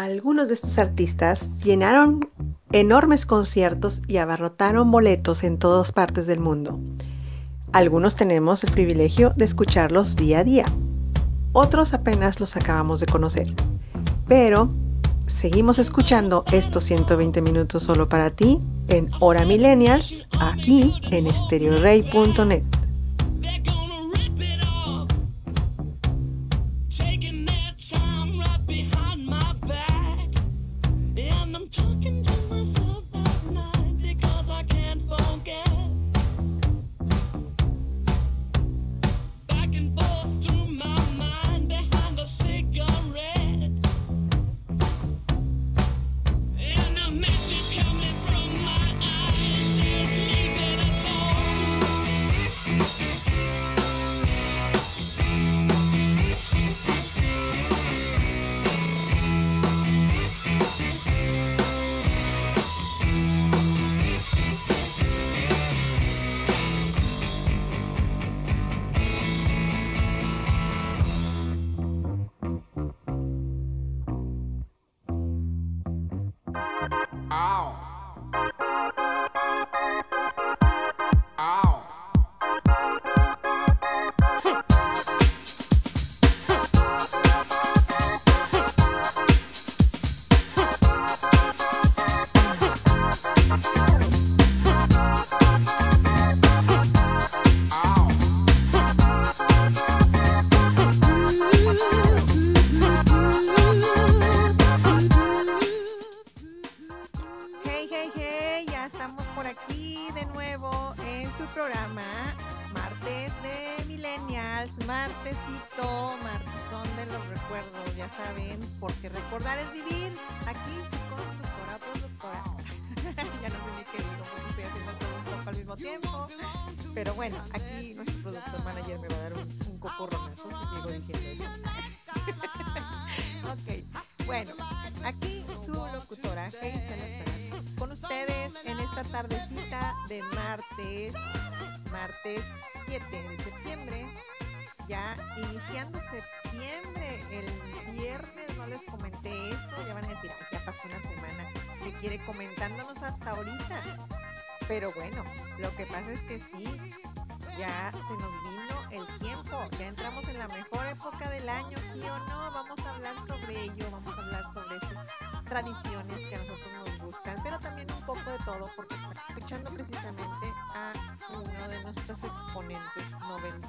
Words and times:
Algunos 0.00 0.48
de 0.48 0.54
estos 0.54 0.78
artistas 0.78 1.50
llenaron 1.62 2.30
enormes 2.72 3.26
conciertos 3.26 4.00
y 4.08 4.16
abarrotaron 4.16 4.90
boletos 4.90 5.44
en 5.44 5.58
todas 5.58 5.92
partes 5.92 6.26
del 6.26 6.40
mundo. 6.40 6.80
Algunos 7.72 8.16
tenemos 8.16 8.64
el 8.64 8.72
privilegio 8.72 9.34
de 9.36 9.44
escucharlos 9.44 10.16
día 10.16 10.38
a 10.38 10.44
día. 10.44 10.64
Otros 11.52 11.92
apenas 11.92 12.40
los 12.40 12.56
acabamos 12.56 13.00
de 13.00 13.06
conocer. 13.06 13.54
Pero 14.26 14.70
seguimos 15.26 15.78
escuchando 15.78 16.46
estos 16.50 16.84
120 16.84 17.42
minutos 17.42 17.82
solo 17.82 18.08
para 18.08 18.30
ti 18.30 18.58
en 18.88 19.10
Hora 19.20 19.44
Millennials, 19.44 20.26
aquí 20.40 20.94
en 21.10 21.26
estereorey.net. 21.26 22.64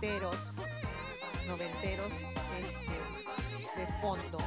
noventeros, 0.01 0.53
noventeros 1.45 2.11
este, 2.57 3.79
de 3.79 3.87
fondo, 4.01 4.39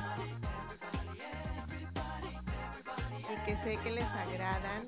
y 3.20 3.46
que 3.46 3.56
sé 3.62 3.76
que 3.84 3.92
les 3.92 4.04
agradan 4.04 4.86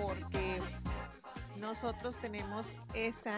porque 0.00 0.58
nosotros 1.56 2.16
tenemos 2.16 2.76
esa 2.94 3.36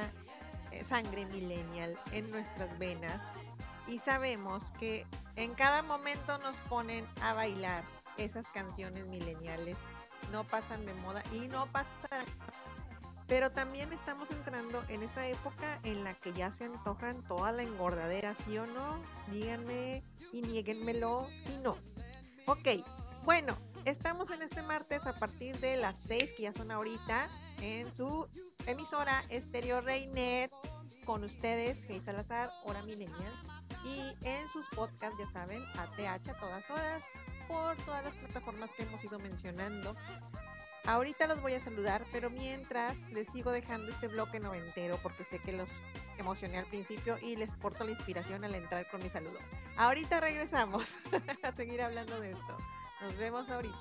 eh, 0.71 0.84
sangre 0.84 1.27
millennial 1.27 1.99
en 2.12 2.31
nuestras 2.31 2.78
venas 2.78 3.21
y 3.89 3.99
sabemos 3.99 4.71
que 4.78 5.05
en 5.34 5.53
cada 5.53 5.83
momento 5.83 6.39
nos 6.39 6.61
ponen 6.69 7.05
a 7.23 7.34
bailar 7.34 7.83
esas 8.19 8.47
canciones 8.49 9.09
mileniales. 9.11 9.77
No 10.31 10.45
pasan 10.45 10.87
de 10.87 10.95
moda 10.95 11.25
y 11.33 11.49
no 11.49 11.67
pasan. 11.67 12.25
Pero 13.29 13.51
también 13.51 13.93
estamos 13.93 14.31
entrando 14.31 14.81
en 14.89 15.03
esa 15.03 15.27
época 15.27 15.81
en 15.83 16.05
la 16.05 16.15
que 16.15 16.33
ya 16.33 16.53
se 16.53 16.65
antojan 16.65 17.23
toda 17.23 17.51
la 17.53 17.63
engordadera, 17.63 18.35
¿sí 18.35 18.57
o 18.59 18.67
no? 18.67 19.01
Díganme 19.33 20.03
y 20.33 20.43
nieguenmelo 20.43 21.29
si 21.45 21.57
no. 21.59 21.77
Ok, 22.47 22.69
bueno, 23.25 23.59
estamos 23.85 24.31
en 24.31 24.41
este 24.43 24.63
martes 24.63 25.05
a 25.09 25.13
partir 25.13 25.59
de 25.59 25.77
las 25.77 25.97
6, 25.97 26.35
que 26.37 26.45
ya 26.45 26.53
son 26.53 26.71
ahorita, 26.71 27.29
en 27.61 27.91
su 27.91 28.29
emisora 28.67 29.25
Estéreo 29.31 29.81
Reynet, 29.81 30.53
con 31.05 31.25
ustedes, 31.25 31.85
Hey 31.89 32.01
Salazar, 32.01 32.53
Hora 32.65 32.85
Millennial, 32.85 33.33
y 33.85 34.01
en 34.25 34.49
sus 34.49 34.65
podcasts, 34.69 35.19
ya 35.19 35.29
saben, 35.33 35.61
ATH 35.77 36.29
a 36.29 36.35
todas 36.35 36.71
horas, 36.71 37.05
por 37.49 37.77
todas 37.79 38.05
las 38.05 38.15
plataformas 38.15 38.71
que 38.77 38.85
hemos 38.85 39.03
ido 39.03 39.19
mencionando. 39.19 39.97
Ahorita 40.87 41.27
los 41.27 41.43
voy 41.43 41.55
a 41.55 41.61
saludar, 41.61 42.05
pero 42.13 42.31
mientras 42.31 43.11
les 43.11 43.29
sigo 43.29 43.51
dejando 43.51 43.91
este 43.91 44.07
bloque 44.09 44.39
noventero 44.39 44.99
porque 45.03 45.25
sé 45.25 45.41
que 45.41 45.53
los 45.53 45.81
emocioné 46.17 46.59
al 46.59 46.67
principio 46.67 47.19
y 47.21 47.37
les 47.37 47.57
corto 47.57 47.85
la 47.85 47.91
inspiración 47.91 48.45
al 48.45 48.55
entrar 48.55 48.87
con 48.91 49.03
mi 49.03 49.11
saludo. 49.11 49.39
Ahorita 49.77 50.21
regresamos 50.21 50.95
a 51.43 51.53
seguir 51.55 51.83
hablando 51.83 52.21
de 52.21 52.31
esto. 52.33 52.57
Nos 53.03 53.17
vemos 53.17 53.51
ahorita. 53.51 53.77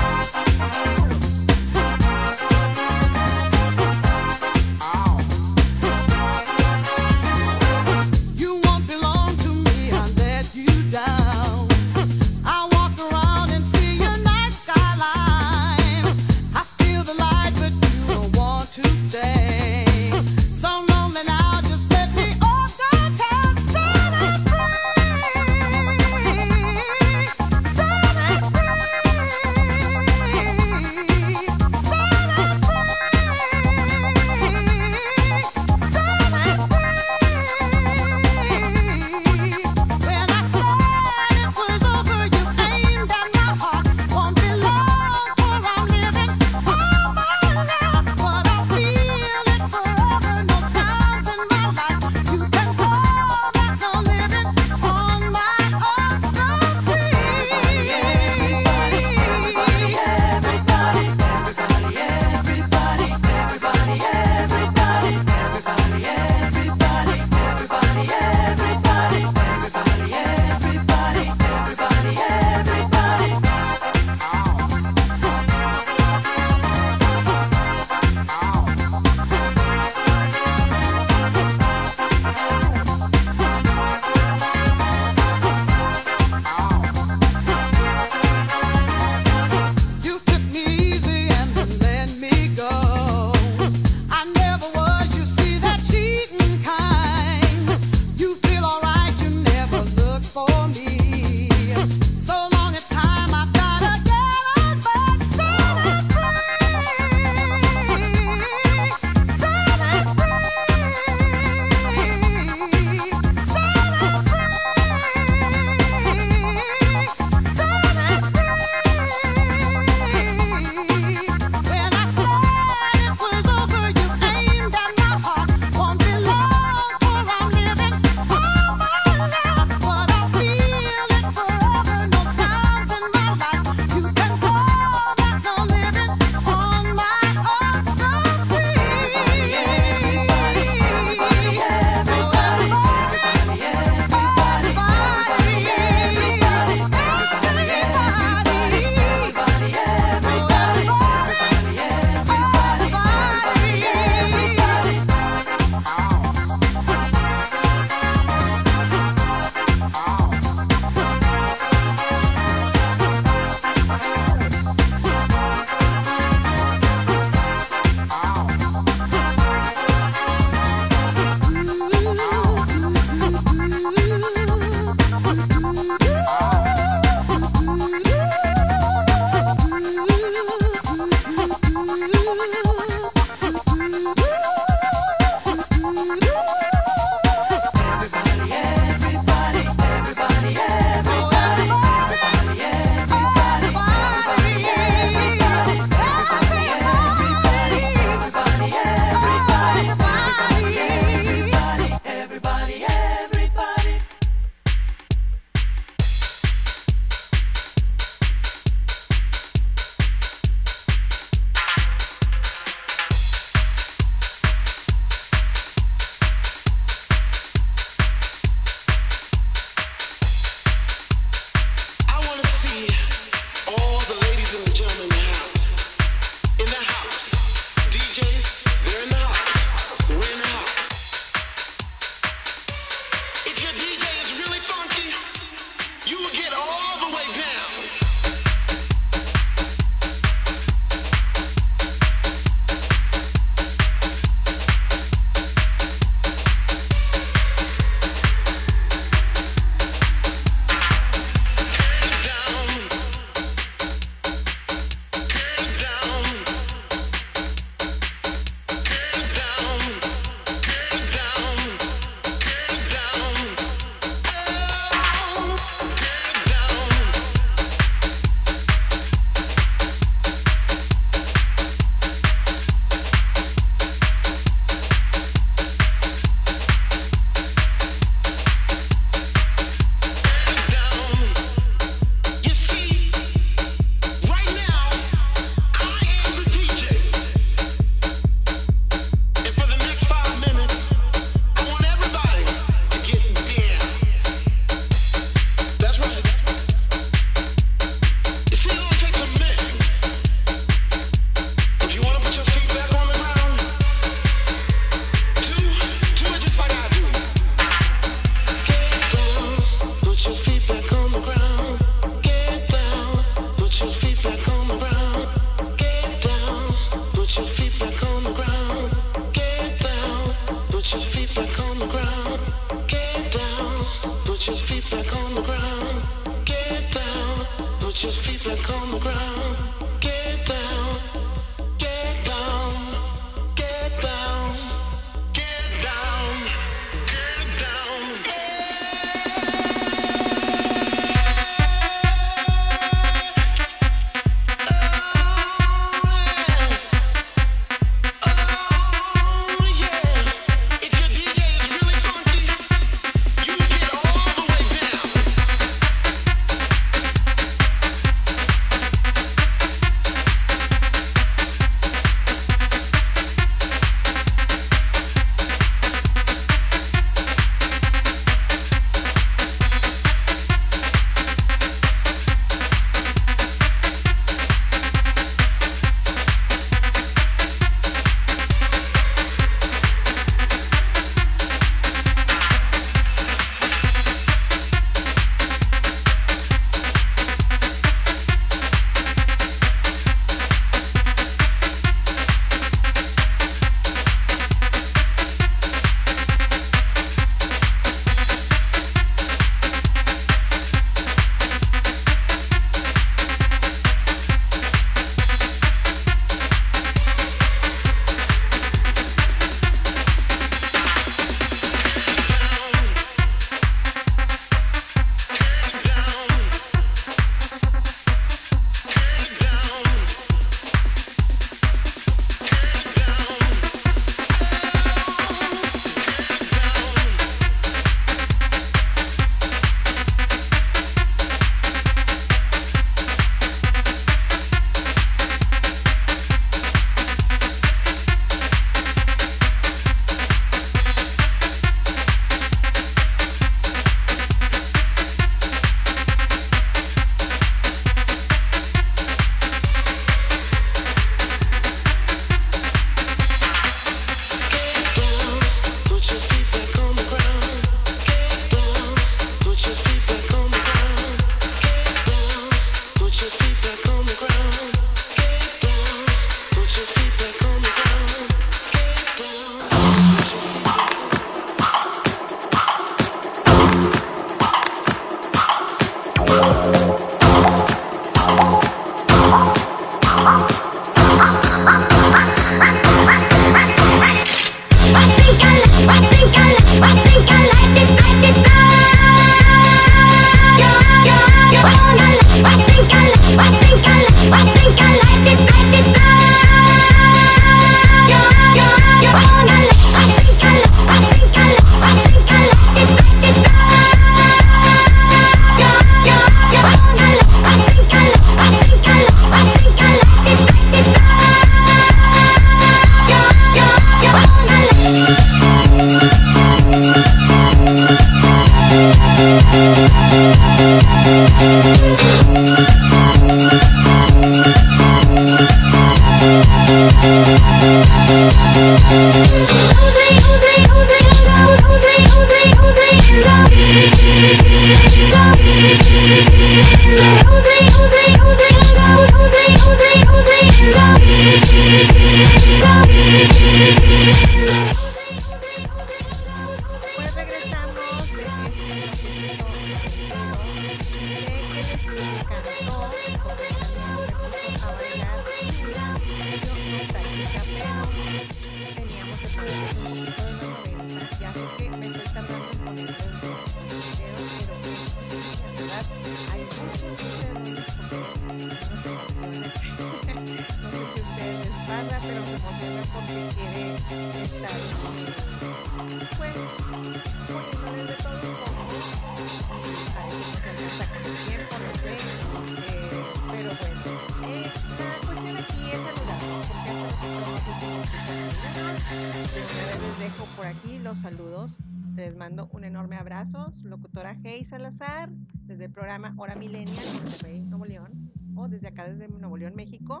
Desde 598.48 598.68
acá, 598.68 598.88
desde 598.88 599.06
Nuevo 599.08 599.36
León, 599.36 599.52
México, 599.54 600.00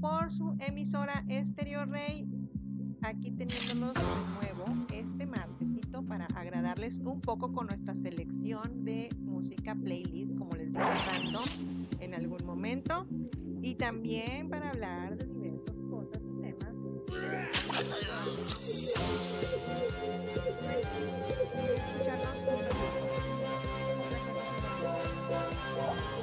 por 0.00 0.30
su 0.30 0.54
emisora 0.60 1.24
Estéreo 1.28 1.86
Rey. 1.86 2.28
Aquí 3.02 3.30
teniéndonos 3.30 3.94
de 3.94 4.02
nuevo 4.02 4.86
este 4.92 5.26
martesito 5.26 6.02
para 6.04 6.26
agradarles 6.36 6.98
un 6.98 7.20
poco 7.20 7.52
con 7.52 7.66
nuestra 7.66 7.94
selección 7.94 8.84
de 8.84 9.08
música 9.18 9.74
playlist, 9.74 10.36
como 10.36 10.50
les 10.52 10.72
dije 10.72 10.84
random 11.06 11.44
en 12.00 12.14
algún 12.14 12.44
momento, 12.44 13.06
y 13.62 13.74
también 13.74 14.50
para 14.50 14.70
hablar 14.70 15.16
de 15.16 15.26
diversas 15.26 15.80
cosas 15.90 16.22
y 16.22 16.40
temas. 16.42 16.74
Escucharnos 25.34 26.13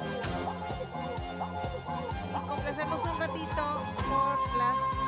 complacernos 2.48 3.02
un 3.04 3.18
ratito 3.18 3.62
por 4.08 4.58
las 4.58 5.01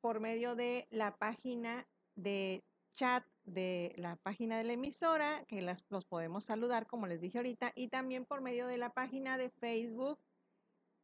por 0.00 0.20
medio 0.20 0.54
de 0.54 0.86
la 0.90 1.16
página 1.16 1.86
de 2.16 2.62
chat 2.94 3.24
de 3.44 3.94
la 3.96 4.16
página 4.16 4.58
de 4.58 4.64
la 4.64 4.74
emisora, 4.74 5.44
que 5.46 5.62
las, 5.62 5.84
los 5.88 6.04
podemos 6.04 6.44
saludar, 6.44 6.86
como 6.86 7.06
les 7.06 7.20
dije 7.20 7.38
ahorita, 7.38 7.72
y 7.74 7.88
también 7.88 8.24
por 8.24 8.40
medio 8.40 8.66
de 8.66 8.78
la 8.78 8.90
página 8.90 9.38
de 9.38 9.50
Facebook 9.50 10.18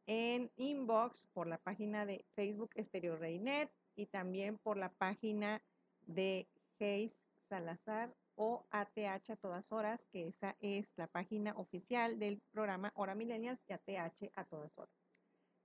en 0.05 0.51
inbox, 0.55 1.27
por 1.33 1.47
la 1.47 1.57
página 1.57 2.05
de 2.05 2.23
Facebook 2.35 2.71
Stereo 2.77 3.17
Rey 3.17 3.39
Net, 3.39 3.69
y 3.95 4.05
también 4.05 4.57
por 4.57 4.77
la 4.77 4.89
página 4.89 5.61
de 6.05 6.47
Hayes 6.79 7.13
Salazar 7.49 8.13
o 8.35 8.63
ATH 8.69 9.31
a 9.31 9.35
todas 9.35 9.71
horas, 9.71 9.99
que 10.11 10.27
esa 10.27 10.55
es 10.59 10.93
la 10.95 11.07
página 11.07 11.53
oficial 11.57 12.19
del 12.19 12.39
programa 12.51 12.91
Hora 12.95 13.15
Millennials 13.15 13.59
y 13.67 13.73
ATH 13.73 14.31
a 14.35 14.45
todas 14.45 14.77
horas. 14.77 15.06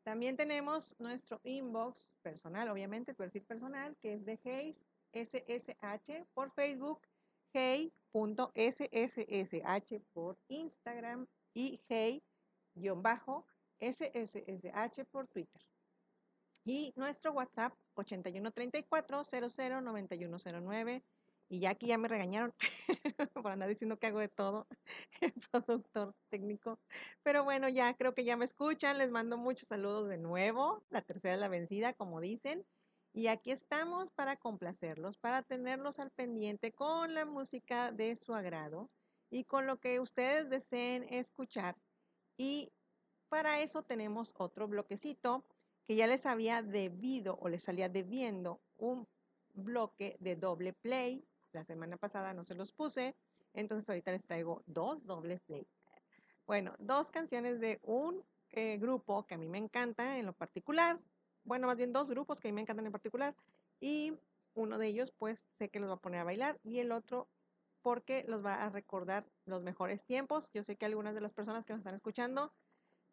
También 0.05 0.37
tenemos 0.37 0.95
nuestro 0.99 1.41
inbox 1.45 2.09
personal, 2.23 2.69
obviamente, 2.69 3.15
perfil 3.15 3.43
personal, 3.43 3.97
que 4.03 4.15
es 4.15 4.25
de 4.25 4.39
Hayes 4.45 4.77
SSH 5.13 6.25
por 6.35 6.51
Facebook, 6.53 7.01
hey.sSSH 7.53 8.11
por 10.13 10.37
Instagram 10.49 11.27
y 11.55 11.81
hey-sSSH 11.89 12.25
por 15.11 15.29
Twitter. 15.29 15.63
Y 16.65 16.93
nuestro 16.97 17.33
WhatsApp 17.33 17.75
8134 17.95 19.23
009109. 19.25 21.03
Y 21.53 21.61
ya 21.61 21.69
aquí 21.69 21.89
ya 21.89 21.99
me 21.99 22.09
regañaron 22.09 22.55
por 23.35 23.53
andar 23.53 23.69
diciendo 23.69 23.99
que 23.99 24.07
hago 24.07 24.21
de 24.21 24.29
todo, 24.29 24.67
el 25.21 25.35
productor 25.51 26.15
técnico. 26.31 26.81
Pero 27.23 27.45
bueno, 27.45 27.69
ya 27.69 27.93
creo 27.95 28.15
que 28.15 28.25
ya 28.25 28.39
me 28.39 28.47
escuchan. 28.47 28.97
Les 28.97 29.11
mando 29.11 29.37
muchos 29.37 29.69
saludos 29.69 30.09
de 30.09 30.17
nuevo. 30.17 30.83
La 30.89 31.03
tercera 31.03 31.35
es 31.35 31.41
la 31.41 31.49
vencida, 31.49 31.93
como 31.93 32.23
dicen. 32.23 32.65
Y 33.13 33.27
aquí 33.27 33.51
estamos 33.51 34.11
para 34.13 34.37
complacerlos, 34.37 35.19
para 35.19 35.43
tenerlos 35.43 35.99
al 35.99 36.11
pendiente 36.11 36.73
con 36.73 37.13
la 37.13 37.27
música 37.27 37.93
de 37.93 38.17
su 38.17 38.35
agrado 38.35 38.89
y 39.29 39.45
con 39.45 39.67
lo 39.67 39.79
que 39.79 40.01
ustedes 40.01 40.49
deseen 40.49 41.05
escuchar. 41.11 41.77
Y 42.39 42.73
para 43.29 43.61
eso 43.61 43.83
tenemos 43.83 44.33
otro 44.39 44.69
bloquecito 44.69 45.45
que 45.85 45.97
ya 45.97 46.07
les 46.07 46.25
había 46.25 46.63
debido 46.63 47.37
o 47.43 47.51
les 47.51 47.63
salía 47.63 47.91
debiendo 47.91 48.63
un 48.79 49.07
bloque 49.53 50.17
de 50.19 50.37
doble 50.37 50.73
play. 50.73 51.23
La 51.53 51.65
semana 51.65 51.97
pasada 51.97 52.35
no 52.35 52.45
se 52.45 52.55
los 52.55 52.73
puse, 52.73 53.15
entonces 53.55 53.89
ahorita 53.89 54.13
les 54.13 54.25
traigo 54.25 54.63
dos 54.67 55.05
doble 55.07 55.39
play. 55.41 55.67
Bueno, 56.47 56.75
dos 56.79 57.11
canciones 57.11 57.61
de 57.61 57.79
un 57.83 58.25
eh, 58.51 58.79
grupo 58.79 59.27
que 59.27 59.35
a 59.35 59.39
mí 59.39 59.49
me 59.49 59.59
encanta 59.59 60.19
en 60.19 60.27
lo 60.27 60.33
particular, 60.33 60.99
bueno, 61.45 61.67
más 61.67 61.77
bien 61.77 61.93
dos 61.93 62.09
grupos 62.09 62.41
que 62.41 62.49
a 62.49 62.51
mí 62.51 62.55
me 62.55 62.61
encantan 62.61 62.87
en 62.87 62.93
particular. 62.93 63.35
Y 63.81 64.13
uno 64.55 64.79
de 64.79 64.87
ellos, 64.87 65.13
pues 65.19 65.47
sé 65.59 65.69
que 65.69 65.81
los 65.81 65.91
va 65.91 65.95
a 65.95 66.01
poner 66.01 66.21
a 66.21 66.25
bailar 66.25 66.61
y 66.63 66.79
el 66.79 66.93
otro 66.93 67.29
porque 67.83 68.25
los 68.29 68.45
va 68.45 68.55
a 68.55 68.71
recordar 68.71 69.27
los 69.45 69.63
mejores 69.63 70.05
tiempos. 70.05 70.53
Yo 70.53 70.63
sé 70.63 70.77
que 70.77 70.87
algunas 70.87 71.15
de 71.15 71.21
las 71.21 71.33
personas 71.33 71.65
que 71.65 71.73
nos 71.73 71.81
están 71.81 71.97
escuchando 71.97 72.53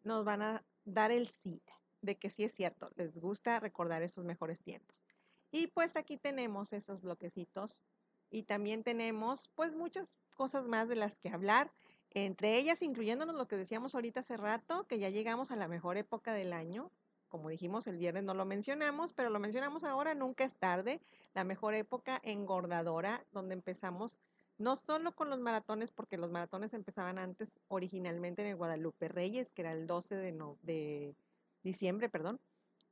nos 0.02 0.24
van 0.24 0.42
a 0.42 0.64
dar 0.84 1.10
el 1.10 1.28
sí, 1.28 1.60
de 2.02 2.16
que 2.16 2.30
sí 2.30 2.44
es 2.44 2.52
cierto, 2.52 2.90
les 2.94 3.18
gusta 3.18 3.58
recordar 3.58 4.02
esos 4.02 4.24
mejores 4.24 4.62
tiempos. 4.62 5.04
Y 5.50 5.66
pues 5.66 5.96
aquí 5.96 6.16
tenemos 6.16 6.72
esos 6.72 7.02
bloquecitos 7.02 7.82
y 8.30 8.44
también 8.44 8.82
tenemos 8.82 9.50
pues 9.54 9.74
muchas 9.74 10.16
cosas 10.34 10.66
más 10.66 10.88
de 10.88 10.96
las 10.96 11.18
que 11.18 11.28
hablar, 11.28 11.70
entre 12.12 12.56
ellas 12.56 12.82
incluyéndonos 12.82 13.36
lo 13.36 13.46
que 13.46 13.56
decíamos 13.56 13.94
ahorita 13.94 14.20
hace 14.20 14.36
rato, 14.36 14.86
que 14.86 14.98
ya 14.98 15.10
llegamos 15.10 15.50
a 15.50 15.56
la 15.56 15.68
mejor 15.68 15.96
época 15.96 16.32
del 16.32 16.52
año, 16.52 16.90
como 17.28 17.48
dijimos 17.48 17.86
el 17.86 17.96
viernes 17.96 18.24
no 18.24 18.34
lo 18.34 18.44
mencionamos, 18.44 19.12
pero 19.12 19.30
lo 19.30 19.38
mencionamos 19.38 19.84
ahora, 19.84 20.14
nunca 20.14 20.44
es 20.44 20.56
tarde, 20.56 21.00
la 21.34 21.44
mejor 21.44 21.74
época 21.74 22.20
engordadora, 22.24 23.24
donde 23.32 23.54
empezamos 23.54 24.20
no 24.58 24.76
solo 24.76 25.12
con 25.12 25.30
los 25.30 25.40
maratones, 25.40 25.90
porque 25.90 26.18
los 26.18 26.30
maratones 26.30 26.74
empezaban 26.74 27.18
antes 27.18 27.58
originalmente 27.68 28.42
en 28.42 28.48
el 28.48 28.56
Guadalupe 28.56 29.08
Reyes, 29.08 29.52
que 29.52 29.62
era 29.62 29.72
el 29.72 29.86
12 29.86 30.16
de, 30.16 31.14
diciembre, 31.62 32.10
perdón, 32.10 32.40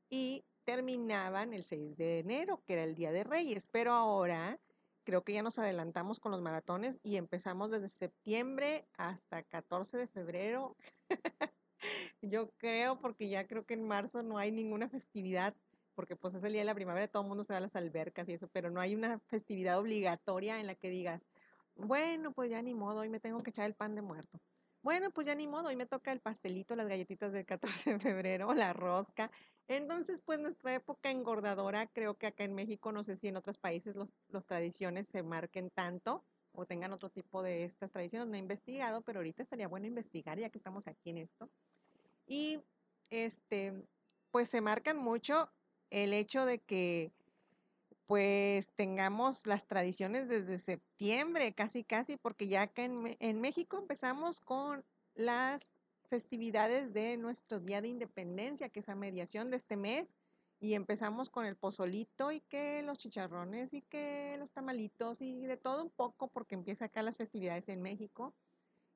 y 0.08 0.44
terminaban 0.64 1.52
el 1.52 1.64
6 1.64 1.96
de 1.96 2.20
enero, 2.20 2.62
que 2.64 2.72
era 2.74 2.84
el 2.84 2.94
Día 2.94 3.12
de 3.12 3.24
Reyes, 3.24 3.68
pero 3.68 3.92
ahora 3.92 4.58
creo 5.08 5.24
que 5.24 5.32
ya 5.32 5.42
nos 5.42 5.58
adelantamos 5.58 6.20
con 6.20 6.32
los 6.32 6.42
maratones 6.42 7.00
y 7.02 7.16
empezamos 7.16 7.70
desde 7.70 7.88
septiembre 7.88 8.86
hasta 8.98 9.42
14 9.42 9.96
de 9.96 10.06
febrero. 10.06 10.76
Yo 12.20 12.50
creo, 12.58 13.00
porque 13.00 13.30
ya 13.30 13.46
creo 13.46 13.64
que 13.64 13.72
en 13.72 13.88
marzo 13.88 14.22
no 14.22 14.36
hay 14.36 14.52
ninguna 14.52 14.86
festividad, 14.90 15.56
porque 15.94 16.14
pues 16.14 16.34
es 16.34 16.44
el 16.44 16.52
día 16.52 16.60
de 16.60 16.66
la 16.66 16.74
primavera, 16.74 17.08
todo 17.08 17.22
el 17.22 17.28
mundo 17.30 17.42
se 17.42 17.54
va 17.54 17.56
a 17.56 17.62
las 17.62 17.74
albercas 17.74 18.28
y 18.28 18.34
eso, 18.34 18.48
pero 18.48 18.68
no 18.68 18.82
hay 18.82 18.94
una 18.94 19.18
festividad 19.20 19.78
obligatoria 19.78 20.60
en 20.60 20.66
la 20.66 20.74
que 20.74 20.90
digas, 20.90 21.22
bueno, 21.74 22.34
pues 22.34 22.50
ya 22.50 22.60
ni 22.60 22.74
modo, 22.74 23.00
hoy 23.00 23.08
me 23.08 23.18
tengo 23.18 23.42
que 23.42 23.48
echar 23.48 23.64
el 23.64 23.74
pan 23.74 23.94
de 23.94 24.02
muerto. 24.02 24.42
Bueno, 24.82 25.10
pues 25.10 25.26
ya 25.26 25.34
ni 25.34 25.48
modo, 25.48 25.68
hoy 25.68 25.76
me 25.76 25.86
toca 25.86 26.12
el 26.12 26.20
pastelito, 26.20 26.76
las 26.76 26.86
galletitas 26.86 27.32
del 27.32 27.46
14 27.46 27.94
de 27.94 27.98
febrero, 27.98 28.52
la 28.52 28.74
rosca. 28.74 29.30
Entonces, 29.68 30.20
pues 30.24 30.38
nuestra 30.38 30.74
época 30.74 31.10
engordadora, 31.10 31.86
creo 31.86 32.16
que 32.16 32.26
acá 32.26 32.44
en 32.44 32.54
México, 32.54 32.90
no 32.90 33.04
sé 33.04 33.16
si 33.16 33.28
en 33.28 33.36
otros 33.36 33.58
países 33.58 33.94
los, 33.94 34.08
los 34.28 34.46
tradiciones 34.46 35.06
se 35.06 35.22
marquen 35.22 35.70
tanto 35.70 36.24
o 36.52 36.64
tengan 36.64 36.92
otro 36.92 37.10
tipo 37.10 37.42
de 37.42 37.64
estas 37.64 37.90
tradiciones. 37.90 38.28
No 38.28 38.34
he 38.36 38.38
investigado, 38.38 39.02
pero 39.02 39.20
ahorita 39.20 39.42
estaría 39.42 39.68
bueno 39.68 39.86
investigar 39.86 40.38
ya 40.38 40.48
que 40.48 40.58
estamos 40.58 40.88
aquí 40.88 41.10
en 41.10 41.18
esto. 41.18 41.50
Y 42.26 42.60
este, 43.10 43.86
pues 44.30 44.48
se 44.48 44.62
marcan 44.62 44.96
mucho 44.96 45.50
el 45.90 46.14
hecho 46.14 46.46
de 46.46 46.60
que 46.60 47.12
pues 48.06 48.70
tengamos 48.74 49.46
las 49.46 49.66
tradiciones 49.66 50.28
desde 50.28 50.58
septiembre, 50.58 51.52
casi 51.52 51.84
casi, 51.84 52.16
porque 52.16 52.48
ya 52.48 52.62
acá 52.62 52.84
en, 52.84 53.18
en 53.20 53.40
México 53.42 53.76
empezamos 53.76 54.40
con 54.40 54.82
las 55.14 55.76
festividades 56.08 56.92
de 56.92 57.16
nuestro 57.16 57.60
Día 57.60 57.80
de 57.80 57.88
Independencia, 57.88 58.68
que 58.68 58.80
es 58.80 58.88
a 58.88 58.94
mediación 58.94 59.50
de 59.50 59.58
este 59.58 59.76
mes, 59.76 60.08
y 60.60 60.74
empezamos 60.74 61.30
con 61.30 61.46
el 61.46 61.56
pozolito 61.56 62.32
y 62.32 62.40
que 62.40 62.82
los 62.82 62.98
chicharrones 62.98 63.72
y 63.74 63.82
que 63.82 64.36
los 64.38 64.50
tamalitos 64.50 65.20
y 65.20 65.46
de 65.46 65.56
todo 65.56 65.84
un 65.84 65.90
poco, 65.90 66.28
porque 66.28 66.56
empieza 66.56 66.86
acá 66.86 67.02
las 67.02 67.16
festividades 67.16 67.68
en 67.68 67.80
México. 67.80 68.34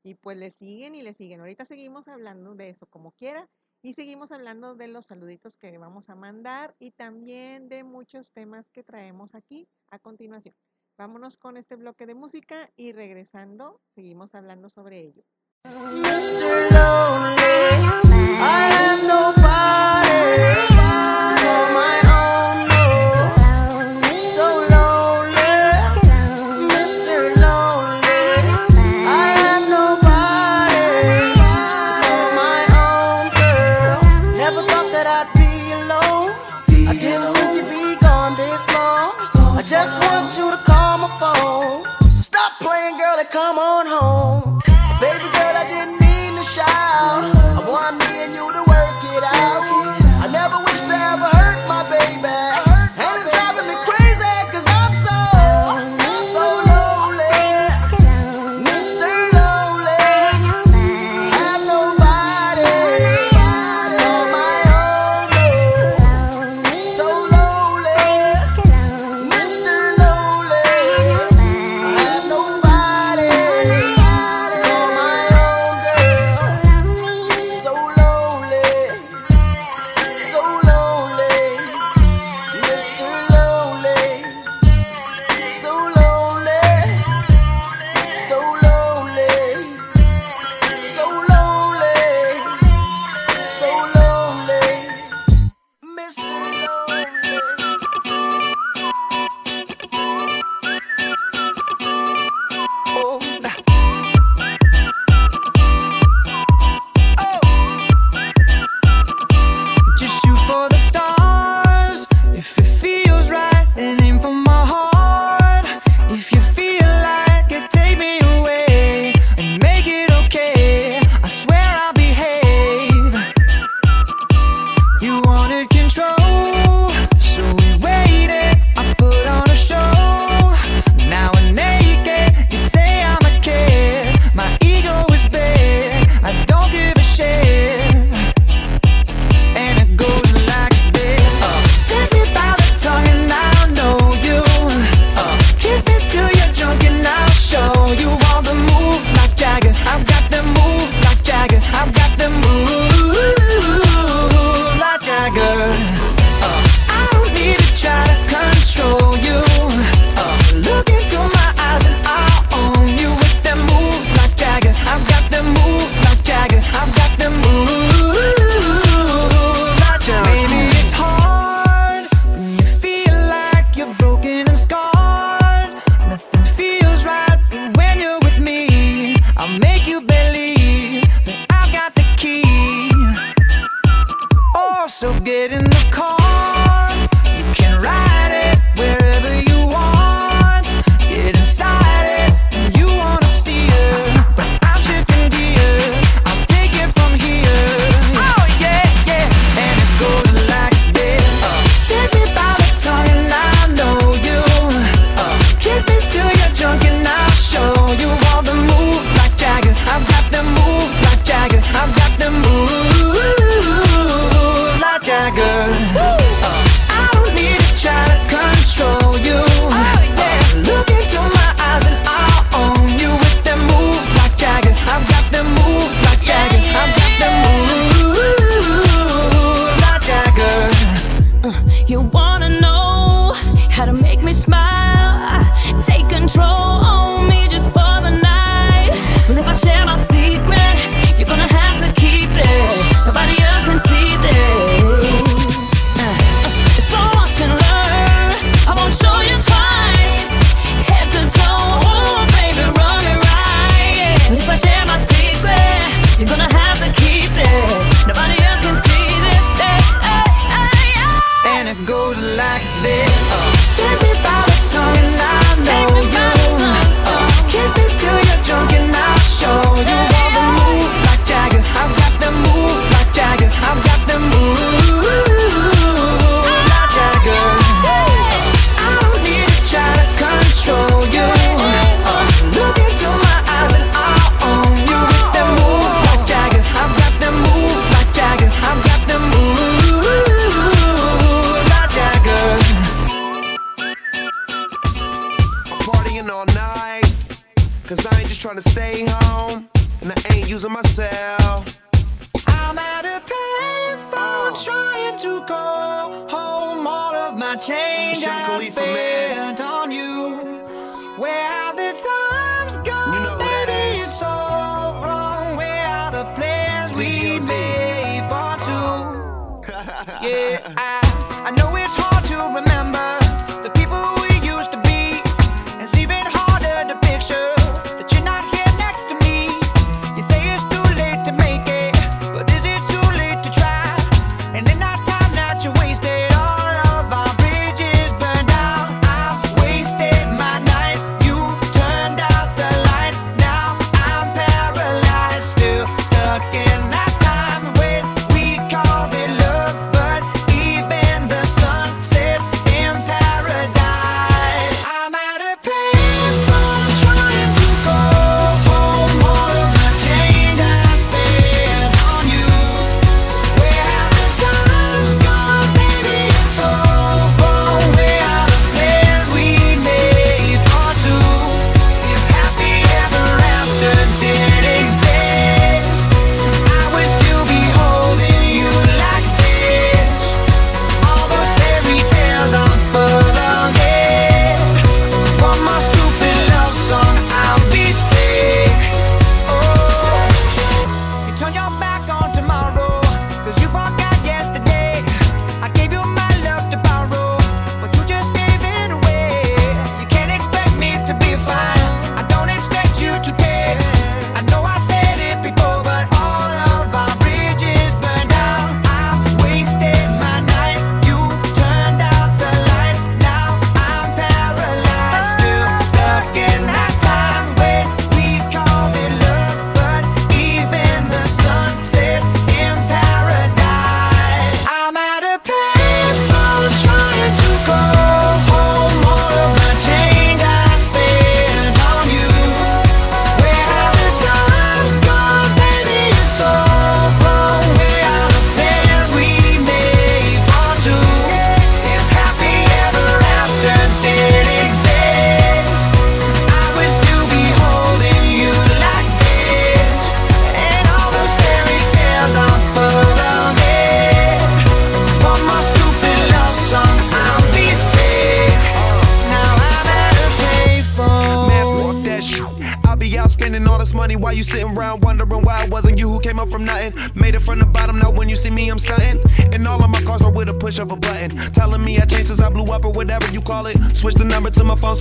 Y 0.03 0.14
pues 0.14 0.37
le 0.37 0.51
siguen 0.51 0.96
y 0.96 1.03
le 1.03 1.12
siguen. 1.12 1.40
Ahorita 1.40 1.64
seguimos 1.64 2.09
hablando 2.09 2.57
de 2.57 2.70
eso 2.70 2.87
como 2.87 3.12
quiera. 3.12 3.48
Y 3.81 3.94
seguimos 3.94 4.33
hablando 4.33 4.75
de 4.75 4.88
los 4.88 5.07
saluditos 5.07 5.57
que 5.57 5.77
vamos 5.79 6.09
a 6.09 6.14
mandar 6.16 6.75
y 6.79 6.92
también 6.92 7.68
de 7.68 7.85
muchos 7.85 8.33
temas 8.33 8.70
que 8.70 8.83
traemos 8.83 9.35
aquí 9.35 9.68
a 9.90 9.98
continuación. 9.98 10.55
Vámonos 10.96 11.37
con 11.37 11.57
este 11.57 11.77
bloque 11.77 12.07
de 12.07 12.14
música 12.14 12.70
y 12.77 12.92
regresando, 12.92 13.81
seguimos 13.94 14.35
hablando 14.35 14.68
sobre 14.68 15.01
ello. 15.01 15.25
Mr. 15.64 16.70
Lonely, 16.72 17.71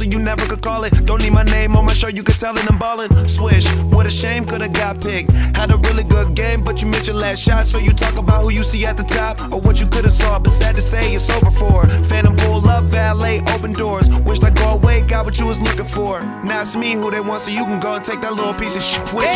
so 0.01 0.09
you 0.09 0.19
never 0.19 0.45
could 0.47 0.61
call 0.61 0.83
it. 0.83 0.91
Don't 1.05 1.21
need 1.21 1.33
my 1.33 1.43
name 1.43 1.75
on 1.75 1.85
my 1.85 1.93
shirt. 1.93 2.15
you 2.15 2.23
could 2.23 2.39
tell 2.39 2.57
it 2.57 2.65
I'm 2.71 2.79
ballin'. 2.79 3.11
Swish, 3.27 3.67
what 3.93 4.05
a 4.07 4.09
shame, 4.09 4.45
could've 4.45 4.73
got 4.73 4.99
picked. 4.99 5.31
Had 5.55 5.71
a 5.71 5.77
really 5.77 6.03
good 6.03 6.33
game, 6.33 6.63
but 6.63 6.81
you 6.81 6.87
missed 6.87 7.07
your 7.07 7.15
last 7.15 7.43
shot. 7.43 7.67
So 7.67 7.77
you 7.77 7.91
talk 7.91 8.17
about 8.17 8.41
who 8.41 8.51
you 8.51 8.63
see 8.63 8.83
at 8.85 8.97
the 8.97 9.03
top 9.03 9.39
or 9.51 9.59
what 9.61 9.79
you 9.79 9.87
could've 9.87 10.11
saw. 10.11 10.39
But 10.39 10.51
sad 10.51 10.75
to 10.75 10.81
say, 10.81 11.13
it's 11.13 11.29
over 11.29 11.51
for. 11.51 11.87
Phantom 12.09 12.35
pull 12.35 12.67
up, 12.67 12.83
valet, 12.85 13.41
open 13.53 13.73
doors. 13.73 14.09
Wished 14.25 14.43
I 14.43 14.49
go 14.49 14.69
away, 14.71 15.01
got 15.01 15.25
what 15.25 15.39
you 15.39 15.45
was 15.45 15.61
looking 15.61 15.85
for. 15.85 16.21
Now 16.43 16.61
it's 16.61 16.75
me 16.75 16.93
who 16.93 17.11
they 17.11 17.21
want, 17.21 17.43
so 17.43 17.51
you 17.51 17.65
can 17.65 17.79
go 17.79 17.93
and 17.95 18.03
take 18.03 18.21
that 18.21 18.33
little 18.33 18.55
piece 18.55 18.75
of 18.75 18.83
shit 18.83 19.13
with. 19.13 19.30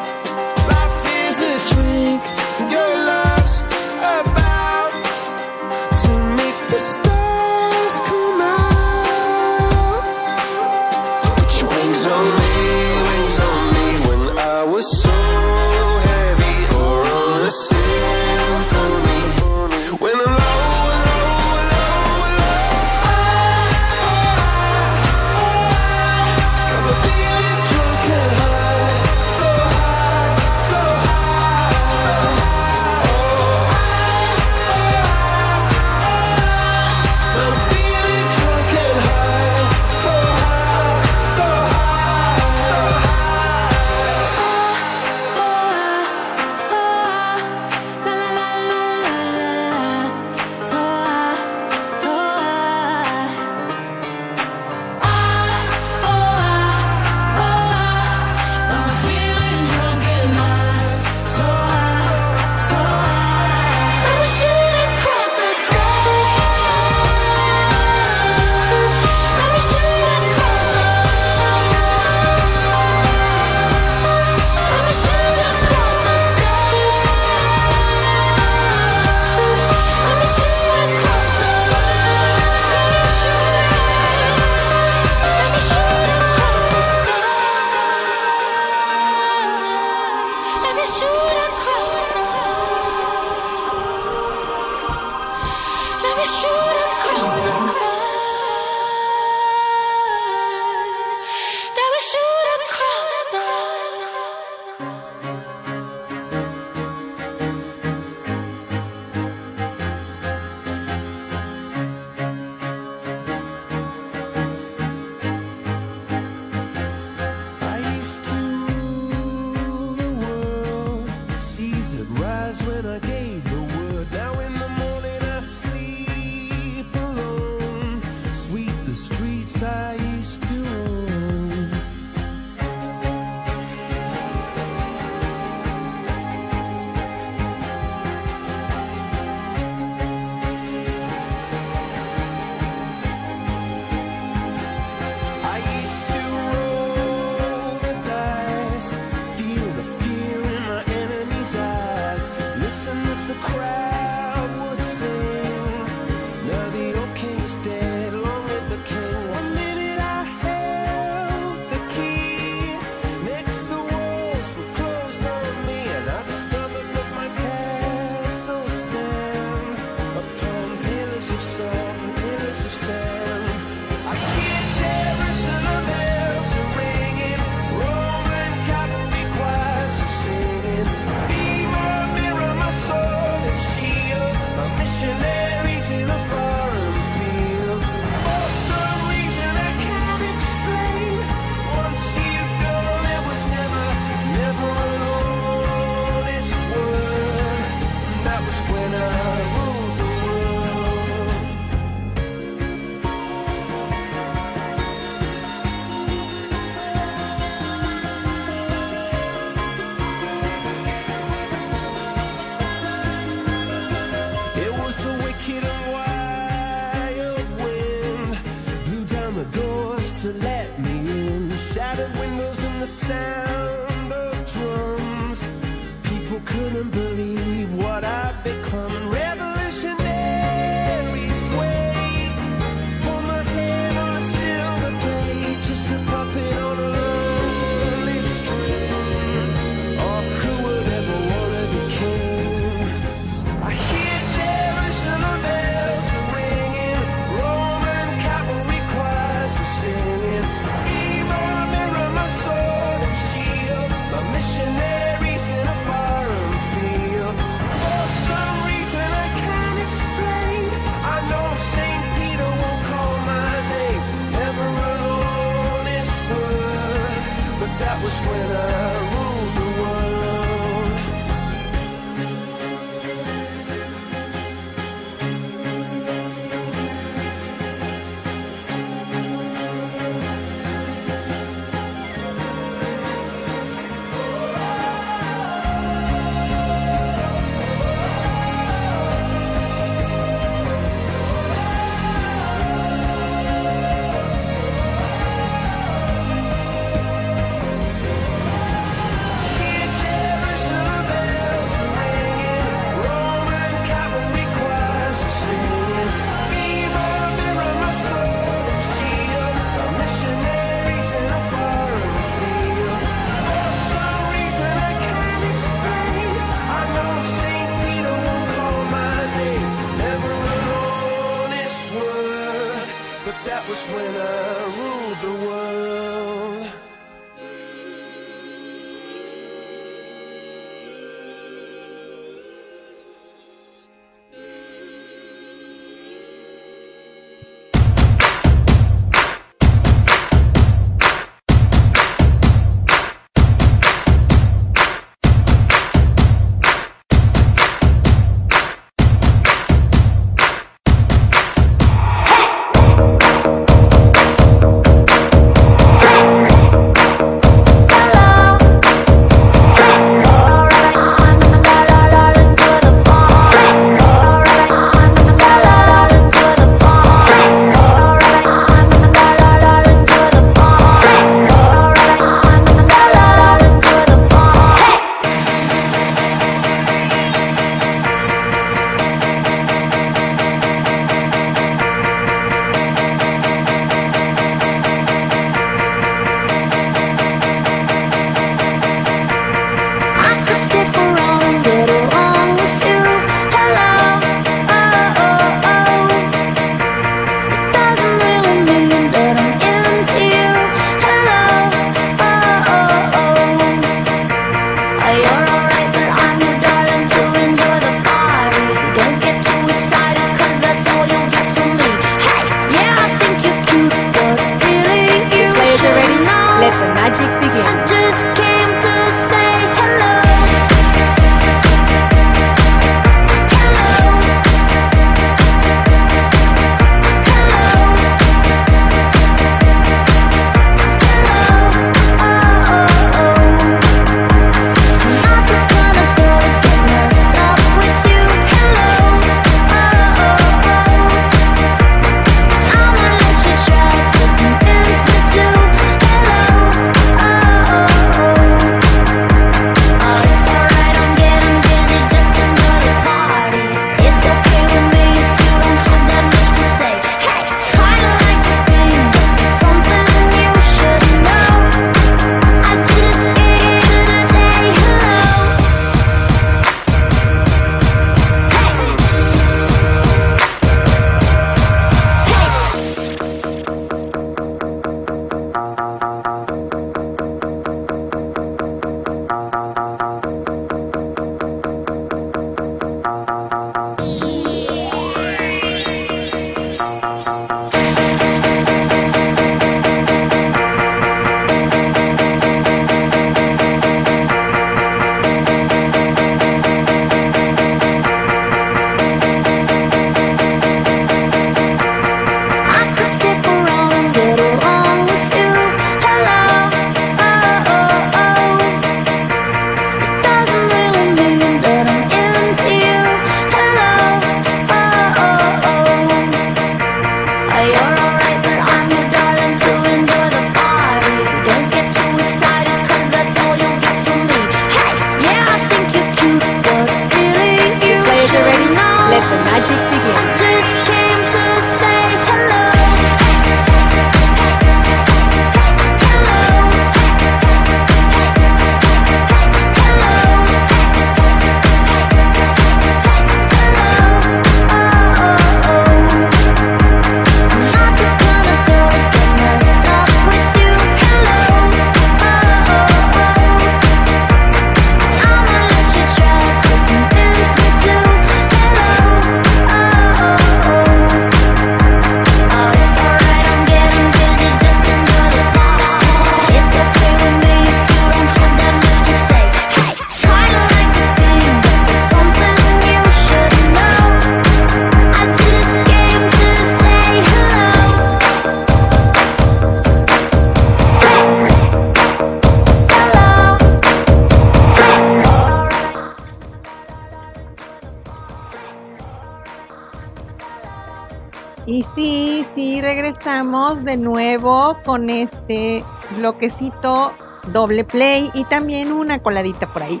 Y 591.74 591.82
sí, 591.96 592.46
sí, 592.54 592.80
regresamos 592.80 593.84
de 593.84 593.96
nuevo 593.96 594.78
con 594.84 595.10
este 595.10 595.84
bloquecito 596.16 597.12
doble 597.52 597.82
play 597.82 598.30
y 598.32 598.44
también 598.44 598.92
una 598.92 599.18
coladita 599.18 599.72
por 599.72 599.82
ahí. 599.82 600.00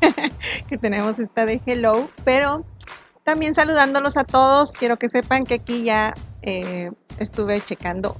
que 0.68 0.78
tenemos 0.78 1.18
esta 1.18 1.46
de 1.46 1.60
Hello, 1.66 2.08
pero 2.22 2.64
también 3.24 3.56
saludándolos 3.56 4.16
a 4.16 4.22
todos, 4.22 4.70
quiero 4.70 5.00
que 5.00 5.08
sepan 5.08 5.42
que 5.42 5.54
aquí 5.54 5.82
ya 5.82 6.14
eh, 6.42 6.92
estuve 7.18 7.60
checando 7.60 8.16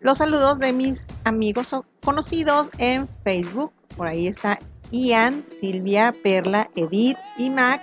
los 0.00 0.18
saludos 0.18 0.58
de 0.58 0.74
mis 0.74 1.06
amigos 1.24 1.72
o 1.72 1.86
conocidos 2.04 2.70
en 2.76 3.08
Facebook. 3.24 3.72
Por 3.96 4.06
ahí 4.06 4.26
está 4.26 4.58
Ian, 4.90 5.46
Silvia, 5.48 6.14
Perla, 6.22 6.68
Edith 6.76 7.16
y 7.38 7.48
Max, 7.48 7.82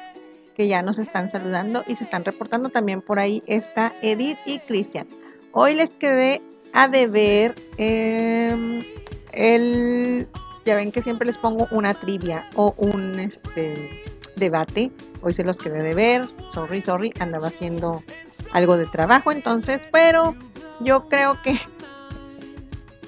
que 0.56 0.68
ya 0.68 0.82
nos 0.82 1.00
están 1.00 1.30
saludando 1.30 1.84
y 1.88 1.96
se 1.96 2.04
están 2.04 2.26
reportando. 2.26 2.70
También 2.70 3.02
por 3.02 3.20
ahí 3.20 3.44
está 3.46 3.94
Edith 4.02 4.38
y 4.46 4.60
Cristian. 4.60 5.08
Hoy 5.52 5.76
les 5.76 5.90
quedé 5.92 6.42
a 6.74 6.88
deber 6.88 7.56
em, 7.78 8.84
el... 9.32 10.28
Ya 10.66 10.76
ven 10.76 10.92
que 10.92 11.04
siempre 11.04 11.28
les 11.28 11.38
pongo 11.38 11.68
una 11.70 11.94
trivia 11.94 12.44
o 12.56 12.74
un 12.78 13.20
este, 13.20 14.02
debate. 14.36 14.92
Hoy 15.22 15.34
se 15.34 15.44
los 15.44 15.60
quedé 15.60 15.84
de 15.84 15.94
ver. 15.94 16.28
Sorry, 16.52 16.82
sorry. 16.82 17.14
Andaba 17.20 17.50
haciendo 17.50 18.04
algo 18.52 18.76
de 18.78 18.88
trabajo 18.88 19.32
entonces. 19.32 19.88
Pero 19.92 20.34
yo 20.80 21.08
creo 21.08 21.38
que 21.44 21.60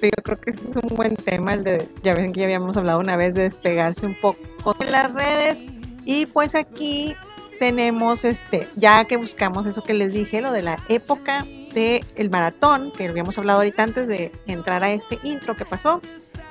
yo 0.01 0.23
creo 0.23 0.39
que 0.39 0.51
ese 0.51 0.67
es 0.67 0.75
un 0.75 0.95
buen 0.95 1.15
tema, 1.15 1.55
el 1.55 1.63
de, 1.63 1.89
ya 2.03 2.13
ven 2.13 2.31
que 2.31 2.41
ya 2.41 2.45
habíamos 2.45 2.77
hablado 2.77 2.99
una 2.99 3.15
vez 3.15 3.33
de 3.33 3.43
despegarse 3.43 4.05
un 4.05 4.13
poco 4.13 4.75
de 4.79 4.91
las 4.91 5.11
redes. 5.11 5.65
Y 6.05 6.27
pues 6.27 6.55
aquí 6.55 7.15
tenemos 7.59 8.25
este, 8.25 8.67
ya 8.75 9.05
que 9.05 9.17
buscamos 9.17 9.65
eso 9.65 9.83
que 9.83 9.93
les 9.93 10.13
dije, 10.13 10.41
lo 10.41 10.51
de 10.51 10.61
la 10.61 10.77
época 10.89 11.45
del 11.73 12.05
el 12.15 12.29
maratón, 12.29 12.91
que 12.91 13.07
habíamos 13.07 13.37
hablado 13.37 13.59
ahorita 13.59 13.83
antes 13.83 14.07
de 14.07 14.31
entrar 14.47 14.83
a 14.83 14.91
este 14.91 15.19
intro 15.23 15.55
que 15.55 15.65
pasó, 15.65 16.01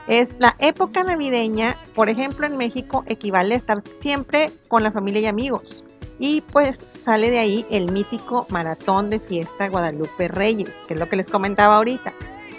es 0.06 0.32
la 0.38 0.54
época 0.58 1.02
navideña, 1.02 1.76
por 1.94 2.08
ejemplo, 2.08 2.46
en 2.46 2.56
México 2.56 3.04
equivale 3.06 3.54
a 3.54 3.58
estar 3.58 3.82
siempre 3.92 4.52
con 4.68 4.82
la 4.82 4.92
familia 4.92 5.20
y 5.22 5.26
amigos. 5.26 5.84
Y 6.18 6.40
pues 6.40 6.86
sale 6.96 7.30
de 7.30 7.38
ahí 7.38 7.66
el 7.70 7.92
mítico 7.92 8.46
maratón 8.50 9.10
de 9.10 9.20
fiesta 9.20 9.68
Guadalupe 9.68 10.28
Reyes, 10.28 10.76
que 10.86 10.94
es 10.94 11.00
lo 11.00 11.08
que 11.08 11.16
les 11.16 11.28
comentaba 11.28 11.76
ahorita. 11.76 12.12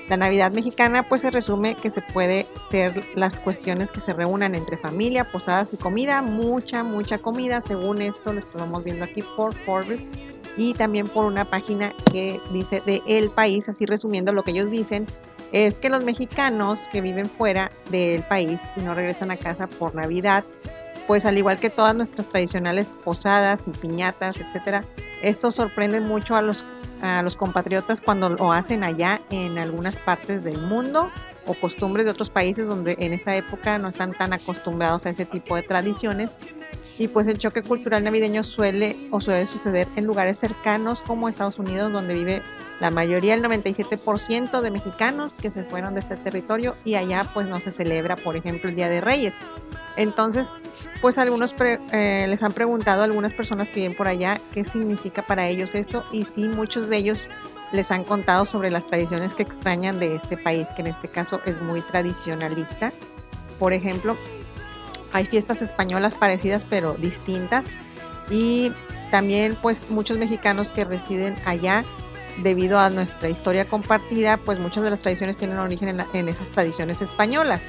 La 0.09 0.15
Navidad 0.15 0.51
mexicana 0.51 1.03
pues 1.03 1.21
se 1.21 1.31
resume 1.31 1.75
que 1.75 1.91
se 1.91 2.01
puede 2.01 2.47
ser 2.69 3.03
las 3.15 3.39
cuestiones 3.41 3.91
que 3.91 3.99
se 3.99 4.13
reúnan 4.13 4.55
entre 4.55 4.77
familia, 4.77 5.25
posadas 5.25 5.73
y 5.73 5.77
comida, 5.77 6.21
mucha, 6.21 6.83
mucha 6.83 7.17
comida, 7.17 7.61
según 7.61 8.01
esto 8.01 8.31
lo 8.31 8.39
estamos 8.39 8.85
viendo 8.85 9.03
aquí 9.03 9.21
por 9.35 9.53
Forbes 9.53 10.07
y 10.55 10.73
también 10.73 11.09
por 11.09 11.25
una 11.25 11.43
página 11.43 11.91
que 12.11 12.39
dice 12.53 12.81
de 12.85 13.01
El 13.05 13.29
País, 13.29 13.67
así 13.67 13.85
resumiendo 13.85 14.31
lo 14.31 14.43
que 14.43 14.51
ellos 14.51 14.71
dicen, 14.71 15.05
es 15.51 15.77
que 15.77 15.89
los 15.89 16.03
mexicanos 16.03 16.87
que 16.91 17.01
viven 17.01 17.29
fuera 17.29 17.71
del 17.89 18.23
país 18.23 18.61
y 18.75 18.81
no 18.81 18.93
regresan 18.93 19.31
a 19.31 19.37
casa 19.37 19.67
por 19.67 19.93
Navidad, 19.93 20.43
pues 21.05 21.25
al 21.25 21.37
igual 21.37 21.59
que 21.59 21.69
todas 21.69 21.95
nuestras 21.95 22.27
tradicionales 22.27 22.97
posadas 23.03 23.67
y 23.67 23.71
piñatas, 23.71 24.37
etcétera, 24.37 24.83
esto 25.21 25.51
sorprende 25.51 25.99
mucho 25.99 26.35
a 26.35 26.41
los 26.41 26.65
a 27.01 27.21
los 27.21 27.35
compatriotas 27.35 28.01
cuando 28.01 28.29
lo 28.29 28.51
hacen 28.51 28.83
allá 28.83 29.21
en 29.29 29.57
algunas 29.57 29.99
partes 29.99 30.43
del 30.43 30.59
mundo 30.59 31.09
o 31.45 31.53
costumbres 31.53 32.05
de 32.05 32.11
otros 32.11 32.29
países 32.29 32.67
donde 32.67 32.95
en 32.99 33.13
esa 33.13 33.35
época 33.35 33.77
no 33.77 33.87
están 33.87 34.13
tan 34.13 34.33
acostumbrados 34.33 35.05
a 35.05 35.09
ese 35.09 35.25
tipo 35.25 35.55
de 35.55 35.63
tradiciones. 35.63 36.37
Y 36.99 37.07
pues 37.07 37.27
el 37.27 37.37
choque 37.37 37.61
cultural 37.61 38.03
navideño 38.03 38.43
suele 38.43 38.97
o 39.11 39.21
suele 39.21 39.47
suceder 39.47 39.87
en 39.95 40.05
lugares 40.05 40.39
cercanos 40.39 41.01
como 41.01 41.29
Estados 41.29 41.59
Unidos, 41.59 41.91
donde 41.91 42.13
vive 42.13 42.41
la 42.79 42.91
mayoría, 42.91 43.33
el 43.33 43.43
97% 43.43 44.61
de 44.61 44.71
mexicanos 44.71 45.35
que 45.35 45.49
se 45.49 45.63
fueron 45.63 45.93
de 45.93 46.01
este 46.01 46.15
territorio 46.15 46.75
y 46.85 46.95
allá 46.95 47.29
pues 47.33 47.47
no 47.47 47.59
se 47.59 47.71
celebra, 47.71 48.15
por 48.15 48.35
ejemplo, 48.35 48.69
el 48.69 48.75
Día 48.75 48.89
de 48.89 49.01
Reyes. 49.01 49.35
Entonces, 49.97 50.47
pues 51.01 51.17
algunos 51.17 51.53
eh, 51.59 52.25
les 52.29 52.43
han 52.43 52.53
preguntado 52.53 53.03
algunas 53.03 53.33
personas 53.33 53.67
que 53.67 53.81
viven 53.81 53.95
por 53.97 54.07
allá 54.07 54.39
qué 54.53 54.63
significa 54.63 55.23
para 55.23 55.47
ellos 55.47 55.75
eso 55.75 56.05
y 56.11 56.25
sí, 56.25 56.47
muchos 56.47 56.87
de 56.87 56.97
ellos 56.97 57.29
les 57.71 57.91
han 57.91 58.03
contado 58.03 58.45
sobre 58.45 58.71
las 58.71 58.85
tradiciones 58.85 59.35
que 59.35 59.43
extrañan 59.43 59.99
de 59.99 60.15
este 60.15 60.37
país, 60.37 60.69
que 60.75 60.81
en 60.81 60.87
este 60.87 61.07
caso 61.07 61.41
es 61.45 61.61
muy 61.61 61.81
tradicionalista. 61.81 62.93
Por 63.59 63.73
ejemplo, 63.73 64.15
hay 65.13 65.25
fiestas 65.25 65.61
españolas 65.61 66.15
parecidas 66.15 66.63
pero 66.63 66.93
distintas 66.93 67.69
y 68.29 68.71
también 69.11 69.57
pues 69.61 69.89
muchos 69.89 70.17
mexicanos 70.17 70.71
que 70.71 70.85
residen 70.85 71.35
allá 71.45 71.83
debido 72.43 72.77
a 72.77 72.89
nuestra 72.89 73.29
historia 73.29 73.65
compartida, 73.65 74.37
pues 74.37 74.59
muchas 74.59 74.83
de 74.83 74.91
las 74.91 75.01
tradiciones 75.01 75.37
tienen 75.37 75.57
origen 75.57 76.01
en, 76.13 76.29
esas 76.29 76.49
tradiciones 76.49 77.01
españolas, 77.01 77.63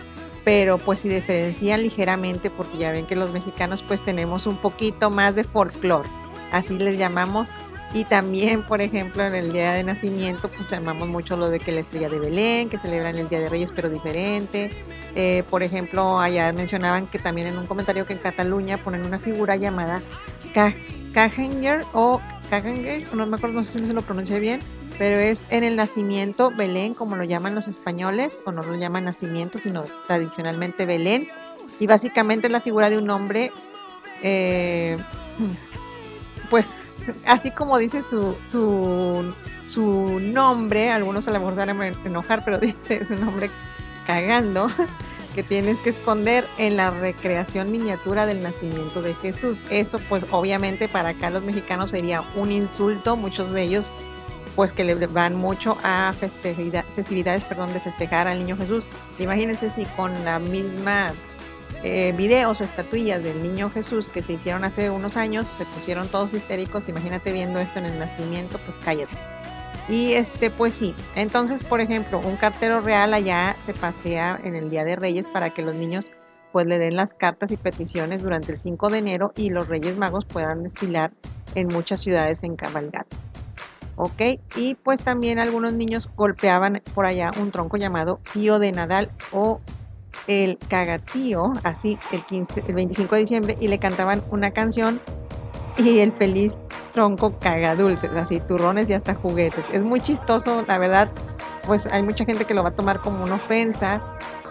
pero 0.45 0.79
pues 0.79 1.01
se 1.01 1.09
diferencian 1.09 1.83
ligeramente 1.83 2.51
porque 2.51 2.79
ya 2.79 2.93
ven 2.93 3.07
que 3.07 3.17
los 3.17 3.33
mexicanos 3.33 3.83
pues 3.83 4.03
tenemos 4.03 4.47
un 4.47 4.57
poquito 4.57 5.11
más 5.11 5.35
de 5.35 5.45
folclore, 5.45 6.09
así 6.53 6.79
les 6.79 6.99
llamamos. 6.99 7.55
Y 7.95 8.05
también, 8.05 8.63
por 8.63 8.83
ejemplo, 8.83 9.25
en 9.25 9.35
el 9.35 9.51
día 9.51 9.73
de 9.73 9.83
nacimiento, 9.83 10.51
pues 10.51 10.69
llamamos 10.69 11.09
mucho 11.09 11.39
lo 11.39 11.49
de 11.49 11.59
que 11.59 11.73
la 11.73 11.81
estrella 11.81 12.11
de 12.11 12.19
Belén, 12.19 12.69
que 12.69 12.77
celebran 12.77 13.17
el 13.17 13.31
Día 13.31 13.41
de 13.41 13.49
Reyes, 13.49 13.73
pero 13.75 13.89
diferente. 13.89 14.71
Eh, 15.15 15.43
por 15.49 15.63
ejemplo, 15.63 16.21
allá 16.21 16.53
mencionaban 16.53 17.07
que 17.07 17.19
también 17.19 17.47
en 17.47 17.57
un 17.57 17.67
comentario 17.67 18.05
que 18.05 18.13
en 18.13 18.19
Cataluña 18.19 18.77
ponen 18.77 19.07
una 19.07 19.19
figura 19.19 19.57
llamada 19.57 20.03
Cajenger 21.15 21.85
o 21.95 22.21
no 23.15 23.27
me 23.27 23.37
acuerdo, 23.37 23.57
no 23.57 23.65
sé 23.65 23.79
si 23.79 23.87
se 23.87 23.93
lo 23.93 24.03
pronuncié 24.03 24.41
bien, 24.41 24.61
pero 24.99 25.19
es 25.19 25.47
en 25.51 25.63
el 25.63 25.77
nacimiento 25.77 26.51
Belén, 26.51 26.93
como 26.93 27.15
lo 27.15 27.23
llaman 27.23 27.55
los 27.55 27.69
españoles, 27.69 28.43
o 28.45 28.53
no 28.53 28.63
lo 28.63 28.75
llaman 28.75 29.05
nacimiento, 29.05 29.59
sino 29.59 29.85
tradicionalmente 30.07 30.87
Belén. 30.87 31.29
Y 31.79 31.87
básicamente 31.87 32.49
es 32.49 32.53
la 32.53 32.61
figura 32.61 32.91
de 32.91 32.99
un 32.99 33.09
hombre, 33.09 33.53
eh, 34.23 34.99
pues 36.51 37.05
así 37.27 37.53
como 37.53 37.79
dice 37.79 38.03
su, 38.03 38.35
su, 38.43 39.33
su 39.69 40.19
nombre, 40.21 40.91
algunos 40.91 41.29
a 41.29 41.31
lo 41.31 41.39
mejor 41.39 41.55
se 41.55 41.61
van 41.61 41.81
a 41.81 41.87
enojar, 42.05 42.45
pero 42.45 42.59
dice 42.59 43.05
su 43.05 43.15
nombre 43.15 43.49
cagando 44.05 44.69
que 45.37 45.45
tienes 45.45 45.79
que 45.79 45.91
esconder 45.91 46.45
en 46.59 46.77
la 46.77 46.91
recreación 46.91 47.71
miniatura 47.71 48.27
del 48.27 48.43
nacimiento 48.43 49.03
de 49.03 49.15
Jesús. 49.15 49.63
Eso 49.71 50.01
pues 50.09 50.27
obviamente 50.33 50.89
para 50.89 51.11
acá 51.11 51.31
los 51.31 51.45
mexicanos 51.45 51.91
sería 51.91 52.25
un 52.35 52.51
insulto, 52.51 53.17
muchos 53.17 53.53
de 53.53 53.63
ellos 53.63 53.93
pues 54.59 54.73
que 54.73 54.83
le 54.83 55.07
van 55.07 55.37
mucho 55.37 55.79
a 55.85 56.13
festividades 56.19 57.45
perdón, 57.45 57.73
de 57.73 57.79
festejar 57.79 58.27
al 58.27 58.41
niño 58.41 58.57
Jesús. 58.57 58.83
Imagínense 59.21 59.71
si 59.71 59.85
con 59.85 60.13
la 60.25 60.41
misma 60.41 61.13
eh, 61.85 62.13
videos 62.17 62.61
o 62.61 62.65
estatuillas 62.65 63.23
del 63.23 63.41
niño 63.41 63.71
Jesús 63.71 64.11
que 64.11 64.21
se 64.21 64.33
hicieron 64.33 64.65
hace 64.65 64.91
unos 64.91 65.17
años 65.17 65.47
se 65.47 65.65
pusieron 65.65 66.09
todos 66.09 66.35
histéricos, 66.35 66.89
imagínate 66.89 67.31
viendo 67.31 67.61
esto 67.61 67.79
en 67.79 67.85
el 67.85 68.01
nacimiento, 68.01 68.59
pues 68.65 68.79
cállate. 68.85 69.15
Y 69.89 70.15
este, 70.15 70.51
pues 70.51 70.75
sí. 70.75 70.93
Entonces, 71.15 71.63
por 71.63 71.81
ejemplo, 71.81 72.19
un 72.19 72.35
cartero 72.35 72.81
real 72.81 73.15
allá 73.15 73.55
se 73.65 73.75
pasea 73.75 74.41
en 74.43 74.57
el 74.57 74.71
Día 74.71 74.83
de 74.83 74.97
Reyes 74.97 75.29
para 75.29 75.51
que 75.51 75.63
los 75.63 75.77
niños 75.77 76.11
pues 76.51 76.67
le 76.67 76.81
den 76.81 76.97
las 76.97 77.15
cartas 77.15 77.53
y 77.53 77.57
peticiones 77.57 78.25
durante 78.25 78.51
el 78.51 78.59
5 78.59 78.91
de 78.91 78.99
enero 78.99 79.33
y 79.37 79.51
los 79.51 79.69
Reyes 79.69 79.97
Magos 79.97 80.25
puedan 80.25 80.65
desfilar 80.65 81.13
en 81.55 81.69
muchas 81.69 82.01
ciudades 82.01 82.43
en 82.43 82.57
cabalgata. 82.57 83.17
¿Ok? 83.99 84.41
Y 84.55 84.77
pues 84.77 85.03
también 85.03 85.41
algunos 85.41 85.73
niños 85.73 86.09
golpeaban 86.17 86.81
por 86.95 87.05
allá 87.05 87.33
un 87.41 87.51
tronco 87.51 87.77
llamado 87.77 88.21
tío 88.33 88.61
de 88.61 88.71
Nadal 88.71 89.11
o 89.33 89.61
el 90.29 90.57
cagatío, 90.69 91.53
así 91.65 91.99
el, 92.13 92.25
15, 92.25 92.65
el 92.69 92.75
25 92.75 93.15
de 93.17 93.21
diciembre, 93.21 93.59
y 93.61 93.67
le 93.67 93.79
cantaban 93.79 94.23
una 94.31 94.53
canción 94.53 95.01
y 95.77 95.99
el 95.99 96.13
feliz 96.13 96.61
tronco 96.93 97.39
caga 97.41 97.75
dulces, 97.75 98.11
así 98.13 98.39
turrones 98.41 98.89
y 98.89 98.95
hasta 98.95 99.15
juguetes. 99.15 99.67
Es 99.73 99.83
muy 99.83 100.01
chistoso, 100.01 100.65
la 100.69 100.79
verdad, 100.79 101.11
pues 101.67 101.87
hay 101.91 102.03
mucha 102.03 102.25
gente 102.25 102.45
que 102.45 102.55
lo 102.55 102.63
va 102.63 102.71
a 102.71 102.75
tomar 102.75 103.01
como 103.01 103.25
una 103.25 103.35
ofensa, 103.35 104.01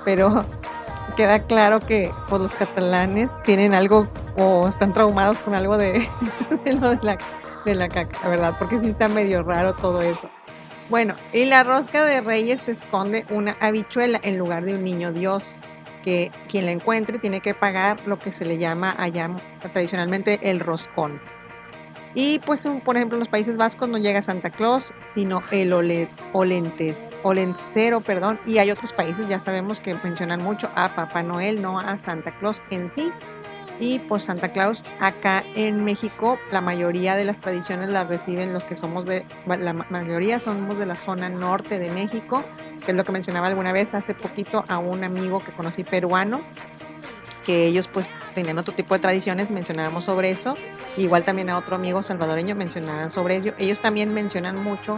pero 0.04 0.44
queda 1.16 1.40
claro 1.40 1.80
que 1.80 2.12
pues, 2.28 2.42
los 2.42 2.54
catalanes 2.54 3.42
tienen 3.44 3.74
algo 3.74 4.10
o 4.38 4.68
están 4.68 4.94
traumados 4.94 5.38
con 5.40 5.56
algo 5.56 5.78
de, 5.78 6.06
lo 6.82 6.92
de 6.92 7.00
la, 7.02 7.18
de 7.68 7.76
la 7.76 7.90
caca, 7.90 8.28
verdad, 8.28 8.56
porque 8.58 8.80
sí 8.80 8.88
está 8.88 9.08
medio 9.08 9.44
raro 9.44 9.76
todo 9.76 10.02
eso. 10.02 10.30
Bueno, 10.90 11.16
y 11.34 11.46
la 11.46 11.64
rosca 11.64 12.06
de 12.06 12.22
reyes 12.22 12.62
se 12.62 12.72
esconde 12.72 13.26
una 13.30 13.58
habichuela 13.60 14.20
en 14.24 14.38
lugar 14.38 14.64
de 14.64 14.76
un 14.76 14.84
niño 14.84 15.12
Dios 15.12 15.60
que 16.04 16.32
quien 16.48 16.66
la 16.66 16.72
encuentre 16.72 17.20
tiene 17.20 17.42
que 17.42 17.54
pagar 17.54 18.00
lo 18.08 18.18
que 18.18 18.32
se 18.32 18.46
le 18.46 18.58
llama 18.58 18.96
allá 18.98 19.30
tradicionalmente 19.74 20.40
el 20.42 20.62
roscón. 20.62 21.20
Y 22.16 22.40
pues, 22.40 22.68
por 22.86 22.96
ejemplo, 22.96 23.18
en 23.18 23.20
los 23.20 23.30
Países 23.30 23.58
Vascos 23.58 23.90
no 23.90 23.98
llega 23.98 24.22
Santa 24.22 24.50
Claus, 24.50 24.94
sino 25.06 25.44
el 25.52 25.74
ole, 25.74 26.08
olentes, 26.34 26.96
olentero, 27.24 28.00
perdón. 28.00 28.40
Y 28.46 28.58
hay 28.58 28.72
otros 28.72 28.94
países, 28.94 29.28
ya 29.28 29.40
sabemos 29.40 29.80
que 29.82 29.94
mencionan 30.04 30.42
mucho 30.42 30.70
a 30.76 30.90
Papá 30.96 31.22
Noel, 31.22 31.62
no 31.62 31.80
a 31.80 31.98
Santa 32.00 32.32
Claus 32.40 32.62
en 32.72 32.92
sí. 32.94 33.12
Y 33.80 34.00
pues 34.00 34.24
Santa 34.24 34.52
Claus, 34.52 34.84
acá 35.00 35.44
en 35.56 35.84
México, 35.84 36.40
la 36.52 36.62
mayoría 36.62 37.16
de 37.16 37.26
las 37.26 37.40
tradiciones 37.40 37.88
las 37.90 38.08
reciben 38.08 38.52
los 38.52 38.66
que 38.66 38.76
somos 38.76 39.06
de, 39.06 39.24
la 39.46 39.74
ma- 39.74 39.86
mayoría 39.92 40.40
somos 40.40 40.80
de 40.80 40.88
la 40.88 40.96
zona 40.96 41.30
norte 41.30 41.78
de 41.78 41.92
México, 41.92 42.44
que 42.86 42.92
es 42.92 42.98
lo 42.98 43.04
que 43.04 43.12
mencionaba 43.12 43.48
alguna 43.48 43.72
vez 43.72 43.94
hace 43.94 44.16
poquito 44.16 44.64
a 44.68 44.80
un 44.80 45.04
amigo 45.04 45.44
que 45.44 45.52
conocí 45.52 45.84
peruano, 45.84 46.42
que 47.46 47.68
ellos 47.68 47.88
pues 47.88 48.10
tenían 48.34 48.58
otro 48.58 48.74
tipo 48.74 48.96
de 48.96 49.00
tradiciones, 49.00 49.52
mencionábamos 49.52 50.06
sobre 50.06 50.32
eso, 50.32 50.56
igual 50.98 51.24
también 51.24 51.50
a 51.52 51.58
otro 51.58 51.76
amigo 51.76 52.02
salvadoreño 52.02 52.56
mencionaban 52.56 53.12
sobre 53.12 53.36
ello, 53.36 53.54
ellos 53.60 53.80
también 53.80 54.12
mencionan 54.14 54.62
mucho 54.62 54.98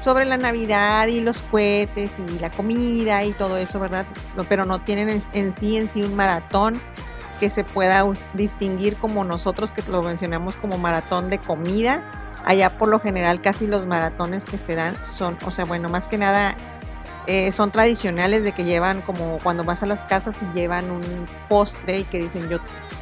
sobre 0.00 0.24
la 0.24 0.36
Navidad 0.38 1.06
y 1.08 1.20
los 1.20 1.42
cohetes 1.42 2.12
y 2.18 2.38
la 2.40 2.50
comida 2.50 3.22
y 3.22 3.32
todo 3.32 3.58
eso, 3.58 3.78
¿verdad? 3.78 4.06
Pero 4.48 4.64
no 4.64 4.80
tienen 4.80 5.08
en, 5.10 5.20
en 5.34 5.52
sí 5.52 5.76
en 5.76 5.88
sí 5.88 6.02
un 6.02 6.16
maratón 6.16 6.80
que 7.44 7.50
se 7.50 7.62
pueda 7.62 8.02
distinguir 8.32 8.96
como 8.96 9.22
nosotros 9.22 9.70
que 9.70 9.82
lo 9.90 10.02
mencionamos 10.02 10.54
como 10.56 10.78
maratón 10.78 11.28
de 11.28 11.36
comida. 11.36 12.02
Allá 12.42 12.70
por 12.70 12.88
lo 12.88 13.00
general 13.00 13.42
casi 13.42 13.66
los 13.66 13.84
maratones 13.84 14.46
que 14.46 14.56
se 14.56 14.74
dan 14.74 14.96
son, 15.04 15.36
o 15.44 15.50
sea, 15.50 15.66
bueno, 15.66 15.90
más 15.90 16.08
que 16.08 16.16
nada 16.16 16.56
eh, 17.26 17.52
son 17.52 17.70
tradicionales 17.70 18.44
de 18.44 18.52
que 18.52 18.64
llevan 18.64 19.02
como 19.02 19.38
cuando 19.42 19.62
vas 19.62 19.82
a 19.82 19.86
las 19.86 20.04
casas 20.04 20.38
y 20.40 20.58
llevan 20.58 20.90
un 20.90 21.02
postre 21.50 21.98
y 21.98 22.04
que 22.04 22.18
dicen 22.20 22.48
yo 22.48 22.60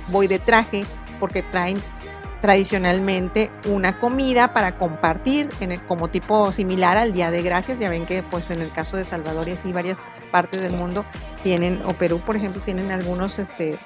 voy 0.09 0.27
de 0.27 0.41
traje 0.41 0.85
porque 1.21 1.43
traen 1.45 1.81
tradicionalmente 2.41 3.49
una 3.69 3.97
comida 4.01 4.53
para 4.53 4.73
compartir 4.77 5.49
en 5.61 5.71
el- 5.71 5.83
como 5.83 6.09
tipo 6.09 6.51
similar 6.51 6.97
al 6.97 7.13
Día 7.13 7.31
de 7.31 7.43
Gracias. 7.43 7.79
Ya 7.79 7.89
ven 7.89 8.07
que 8.07 8.25
pues 8.25 8.51
en 8.51 8.61
el 8.61 8.73
caso 8.73 8.97
de 8.97 9.05
Salvador 9.05 9.49
y 9.49 9.53
así 9.53 9.73
varias 9.73 9.99
partes 10.33 10.61
del 10.63 10.73
mundo 10.73 11.05
tienen, 11.43 11.83
o 11.85 11.93
Perú 11.93 12.19
por 12.19 12.37
ejemplo, 12.37 12.63
tienen 12.65 12.91
algunos 12.91 13.39
este 13.39 13.79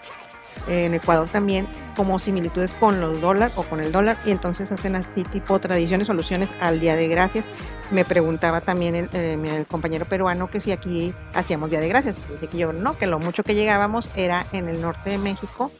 en 0.66 0.94
Ecuador 0.94 1.28
también 1.28 1.66
como 1.96 2.18
similitudes 2.18 2.74
con 2.74 3.00
los 3.00 3.20
dólares 3.20 3.54
o 3.56 3.62
con 3.62 3.80
el 3.80 3.92
dólar 3.92 4.18
y 4.24 4.30
entonces 4.30 4.72
hacen 4.72 4.96
así 4.96 5.22
tipo 5.24 5.58
tradiciones, 5.58 6.06
soluciones 6.08 6.54
al 6.60 6.80
Día 6.80 6.96
de 6.96 7.08
Gracias. 7.08 7.50
Me 7.90 8.04
preguntaba 8.04 8.60
también 8.60 8.94
el, 8.94 9.08
eh, 9.12 9.32
el 9.34 9.66
compañero 9.66 10.04
peruano 10.06 10.50
que 10.50 10.60
si 10.60 10.72
aquí 10.72 11.14
hacíamos 11.34 11.70
Día 11.70 11.80
de 11.80 11.88
Gracias. 11.88 12.16
Pues 12.16 12.40
dije 12.40 12.52
que 12.52 12.58
yo 12.58 12.72
no, 12.72 12.96
que 12.96 13.06
lo 13.06 13.18
mucho 13.18 13.42
que 13.42 13.54
llegábamos 13.54 14.10
era 14.16 14.46
en 14.52 14.68
el 14.68 14.80
norte 14.80 15.10
de 15.10 15.18
México, 15.18 15.70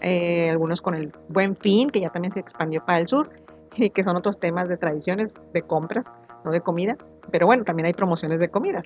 eh, 0.00 0.50
algunos 0.50 0.80
con 0.80 0.94
el 0.94 1.12
Buen 1.28 1.54
Fin, 1.54 1.90
que 1.90 2.00
ya 2.00 2.10
también 2.10 2.32
se 2.32 2.40
expandió 2.40 2.84
para 2.84 2.98
el 2.98 3.08
sur, 3.08 3.30
y 3.76 3.90
que 3.90 4.04
son 4.04 4.16
otros 4.16 4.38
temas 4.38 4.68
de 4.68 4.76
tradiciones, 4.76 5.34
de 5.52 5.62
compras, 5.62 6.16
no 6.44 6.50
de 6.50 6.60
comida, 6.60 6.96
pero 7.30 7.46
bueno, 7.46 7.64
también 7.64 7.86
hay 7.86 7.94
promociones 7.94 8.38
de 8.38 8.48
comidas. 8.48 8.84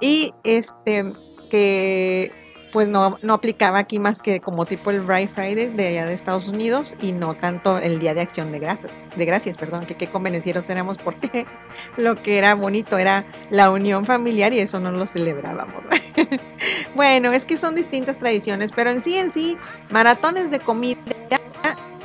Y 0.00 0.34
este, 0.44 1.12
que 1.50 2.30
pues 2.76 2.88
no, 2.88 3.16
no 3.22 3.32
aplicaba 3.32 3.78
aquí 3.78 3.98
más 3.98 4.20
que 4.20 4.38
como 4.38 4.66
tipo 4.66 4.90
el 4.90 5.00
Bright 5.00 5.30
Friday 5.30 5.68
de 5.68 5.88
allá 5.88 6.04
de 6.04 6.12
Estados 6.12 6.46
Unidos 6.46 6.94
y 7.00 7.12
no 7.12 7.34
tanto 7.34 7.78
el 7.78 7.98
Día 7.98 8.12
de 8.12 8.20
Acción 8.20 8.52
de 8.52 8.58
Gracias, 8.58 8.92
de 9.16 9.24
Gracias, 9.24 9.56
perdón, 9.56 9.86
que 9.86 9.94
qué 9.94 10.10
convenencieros 10.10 10.68
éramos 10.68 10.98
porque 10.98 11.46
lo 11.96 12.22
que 12.22 12.36
era 12.36 12.54
bonito 12.54 12.98
era 12.98 13.24
la 13.48 13.70
unión 13.70 14.04
familiar 14.04 14.52
y 14.52 14.58
eso 14.58 14.78
no 14.78 14.92
lo 14.92 15.06
celebrábamos. 15.06 15.84
bueno, 16.94 17.32
es 17.32 17.46
que 17.46 17.56
son 17.56 17.74
distintas 17.74 18.18
tradiciones, 18.18 18.70
pero 18.72 18.90
en 18.90 19.00
sí 19.00 19.16
en 19.16 19.30
sí, 19.30 19.56
maratones 19.88 20.50
de 20.50 20.60
comida 20.60 21.00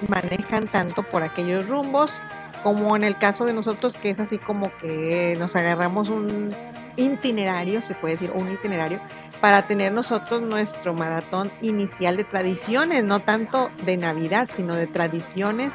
manejan 0.08 0.70
tanto 0.70 1.04
por 1.04 1.22
aquellos 1.22 1.68
rumbos 1.68 2.22
como 2.64 2.96
en 2.96 3.04
el 3.04 3.18
caso 3.18 3.44
de 3.44 3.52
nosotros 3.52 3.98
que 3.98 4.10
es 4.10 4.22
así 4.22 4.38
como 4.38 4.72
que 4.78 5.36
nos 5.38 5.54
agarramos 5.58 6.08
un 6.08 6.56
itinerario, 6.96 7.82
se 7.82 7.94
puede 7.96 8.14
decir, 8.14 8.32
un 8.34 8.54
itinerario 8.54 9.02
para 9.42 9.64
tener 9.64 9.92
nosotros 9.92 10.42
nuestro 10.42 10.94
maratón 10.94 11.52
inicial 11.62 12.16
de 12.16 12.24
tradiciones, 12.24 13.04
no 13.04 13.20
tanto 13.20 13.72
de 13.84 13.98
Navidad, 13.98 14.48
sino 14.56 14.76
de 14.76 14.88
tradiciones 14.88 15.74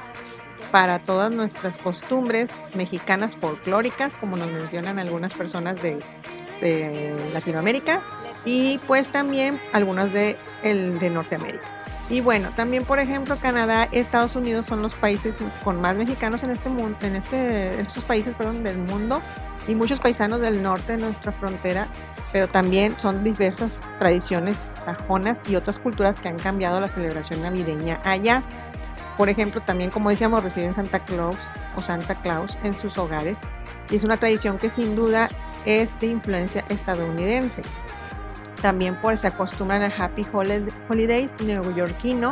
para 0.71 1.01
todas 1.01 1.31
nuestras 1.33 1.77
costumbres 1.77 2.51
mexicanas 2.75 3.37
folclóricas, 3.37 4.17
como 4.17 4.37
nos 4.37 4.51
mencionan 4.51 4.99
algunas 4.99 5.35
personas 5.35 5.77
de, 5.83 6.03
Latinoamérica, 7.35 8.03
y 8.47 8.79
pues 8.87 9.11
también 9.11 9.61
algunas 9.75 10.13
de, 10.13 10.39
el, 10.63 10.99
de 10.99 11.11
Norteamérica. 11.11 11.76
Y 12.09 12.21
bueno, 12.21 12.51
también 12.55 12.85
por 12.85 13.01
ejemplo 13.01 13.37
Canadá, 13.37 13.89
Estados 13.91 14.37
Unidos 14.37 14.67
son 14.67 14.81
los 14.81 14.95
países 14.95 15.39
con 15.65 15.81
más 15.81 15.97
mexicanos 15.97 16.43
en 16.45 16.51
este 16.51 16.69
mundo, 16.69 16.97
en 17.03 17.17
este, 17.17 17.81
estos 17.81 18.05
países 18.05 18.35
del 18.39 18.79
mundo, 18.79 19.21
y 19.67 19.75
muchos 19.75 19.99
paisanos 19.99 20.41
del 20.41 20.63
norte 20.63 20.93
de 20.93 20.99
nuestra 20.99 21.33
frontera 21.33 21.89
pero 22.33 22.49
también 22.49 22.99
son 22.99 23.25
diversas 23.25 23.81
tradiciones 23.99 24.69
sajonas 24.73 25.43
y 25.49 25.57
otras 25.57 25.79
culturas 25.79 26.19
que 26.19 26.29
han 26.29 26.39
cambiado 26.39 26.81
la 26.81 26.89
celebración 26.89 27.41
navideña 27.41 28.01
allá. 28.05 28.43
Por 29.17 29.31
ejemplo, 29.31 29.61
también 29.63 29.91
como 29.91 30.11
decíamos, 30.11 30.43
reciben 30.43 30.75
Santa 30.75 30.99
Claus 30.99 31.39
o 31.77 31.81
Santa 31.81 32.15
Claus 32.17 32.59
en 32.63 32.75
sus 32.75 32.99
hogares 32.99 33.39
y 33.91 33.97
es 33.97 34.05
una 34.05 34.17
tradición 34.19 34.59
que 34.59 34.69
sin 34.69 34.97
duda 34.97 35.31
es 35.65 35.99
de 36.01 36.09
influencia 36.09 36.63
estadounidense. 36.69 37.63
También 38.63 38.97
pues 39.01 39.21
se 39.21 39.29
acostumbran 39.29 39.83
al 39.83 39.93
Happy 39.97 40.23
Holi- 40.33 40.73
Holidays 40.89 41.35
neoyorquino 41.43 42.31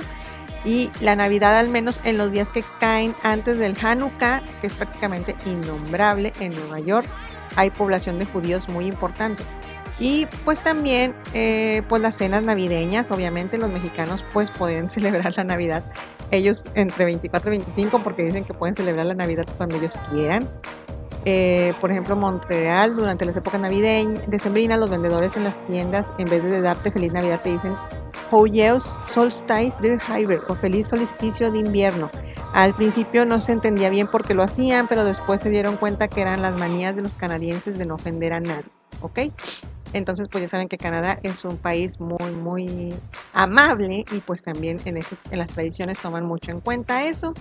y 0.65 0.91
la 1.01 1.15
Navidad 1.15 1.59
al 1.59 1.69
menos 1.69 2.01
en 2.05 2.17
los 2.17 2.33
días 2.33 2.51
que 2.51 2.65
caen 2.81 3.15
antes 3.23 3.59
del 3.59 3.77
Hanukkah, 3.81 4.43
que 4.61 4.67
es 4.67 4.75
prácticamente 4.75 5.37
innombrable 5.45 6.33
en 6.41 6.55
Nueva 6.55 6.81
York. 6.81 7.07
Hay 7.57 7.71
población 7.71 8.19
de 8.19 8.25
judíos 8.25 8.69
muy 8.69 8.87
importante. 8.87 9.43
Y 10.01 10.27
pues 10.45 10.61
también 10.61 11.15
eh, 11.35 11.83
pues 11.89 12.03
las 12.03 12.17
cenas 12.17 12.43
navideñas, 12.43 13.11
obviamente 13.13 13.59
los 13.59 13.71
mexicanos 13.71 14.25
pues 14.33 14.51
pueden 14.51 14.91
celebrar 14.91 15.37
la 15.37 15.45
Navidad 15.45 15.85
ellos 16.31 16.65
entre 16.75 17.05
24 17.05 17.53
y 17.53 17.59
25 17.59 18.03
porque 18.03 18.25
dicen 18.25 18.45
que 18.45 18.55
pueden 18.55 18.75
celebrar 18.75 19.07
la 19.07 19.15
Navidad 19.15 19.45
cuando 19.57 19.77
ellos 19.77 19.95
quieran. 20.11 20.49
Eh, 21.25 21.73
por 21.81 21.91
ejemplo, 21.91 22.17
Montreal, 22.17 22.97
durante 22.97 23.25
las 23.25 23.37
épocas 23.37 23.61
navideñas, 23.61 24.29
decembrinas, 24.29 24.79
los 24.79 24.91
vendedores 24.91 25.37
en 25.37 25.45
las 25.45 25.65
tiendas, 25.67 26.13
en 26.19 26.29
vez 26.29 26.43
de 26.43 26.61
darte 26.61 26.91
feliz 26.91 27.13
Navidad, 27.13 27.41
te 27.43 27.53
dicen 27.53 27.75
Hoyeus 28.31 28.95
Solstice 29.05 29.79
der 29.81 29.99
Hyber 30.01 30.43
o 30.49 30.55
feliz 30.55 30.89
solsticio 30.89 31.51
de 31.51 31.59
invierno. 31.59 32.11
Al 32.53 32.75
principio 32.75 33.25
no 33.25 33.41
se 33.41 33.53
entendía 33.53 33.91
bien 33.91 34.07
por 34.07 34.25
qué 34.27 34.35
lo 34.35 34.43
hacían, 34.43 34.87
pero 34.87 35.05
después 35.05 35.41
se 35.41 35.51
dieron 35.51 35.77
cuenta 35.77 36.09
que 36.09 36.21
eran 36.21 36.43
las 36.43 36.59
manías 36.59 36.95
de 36.95 37.03
los 37.03 37.17
canadienses 37.17 37.79
de 37.79 37.87
no 37.87 37.95
ofender 37.95 38.33
a 38.33 38.41
nadie. 38.41 38.71
¿Ok? 39.01 39.21
Entonces, 39.93 40.29
pues 40.29 40.43
ya 40.43 40.49
saben 40.49 40.69
que 40.69 40.77
Canadá 40.77 41.19
es 41.23 41.45
un 41.45 41.57
país 41.57 42.01
muy, 42.01 42.33
muy 42.33 42.95
amable 43.33 44.05
y 44.11 44.19
pues 44.21 44.43
también 44.43 44.81
en, 44.85 44.97
eso, 44.97 45.17
en 45.31 45.39
las 45.39 45.49
tradiciones 45.49 45.99
toman 45.99 46.25
mucho 46.27 46.51
en 46.51 46.61
cuenta 46.61 47.05
eso. 47.05 47.33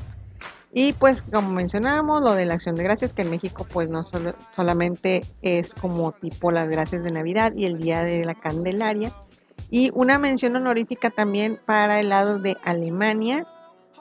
Y 0.74 0.94
pues 0.94 1.22
como 1.22 1.50
mencionábamos, 1.52 2.24
lo 2.24 2.34
de 2.34 2.46
la 2.46 2.56
acción 2.56 2.76
de 2.76 2.84
gracias, 2.84 3.14
que 3.14 3.22
en 3.22 3.30
México 3.30 3.66
pues 3.72 3.90
no 3.90 4.04
solo, 4.04 4.34
solamente 4.52 5.24
es 5.42 5.74
como 5.76 6.12
tipo 6.14 6.52
las 6.52 6.68
gracias 6.68 7.04
de 7.04 7.12
Navidad 7.12 7.54
y 7.56 7.66
el 7.66 7.78
día 7.78 8.04
de 8.04 8.26
la 8.26 8.34
Candelaria. 8.34 9.14
Y 9.70 9.92
una 9.94 10.18
mención 10.18 10.56
honorífica 10.56 11.12
también 11.12 11.60
para 11.66 12.00
el 12.00 12.10
lado 12.10 12.40
de 12.40 12.58
Alemania, 12.64 13.48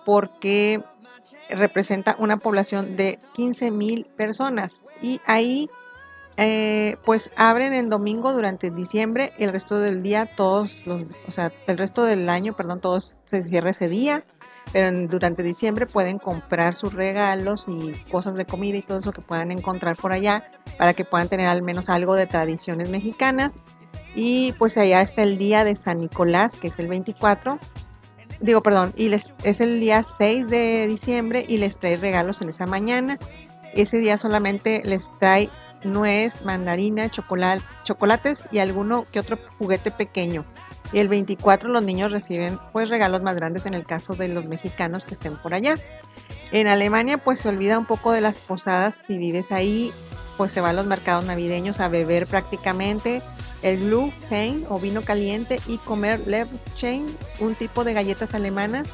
porque 0.07 0.83
representa 1.51 2.17
una 2.19 2.39
población 2.39 2.97
de 2.97 3.19
15 3.35 3.71
mil 3.71 4.07
personas. 4.17 4.87
Y 5.03 5.21
ahí 5.27 5.69
eh, 6.39 6.97
pues 7.05 7.31
abren 7.37 7.75
en 7.75 7.91
domingo 7.91 8.33
durante 8.33 8.71
diciembre, 8.71 9.33
el 9.39 9.53
resto 9.53 9.79
del 9.79 10.03
día, 10.03 10.27
todos 10.35 10.87
los, 10.87 11.03
o 11.29 11.33
sea, 11.33 11.53
el 11.67 11.77
resto 11.77 12.05
del 12.05 12.29
año, 12.29 12.55
perdón, 12.55 12.81
todos 12.81 13.17
se 13.27 13.43
cierra 13.43 13.71
ese 13.71 13.89
día, 13.89 14.25
pero 14.73 14.91
durante 15.09 15.43
diciembre 15.43 15.87
pueden 15.87 16.19
comprar 16.19 16.77
sus 16.77 16.93
regalos 16.93 17.67
y 17.69 17.93
cosas 18.11 18.35
de 18.37 18.45
comida 18.45 18.77
y 18.77 18.83
todo 18.83 18.99
eso 18.99 19.13
que 19.13 19.21
puedan 19.21 19.51
encontrar 19.53 19.97
por 19.97 20.13
allá 20.13 20.45
para 20.79 20.95
que 20.95 21.05
puedan 21.05 21.29
tener 21.29 21.49
al 21.49 21.63
menos 21.63 21.89
algo 21.89 22.15
de 22.17 22.27
tradiciones 22.27 22.89
mexicanas. 22.89 23.59
Y 24.15 24.53
pues 24.53 24.77
allá 24.77 25.01
está 25.01 25.23
el 25.23 25.39
día 25.39 25.65
de 25.65 25.77
San 25.77 26.01
Nicolás, 26.01 26.55
que 26.55 26.69
es 26.69 26.79
el 26.79 26.87
24. 26.87 27.59
Digo, 28.41 28.63
perdón, 28.63 28.93
y 28.97 29.09
les, 29.09 29.31
es 29.45 29.61
el 29.61 29.81
día 29.81 30.03
6 30.03 30.49
de 30.49 30.87
diciembre 30.89 31.45
y 31.49 31.59
les 31.59 31.79
trae 31.79 31.97
regalos 31.97 32.43
en 32.43 32.49
esa 32.49 32.67
mañana. 32.67 33.19
Ese 33.75 33.99
día 33.99 34.19
solamente 34.19 34.83
les 34.85 35.11
trae 35.19 35.49
nuez, 35.85 36.45
mandarina, 36.45 37.09
chocolate, 37.09 37.65
chocolates 37.85 38.49
y 38.53 38.59
alguno 38.59 39.05
que 39.13 39.21
otro 39.21 39.39
juguete 39.59 39.91
pequeño. 39.91 40.45
Y 40.93 40.99
el 40.99 41.09
24 41.09 41.69
los 41.69 41.83
niños 41.83 42.13
reciben 42.13 42.59
pues 42.73 42.89
regalos 42.89 43.23
más 43.23 43.35
grandes 43.35 43.67
en 43.67 43.75
el 43.75 43.85
caso 43.87 44.15
de 44.15 44.29
los 44.29 44.47
mexicanos 44.47 45.05
que 45.05 45.15
estén 45.15 45.37
por 45.37 45.55
allá. 45.55 45.77
En 46.51 46.67
Alemania 46.67 47.19
pues 47.19 47.41
se 47.41 47.49
olvida 47.49 47.79
un 47.79 47.87
poco 47.87 48.13
de 48.13 48.21
las 48.21 48.39
posadas, 48.39 49.05
si 49.07 49.17
vives 49.17 49.53
ahí 49.53 49.91
pues 50.37 50.53
se 50.53 50.61
va 50.61 50.71
a 50.71 50.73
los 50.73 50.87
mercados 50.87 51.25
navideños 51.25 51.81
a 51.81 51.89
beber 51.89 52.27
prácticamente 52.27 53.23
el 53.63 54.13
Chain 54.29 54.65
o 54.69 54.79
vino 54.79 55.03
caliente 55.03 55.61
y 55.67 55.79
comer 55.79 56.21
Chain, 56.77 57.17
un 57.39 57.55
tipo 57.55 57.85
de 57.85 57.93
galletas 57.93 58.35
alemanas 58.35 58.91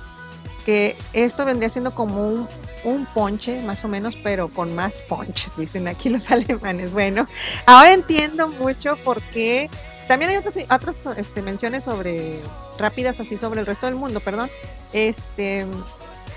que 0.65 0.97
esto 1.15 1.47
vendría 1.47 1.71
siendo 1.71 1.95
como 1.95 2.29
un, 2.29 2.49
un 2.85 3.07
ponche 3.07 3.63
más 3.63 3.85
o 3.85 3.89
menos, 3.89 4.17
pero 4.17 4.49
con 4.49 4.75
más 4.75 5.01
punch, 5.09 5.49
dicen 5.57 5.89
aquí 5.89 6.11
los 6.11 6.31
alemanes. 6.31 6.93
Bueno, 6.93 7.27
ahora 7.65 7.95
entiendo 7.95 8.49
mucho 8.49 8.97
por 8.99 9.23
qué. 9.23 9.71
También 10.09 10.31
hay 10.31 10.37
otras, 10.39 10.57
otras 10.71 11.05
este, 11.17 11.43
menciones 11.43 11.85
sobre 11.85 12.41
rápidas 12.79 13.21
así 13.21 13.39
sobre 13.39 13.61
el 13.61 13.67
resto 13.67 13.87
del 13.87 13.95
mundo, 13.95 14.21
perdón. 14.21 14.51
Este, 14.93 15.67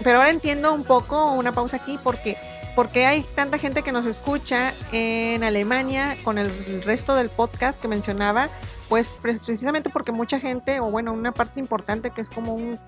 pero 0.03 0.17
ahora 0.17 0.29
entiendo 0.29 0.73
un 0.73 0.83
poco, 0.83 1.31
una 1.31 1.53
pausa 1.53 1.77
aquí, 1.77 1.97
porque 2.03 2.37
porque 2.75 3.05
hay 3.05 3.23
tanta 3.35 3.57
gente 3.57 3.81
que 3.81 3.91
nos 3.91 4.05
escucha 4.05 4.73
en 4.91 5.43
Alemania 5.43 6.15
con 6.23 6.37
el 6.37 6.83
resto 6.83 7.15
del 7.15 7.29
podcast 7.29 7.81
que 7.81 7.87
mencionaba, 7.87 8.49
pues 8.87 9.11
precisamente 9.11 9.89
porque 9.89 10.11
mucha 10.11 10.39
gente, 10.39 10.79
o 10.79 10.89
bueno, 10.89 11.11
una 11.13 11.31
parte 11.31 11.59
importante 11.59 12.11
que 12.11 12.21
es 12.21 12.29
como 12.29 12.53
un 12.53 12.79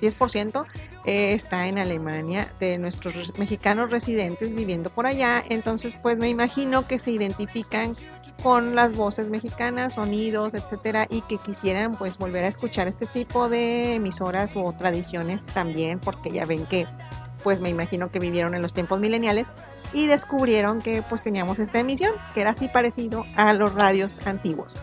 10% 0.00 0.66
eh, 1.04 1.32
está 1.32 1.66
en 1.68 1.78
Alemania 1.78 2.52
de 2.60 2.78
nuestros 2.78 3.38
mexicanos 3.38 3.90
residentes 3.90 4.54
viviendo 4.54 4.90
por 4.90 5.06
allá. 5.06 5.42
Entonces, 5.48 5.94
pues 6.02 6.18
me 6.18 6.28
imagino 6.28 6.86
que 6.86 6.98
se 6.98 7.12
identifican 7.12 7.94
con 8.42 8.74
las 8.74 8.94
voces 8.94 9.28
mexicanas, 9.28 9.94
sonidos, 9.94 10.54
etcétera, 10.54 11.06
y 11.10 11.22
que 11.22 11.38
quisieran 11.38 11.96
pues 11.96 12.18
volver 12.18 12.44
a 12.44 12.48
escuchar 12.48 12.88
este 12.88 13.06
tipo 13.06 13.48
de 13.48 13.94
emisoras 13.94 14.52
o 14.54 14.72
tradiciones 14.72 15.46
también, 15.46 15.98
porque 15.98 16.30
ya 16.30 16.44
ven 16.44 16.66
que 16.66 16.86
pues 17.42 17.60
me 17.60 17.70
imagino 17.70 18.10
que 18.10 18.18
vivieron 18.18 18.54
en 18.54 18.62
los 18.62 18.72
tiempos 18.72 18.98
mileniales 19.00 19.48
y 19.92 20.06
descubrieron 20.06 20.80
que 20.80 21.02
pues 21.02 21.22
teníamos 21.22 21.58
esta 21.58 21.78
emisión, 21.78 22.12
que 22.34 22.40
era 22.40 22.50
así 22.50 22.68
parecido 22.68 23.24
a 23.36 23.52
los 23.54 23.74
radios 23.74 24.20
antiguos. 24.26 24.78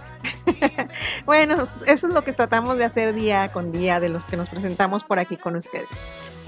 bueno, 1.25 1.61
eso 1.61 1.85
es 1.85 2.03
lo 2.03 2.23
que 2.23 2.33
tratamos 2.33 2.77
de 2.77 2.85
hacer 2.85 3.13
día 3.13 3.51
con 3.51 3.71
día 3.71 3.99
de 3.99 4.09
los 4.09 4.25
que 4.25 4.37
nos 4.37 4.49
presentamos 4.49 5.03
por 5.03 5.19
aquí 5.19 5.37
con 5.37 5.55
ustedes. 5.55 5.87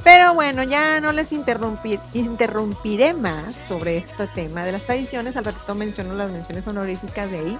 Pero 0.03 0.33
bueno, 0.33 0.63
ya 0.63 1.01
no 1.01 1.11
les 1.11 1.31
interrumpir, 1.31 1.99
interrumpiré 2.13 3.13
más 3.13 3.53
sobre 3.67 3.97
este 3.97 4.27
tema 4.27 4.65
de 4.65 4.71
las 4.71 4.83
tradiciones. 4.83 5.35
Al 5.35 5.45
ratito 5.45 5.75
menciono 5.75 6.13
las 6.13 6.31
menciones 6.31 6.65
honoríficas 6.67 7.29
de 7.29 7.39
ahí. 7.39 7.59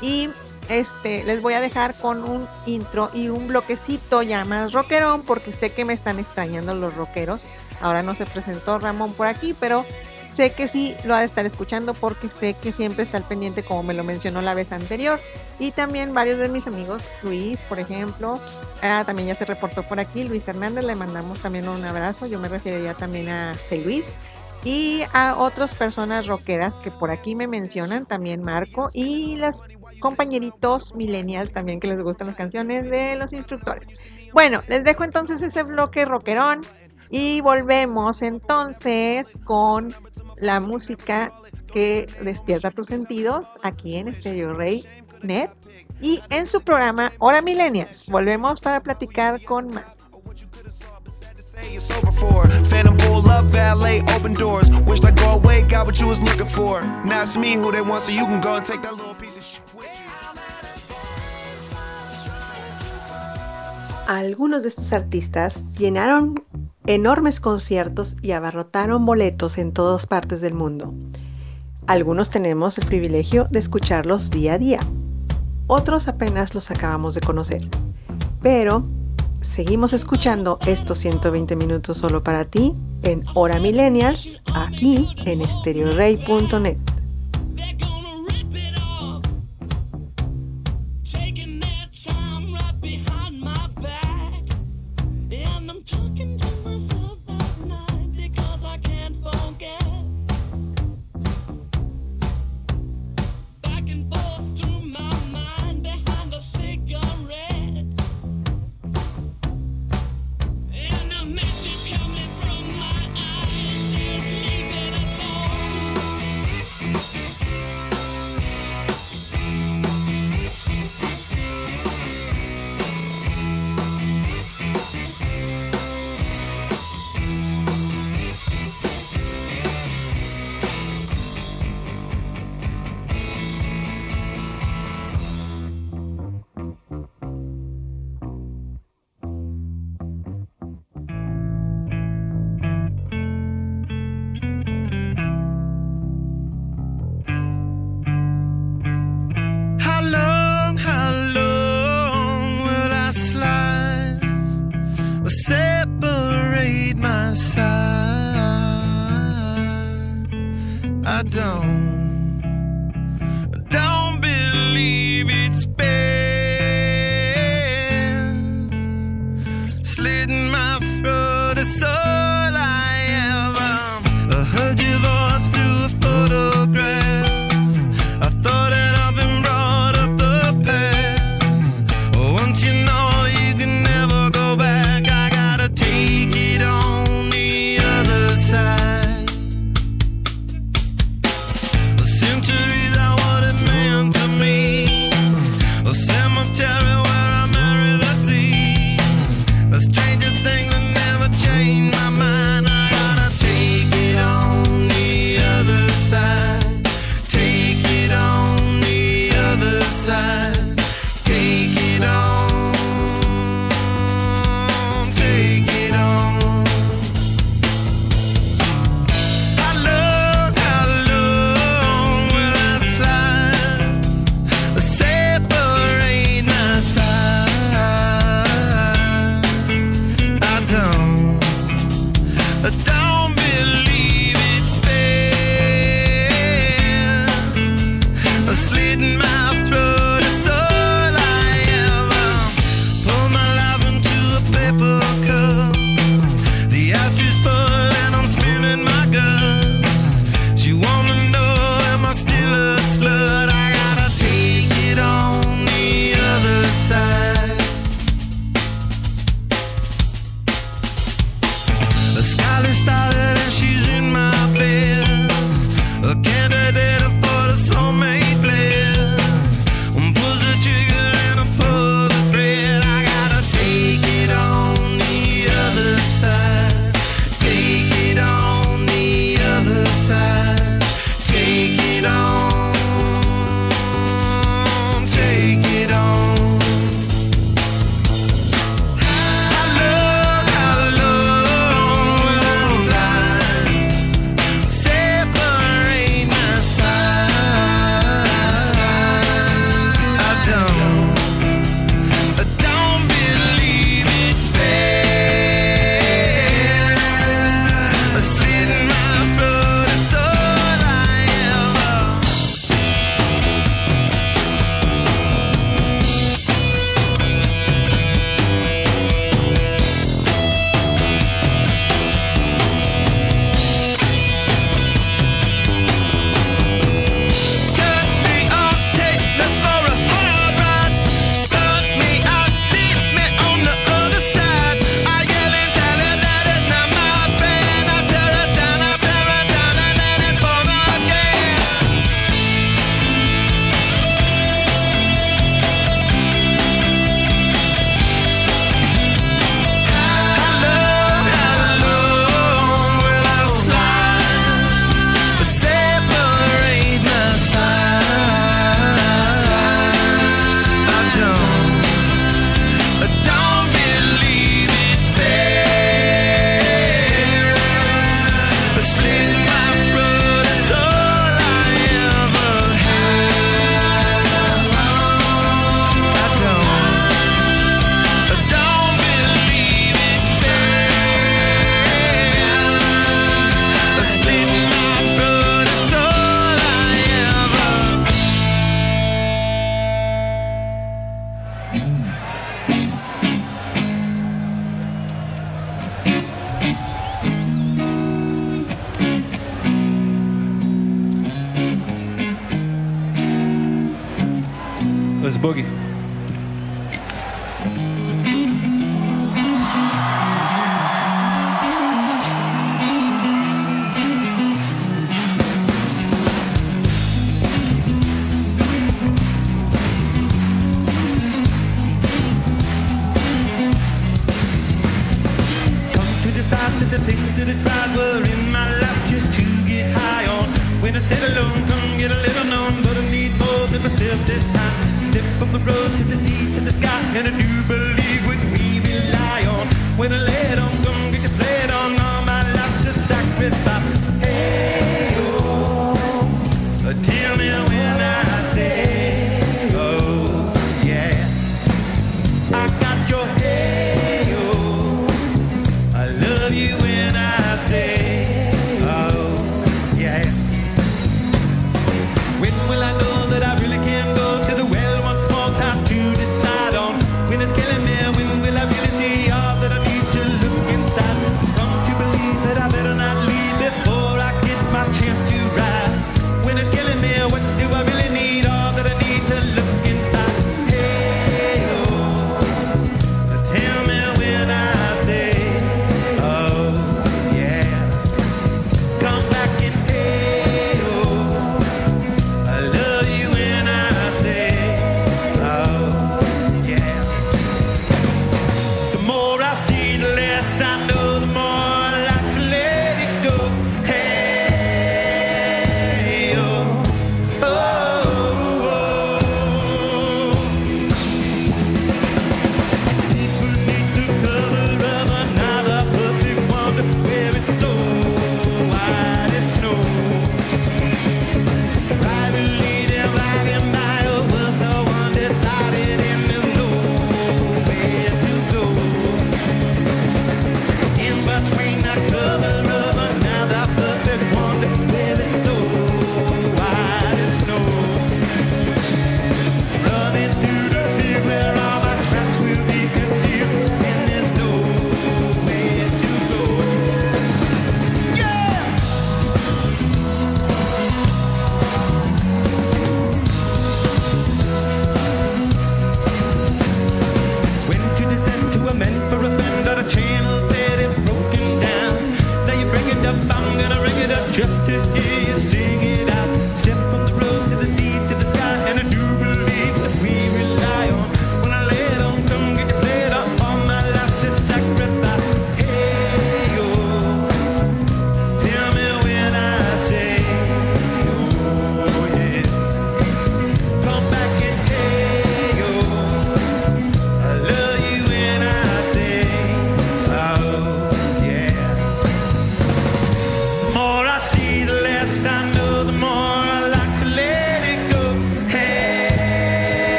Y 0.00 0.30
este, 0.68 1.24
les 1.24 1.42
voy 1.42 1.54
a 1.54 1.60
dejar 1.60 1.94
con 1.94 2.22
un 2.22 2.46
intro 2.66 3.10
y 3.14 3.28
un 3.28 3.48
bloquecito 3.48 4.22
ya 4.22 4.44
más 4.44 4.72
rockerón, 4.72 5.22
porque 5.22 5.52
sé 5.52 5.72
que 5.72 5.84
me 5.84 5.92
están 5.92 6.20
extrañando 6.20 6.72
los 6.74 6.94
rockeros. 6.94 7.46
Ahora 7.80 8.02
no 8.02 8.14
se 8.14 8.26
presentó 8.26 8.78
Ramón 8.78 9.12
por 9.14 9.26
aquí, 9.26 9.56
pero 9.58 9.84
sé 10.28 10.52
que 10.52 10.68
sí 10.68 10.94
lo 11.04 11.14
ha 11.14 11.20
de 11.20 11.26
estar 11.26 11.46
escuchando 11.46 11.94
porque 11.94 12.30
sé 12.30 12.54
que 12.54 12.72
siempre 12.72 13.04
está 13.04 13.16
al 13.16 13.24
pendiente 13.24 13.62
como 13.62 13.82
me 13.82 13.94
lo 13.94 14.04
mencionó 14.04 14.42
la 14.42 14.54
vez 14.54 14.72
anterior. 14.72 15.18
Y 15.58 15.72
también 15.72 16.14
varios 16.14 16.38
de 16.38 16.48
mis 16.48 16.66
amigos, 16.66 17.02
Luis, 17.22 17.62
por 17.62 17.80
ejemplo, 17.80 18.40
ah, 18.82 19.02
también 19.06 19.28
ya 19.28 19.34
se 19.34 19.44
reportó 19.44 19.82
por 19.82 20.00
aquí, 20.00 20.24
Luis 20.24 20.46
Hernández, 20.46 20.84
le 20.84 20.94
mandamos 20.94 21.40
también 21.40 21.68
un 21.68 21.84
abrazo, 21.84 22.26
yo 22.26 22.38
me 22.38 22.48
referiría 22.48 22.94
también 22.94 23.28
a 23.28 23.54
C. 23.54 23.78
Luis. 23.78 24.04
Y 24.64 25.02
a 25.14 25.36
otras 25.36 25.72
personas 25.72 26.26
rockeras 26.26 26.78
que 26.78 26.90
por 26.90 27.12
aquí 27.12 27.36
me 27.36 27.46
mencionan, 27.46 28.06
también 28.06 28.42
Marco 28.42 28.88
y 28.92 29.36
las 29.36 29.62
compañeritos 30.00 30.94
millennial 30.94 31.50
también 31.50 31.80
que 31.80 31.86
les 31.88 32.02
gustan 32.02 32.26
las 32.26 32.36
canciones 32.36 32.90
de 32.90 33.16
los 33.16 33.32
instructores. 33.32 33.88
Bueno, 34.32 34.62
les 34.68 34.84
dejo 34.84 35.04
entonces 35.04 35.42
ese 35.42 35.62
bloque 35.62 36.04
rockerón 36.04 36.62
y 37.10 37.40
volvemos 37.40 38.22
entonces 38.22 39.38
con 39.44 39.94
la 40.36 40.60
música 40.60 41.32
que 41.72 42.08
despierta 42.22 42.70
tus 42.70 42.86
sentidos 42.86 43.50
aquí 43.62 43.96
en 43.96 44.14
Stereo 44.14 44.54
Rey 44.54 44.84
Net 45.22 45.50
y 46.00 46.20
en 46.30 46.46
su 46.46 46.60
programa 46.60 47.12
Hora 47.18 47.42
Millennials. 47.42 48.06
Volvemos 48.08 48.60
para 48.60 48.80
platicar 48.80 49.42
con 49.44 49.68
más. 49.68 50.08
Algunos 64.06 64.62
de 64.62 64.68
estos 64.68 64.92
artistas 64.92 65.66
llenaron 65.74 66.42
enormes 66.88 67.38
conciertos 67.38 68.16
y 68.22 68.32
abarrotaron 68.32 69.04
boletos 69.04 69.58
en 69.58 69.72
todas 69.72 70.06
partes 70.06 70.40
del 70.40 70.54
mundo. 70.54 70.94
Algunos 71.86 72.30
tenemos 72.30 72.78
el 72.78 72.86
privilegio 72.86 73.46
de 73.50 73.58
escucharlos 73.58 74.30
día 74.30 74.54
a 74.54 74.58
día. 74.58 74.80
Otros 75.66 76.08
apenas 76.08 76.54
los 76.54 76.70
acabamos 76.70 77.14
de 77.14 77.20
conocer. 77.20 77.68
Pero 78.42 78.84
seguimos 79.42 79.92
escuchando 79.92 80.58
estos 80.66 80.98
120 80.98 81.56
minutos 81.56 81.98
solo 81.98 82.24
para 82.24 82.46
ti 82.46 82.74
en 83.02 83.22
Hora 83.34 83.60
Millennials, 83.60 84.40
aquí 84.54 85.08
en 85.26 85.42
estereorey.net. 85.42 86.78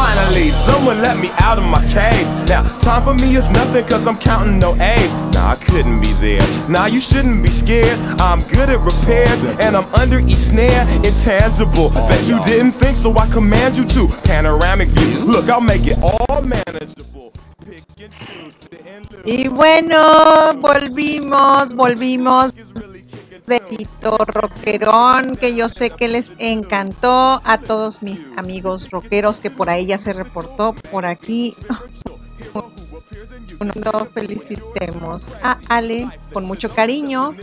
Finally, 0.00 0.50
someone 0.50 1.02
let 1.02 1.18
me 1.18 1.28
out 1.40 1.58
of 1.58 1.64
my 1.64 1.82
cage. 1.92 2.26
Now, 2.48 2.62
time 2.80 3.02
for 3.02 3.12
me 3.12 3.36
is 3.36 3.50
nothing 3.50 3.84
cause 3.84 4.06
I'm 4.06 4.16
counting 4.16 4.58
no 4.58 4.74
A's. 4.76 5.12
Nah, 5.34 5.52
I 5.52 5.56
couldn't 5.56 6.00
be 6.00 6.10
there. 6.24 6.40
Nah, 6.70 6.86
you 6.86 7.00
shouldn't 7.00 7.42
be 7.42 7.50
scared. 7.50 7.98
I'm 8.18 8.40
good 8.44 8.70
at 8.70 8.78
repairs 8.80 9.44
and 9.60 9.76
I'm 9.76 9.84
under 9.94 10.18
each 10.18 10.38
snare. 10.38 10.88
Intangible. 11.04 11.90
Bet 11.90 12.26
you 12.26 12.40
didn't 12.44 12.72
think 12.72 12.96
so 12.96 13.14
I 13.18 13.28
command 13.28 13.76
you 13.76 13.84
to. 13.88 14.08
Panoramic 14.24 14.88
view. 14.88 15.18
Look, 15.26 15.50
I'll 15.50 15.60
make 15.60 15.86
it 15.86 15.98
all 16.02 16.40
manageable. 16.40 17.34
Y 19.26 19.48
bueno, 19.48 20.54
volvimos, 20.54 21.74
volvimos. 21.74 22.52
Besito 23.50 24.16
rockerón 24.16 25.34
que 25.34 25.56
yo 25.56 25.68
sé 25.68 25.90
que 25.90 26.06
les 26.06 26.36
encantó 26.38 27.42
a 27.44 27.58
todos 27.58 28.00
mis 28.00 28.24
amigos 28.36 28.88
rockeros 28.90 29.40
que 29.40 29.50
por 29.50 29.68
ahí 29.68 29.86
ya 29.86 29.98
se 29.98 30.12
reportó 30.12 30.72
por 30.72 31.04
aquí. 31.04 31.56
Felicitemos 34.14 35.32
a 35.42 35.58
Ale 35.68 36.08
con 36.32 36.44
mucho 36.44 36.72
cariño, 36.72 37.34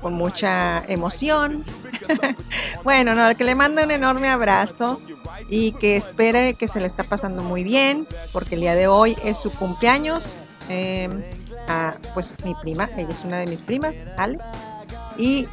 con 0.00 0.14
mucha 0.14 0.84
emoción. 0.88 1.64
bueno, 2.84 3.14
no, 3.14 3.32
que 3.36 3.44
le 3.44 3.54
manda 3.54 3.84
un 3.84 3.92
enorme 3.92 4.28
abrazo 4.28 5.00
y 5.48 5.72
que 5.72 5.96
espere 5.96 6.54
que 6.54 6.66
se 6.66 6.80
le 6.80 6.88
está 6.88 7.04
pasando 7.04 7.44
muy 7.44 7.62
bien, 7.62 8.08
porque 8.32 8.56
el 8.56 8.62
día 8.62 8.74
de 8.74 8.88
hoy 8.88 9.16
es 9.24 9.38
su 9.38 9.52
cumpleaños. 9.52 10.38
eh, 10.68 11.08
a, 11.68 11.94
pues 12.14 12.44
mi 12.44 12.56
prima, 12.56 12.90
ella 12.96 13.12
es 13.12 13.22
una 13.22 13.38
de 13.38 13.46
mis 13.46 13.62
primas, 13.62 13.96
Ale. 14.16 14.38
Y 15.22 15.46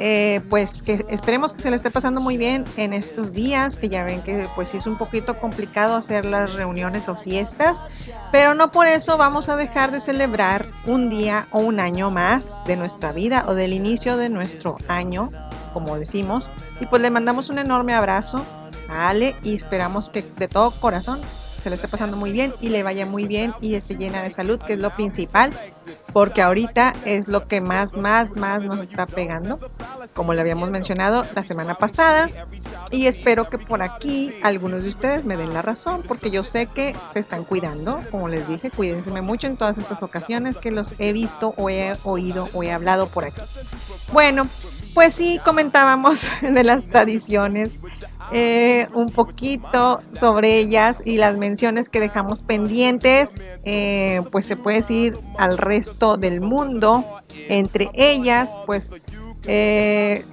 eh, 0.00 0.40
pues 0.50 0.82
que 0.82 1.06
esperemos 1.08 1.54
que 1.54 1.62
se 1.62 1.70
le 1.70 1.76
esté 1.76 1.92
pasando 1.92 2.20
muy 2.20 2.36
bien 2.36 2.64
en 2.76 2.92
estos 2.92 3.32
días, 3.32 3.76
que 3.76 3.88
ya 3.88 4.02
ven 4.02 4.20
que 4.20 4.48
pues 4.56 4.74
es 4.74 4.84
un 4.84 4.98
poquito 4.98 5.38
complicado 5.38 5.94
hacer 5.94 6.24
las 6.24 6.52
reuniones 6.54 7.08
o 7.08 7.14
fiestas, 7.14 7.84
pero 8.32 8.56
no 8.56 8.72
por 8.72 8.88
eso 8.88 9.16
vamos 9.16 9.48
a 9.48 9.54
dejar 9.54 9.92
de 9.92 10.00
celebrar 10.00 10.66
un 10.86 11.08
día 11.08 11.46
o 11.52 11.60
un 11.60 11.78
año 11.78 12.10
más 12.10 12.58
de 12.66 12.76
nuestra 12.76 13.12
vida 13.12 13.44
o 13.46 13.54
del 13.54 13.72
inicio 13.72 14.16
de 14.16 14.28
nuestro 14.28 14.76
año, 14.88 15.30
como 15.72 15.96
decimos. 15.96 16.50
Y 16.80 16.86
pues 16.86 17.00
le 17.00 17.12
mandamos 17.12 17.48
un 17.48 17.60
enorme 17.60 17.94
abrazo 17.94 18.44
a 18.88 19.10
Ale 19.10 19.36
y 19.44 19.54
esperamos 19.54 20.10
que 20.10 20.22
de 20.36 20.48
todo 20.48 20.72
corazón 20.72 21.20
se 21.60 21.70
le 21.70 21.76
esté 21.76 21.88
pasando 21.88 22.16
muy 22.16 22.32
bien 22.32 22.54
y 22.60 22.68
le 22.68 22.82
vaya 22.82 23.06
muy 23.06 23.26
bien 23.26 23.54
y 23.60 23.74
esté 23.74 23.96
llena 23.96 24.22
de 24.22 24.30
salud, 24.30 24.58
que 24.58 24.74
es 24.74 24.78
lo 24.78 24.90
principal, 24.90 25.52
porque 26.12 26.42
ahorita 26.42 26.94
es 27.04 27.28
lo 27.28 27.46
que 27.46 27.60
más, 27.60 27.96
más, 27.96 28.36
más 28.36 28.62
nos 28.62 28.80
está 28.80 29.06
pegando, 29.06 29.58
como 30.14 30.34
le 30.34 30.40
habíamos 30.40 30.70
mencionado 30.70 31.26
la 31.34 31.42
semana 31.42 31.74
pasada. 31.76 32.30
Y 32.90 33.06
espero 33.06 33.48
que 33.48 33.58
por 33.58 33.82
aquí 33.82 34.32
algunos 34.42 34.82
de 34.82 34.90
ustedes 34.90 35.24
me 35.24 35.36
den 35.36 35.52
la 35.52 35.62
razón, 35.62 36.02
porque 36.06 36.30
yo 36.30 36.44
sé 36.44 36.66
que 36.66 36.94
se 37.12 37.20
están 37.20 37.44
cuidando, 37.44 38.02
como 38.10 38.28
les 38.28 38.46
dije, 38.48 38.70
cuídense 38.70 39.10
mucho 39.20 39.46
en 39.46 39.56
todas 39.56 39.76
estas 39.78 40.02
ocasiones 40.02 40.58
que 40.58 40.70
los 40.70 40.94
he 40.98 41.12
visto 41.12 41.54
o 41.56 41.70
he 41.70 41.92
oído 42.04 42.48
o 42.52 42.62
he 42.62 42.72
hablado 42.72 43.08
por 43.08 43.24
aquí. 43.24 43.40
Bueno, 44.12 44.46
pues 44.94 45.14
sí, 45.14 45.40
comentábamos 45.44 46.22
de 46.42 46.64
las 46.64 46.84
tradiciones, 46.84 47.70
eh, 48.32 48.88
un 48.92 49.10
poquito 49.10 50.02
sobre 50.12 50.58
ellas 50.58 51.00
y 51.04 51.18
las 51.18 51.36
menciones 51.36 51.88
que 51.88 52.00
dejamos 52.00 52.42
pendientes, 52.42 53.40
eh, 53.64 54.22
pues 54.32 54.46
se 54.46 54.56
puede 54.56 54.78
decir 54.78 55.18
al 55.38 55.58
resto 55.58 56.16
del 56.16 56.40
mundo. 56.40 57.04
Entre 57.48 57.88
ellas, 57.94 58.58
pues, 58.66 58.94
eh, 59.46 60.24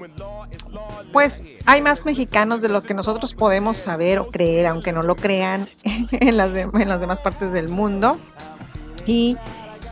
pues 1.11 1.43
hay 1.65 1.81
más 1.81 2.05
mexicanos 2.05 2.61
de 2.61 2.69
lo 2.69 2.81
que 2.81 2.95
nosotros 2.95 3.35
podemos 3.35 3.77
saber 3.77 4.17
o 4.19 4.29
creer, 4.29 4.65
aunque 4.65 4.91
no 4.91 5.03
lo 5.03 5.15
crean 5.15 5.69
en 5.83 6.37
las, 6.37 6.51
en 6.57 6.89
las 6.89 6.99
demás 6.99 7.19
partes 7.19 7.51
del 7.51 7.69
mundo. 7.69 8.17
Y 9.05 9.37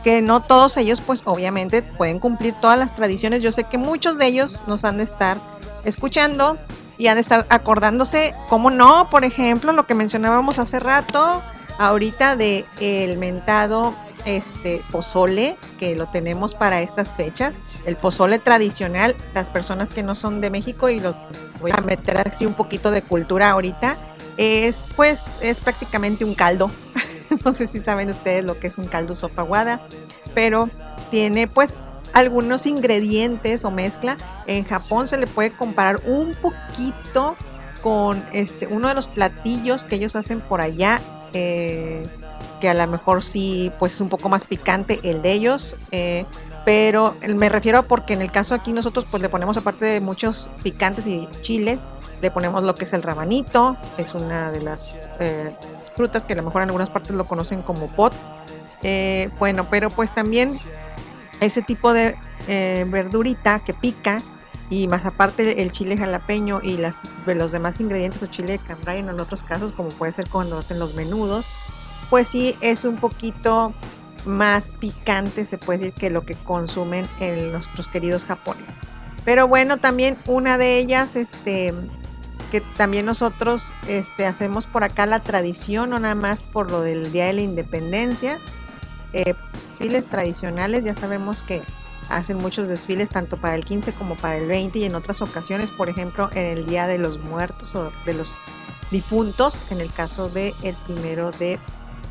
que 0.02 0.22
no 0.22 0.42
todos 0.42 0.76
ellos, 0.76 1.00
pues 1.00 1.22
obviamente 1.24 1.82
pueden 1.82 2.18
cumplir 2.18 2.54
todas 2.60 2.78
las 2.78 2.96
tradiciones. 2.96 3.42
Yo 3.42 3.52
sé 3.52 3.64
que 3.64 3.78
muchos 3.78 4.18
de 4.18 4.26
ellos 4.26 4.60
nos 4.66 4.84
han 4.84 4.98
de 4.98 5.04
estar 5.04 5.38
escuchando 5.84 6.58
y 7.02 7.08
han 7.08 7.16
de 7.16 7.20
estar 7.22 7.46
acordándose, 7.48 8.32
como 8.48 8.70
no, 8.70 9.10
por 9.10 9.24
ejemplo, 9.24 9.72
lo 9.72 9.88
que 9.88 9.94
mencionábamos 9.94 10.60
hace 10.60 10.78
rato, 10.78 11.42
ahorita 11.78 12.36
de 12.36 12.64
el 12.78 13.18
mentado 13.18 13.92
este 14.24 14.80
pozole 14.92 15.56
que 15.80 15.96
lo 15.96 16.06
tenemos 16.06 16.54
para 16.54 16.80
estas 16.80 17.12
fechas, 17.16 17.60
el 17.86 17.96
pozole 17.96 18.38
tradicional, 18.38 19.16
las 19.34 19.50
personas 19.50 19.90
que 19.90 20.04
no 20.04 20.14
son 20.14 20.40
de 20.40 20.50
México 20.50 20.88
y 20.88 21.00
los 21.00 21.16
voy 21.60 21.72
a 21.72 21.80
meter 21.80 22.18
así 22.18 22.46
un 22.46 22.54
poquito 22.54 22.92
de 22.92 23.02
cultura 23.02 23.50
ahorita, 23.50 23.96
es 24.36 24.88
pues 24.94 25.38
es 25.40 25.60
prácticamente 25.60 26.24
un 26.24 26.36
caldo. 26.36 26.70
no 27.44 27.52
sé 27.52 27.66
si 27.66 27.80
saben 27.80 28.10
ustedes 28.10 28.44
lo 28.44 28.60
que 28.60 28.68
es 28.68 28.78
un 28.78 28.84
caldo 28.84 29.16
sopa 29.16 29.42
aguada, 29.42 29.80
pero 30.34 30.70
tiene 31.10 31.48
pues 31.48 31.80
algunos 32.12 32.66
ingredientes 32.66 33.64
o 33.64 33.70
mezcla. 33.70 34.16
En 34.46 34.64
Japón 34.64 35.08
se 35.08 35.16
le 35.16 35.26
puede 35.26 35.50
comparar 35.50 36.00
un 36.06 36.34
poquito 36.34 37.36
con 37.82 38.24
este 38.32 38.66
uno 38.66 38.88
de 38.88 38.94
los 38.94 39.08
platillos 39.08 39.84
que 39.84 39.96
ellos 39.96 40.14
hacen 40.14 40.40
por 40.40 40.60
allá, 40.60 41.00
eh, 41.32 42.02
que 42.60 42.68
a 42.68 42.74
lo 42.74 42.86
mejor 42.86 43.24
sí 43.24 43.72
pues 43.78 43.94
es 43.94 44.00
un 44.00 44.08
poco 44.08 44.28
más 44.28 44.44
picante 44.44 45.00
el 45.02 45.22
de 45.22 45.32
ellos. 45.32 45.76
eh, 45.90 46.24
pero 46.64 47.16
me 47.36 47.48
refiero 47.48 47.78
a 47.78 47.82
porque 47.82 48.12
en 48.12 48.22
el 48.22 48.30
caso 48.30 48.54
aquí 48.54 48.72
nosotros 48.72 49.04
pues 49.10 49.22
le 49.22 49.28
ponemos 49.28 49.56
aparte 49.56 49.84
de 49.84 50.00
muchos 50.00 50.48
picantes 50.62 51.06
y 51.06 51.28
chiles, 51.40 51.84
le 52.20 52.30
ponemos 52.30 52.62
lo 52.62 52.74
que 52.74 52.84
es 52.84 52.92
el 52.92 53.02
rabanito, 53.02 53.76
es 53.98 54.14
una 54.14 54.52
de 54.52 54.60
las 54.60 55.08
eh, 55.18 55.52
frutas 55.96 56.24
que 56.24 56.34
a 56.34 56.36
lo 56.36 56.44
mejor 56.44 56.62
en 56.62 56.68
algunas 56.68 56.88
partes 56.88 57.10
lo 57.12 57.24
conocen 57.24 57.62
como 57.62 57.88
pot. 57.88 58.12
Eh, 58.84 59.30
bueno, 59.38 59.66
pero 59.70 59.90
pues 59.90 60.12
también 60.12 60.58
ese 61.42 61.62
tipo 61.62 61.92
de 61.92 62.16
eh, 62.48 62.84
verdurita 62.88 63.60
que 63.60 63.74
pica 63.74 64.22
y 64.70 64.88
más 64.88 65.04
aparte 65.04 65.62
el 65.62 65.70
chile 65.70 65.96
jalapeño 65.96 66.60
y 66.62 66.76
las, 66.76 67.00
los 67.26 67.52
demás 67.52 67.80
ingredientes 67.80 68.22
o 68.22 68.26
chile 68.26 68.52
de 68.52 68.58
cambray 68.58 69.00
en 69.00 69.20
otros 69.20 69.42
casos 69.42 69.72
como 69.74 69.90
puede 69.90 70.12
ser 70.12 70.28
cuando 70.28 70.58
hacen 70.58 70.78
los 70.78 70.94
menudos, 70.94 71.44
pues 72.08 72.28
sí 72.28 72.56
es 72.60 72.84
un 72.84 72.96
poquito 72.96 73.74
más 74.24 74.72
picante 74.72 75.46
se 75.46 75.58
puede 75.58 75.78
decir 75.78 75.94
que 75.94 76.10
lo 76.10 76.24
que 76.24 76.34
consumen 76.34 77.06
en 77.20 77.52
nuestros 77.52 77.88
queridos 77.88 78.24
japoneses. 78.24 78.74
Pero 79.24 79.48
bueno, 79.48 79.76
también 79.76 80.16
una 80.26 80.58
de 80.58 80.78
ellas, 80.78 81.16
este, 81.16 81.72
que 82.50 82.60
también 82.60 83.06
nosotros 83.06 83.72
este, 83.86 84.26
hacemos 84.26 84.66
por 84.66 84.84
acá 84.84 85.06
la 85.06 85.20
tradición, 85.20 85.90
no 85.90 85.98
nada 86.00 86.14
más 86.14 86.42
por 86.42 86.70
lo 86.70 86.80
del 86.82 87.12
Día 87.12 87.26
de 87.26 87.34
la 87.34 87.40
Independencia, 87.40 88.38
eh, 89.12 89.34
desfiles 89.70 90.06
tradicionales, 90.06 90.84
ya 90.84 90.94
sabemos 90.94 91.42
que 91.42 91.62
hacen 92.08 92.36
muchos 92.38 92.68
desfiles 92.68 93.10
tanto 93.10 93.36
para 93.36 93.54
el 93.54 93.64
15 93.64 93.92
como 93.92 94.16
para 94.16 94.36
el 94.36 94.46
20 94.46 94.78
y 94.80 94.84
en 94.84 94.94
otras 94.94 95.22
ocasiones, 95.22 95.70
por 95.70 95.88
ejemplo, 95.88 96.30
en 96.34 96.46
el 96.46 96.66
Día 96.66 96.86
de 96.86 96.98
los 96.98 97.18
Muertos 97.20 97.74
o 97.74 97.92
de 98.04 98.14
los 98.14 98.36
difuntos, 98.90 99.64
en 99.70 99.80
el 99.80 99.90
caso 99.92 100.28
del 100.28 100.54
el 100.62 100.74
primero 100.86 101.30
de 101.32 101.58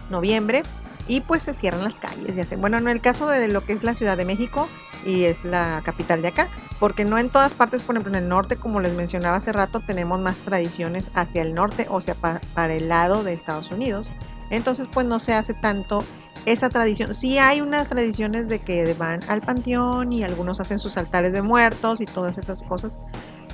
noviembre, 0.09 0.63
y 1.07 1.21
pues 1.21 1.43
se 1.43 1.53
cierran 1.53 1.83
las 1.83 1.95
calles 1.95 2.37
y 2.37 2.39
hacen, 2.41 2.61
bueno, 2.61 2.77
en 2.77 2.87
el 2.87 3.01
caso 3.01 3.27
de 3.27 3.47
lo 3.47 3.61
que 3.61 3.73
es 3.73 3.83
la 3.83 3.95
Ciudad 3.95 4.17
de 4.17 4.25
México 4.25 4.69
y 5.05 5.23
es 5.25 5.43
la 5.43 5.81
capital 5.83 6.21
de 6.21 6.29
acá, 6.29 6.47
porque 6.79 7.05
no 7.05 7.17
en 7.17 7.29
todas 7.29 7.53
partes, 7.53 7.81
por 7.81 7.95
ejemplo 7.95 8.15
en 8.17 8.23
el 8.23 8.29
norte, 8.29 8.55
como 8.55 8.79
les 8.79 8.93
mencionaba 8.93 9.37
hace 9.37 9.51
rato, 9.51 9.79
tenemos 9.81 10.19
más 10.19 10.39
tradiciones 10.39 11.11
hacia 11.13 11.41
el 11.41 11.53
norte, 11.53 11.87
o 11.89 12.01
sea, 12.01 12.15
pa- 12.15 12.39
para 12.53 12.73
el 12.75 12.87
lado 12.87 13.23
de 13.23 13.33
Estados 13.33 13.71
Unidos. 13.71 14.11
Entonces, 14.49 14.87
pues 14.91 15.05
no 15.05 15.19
se 15.19 15.33
hace 15.33 15.53
tanto 15.53 16.03
esa 16.45 16.69
tradición. 16.69 17.13
Sí 17.13 17.37
hay 17.37 17.61
unas 17.61 17.87
tradiciones 17.87 18.47
de 18.47 18.59
que 18.59 18.93
van 18.93 19.19
al 19.27 19.41
panteón 19.41 20.11
y 20.13 20.23
algunos 20.23 20.59
hacen 20.59 20.79
sus 20.79 20.97
altares 20.97 21.33
de 21.33 21.41
muertos 21.41 22.01
y 22.01 22.05
todas 22.05 22.37
esas 22.37 22.63
cosas, 22.63 22.97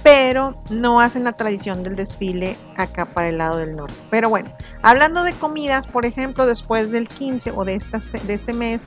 pero 0.04 0.56
no 0.70 1.02
hacen 1.02 1.24
la 1.24 1.34
tradición 1.34 1.84
del 1.84 1.96
desfile 1.96 2.58
acá 2.78 3.06
para 3.06 3.30
el 3.30 3.38
lado 3.38 3.58
del 3.58 3.76
norte. 3.76 3.96
Pero 4.10 4.30
bueno, 4.30 4.52
hablando 4.82 5.24
de 5.24 5.34
comidas, 5.34 5.88
por 5.88 6.06
ejemplo, 6.06 6.46
después 6.46 6.92
del 6.92 7.08
15 7.08 7.52
o 7.56 7.66
de, 7.66 7.76
esta, 7.76 8.00
de 8.00 8.34
este 8.34 8.54
mes, 8.54 8.86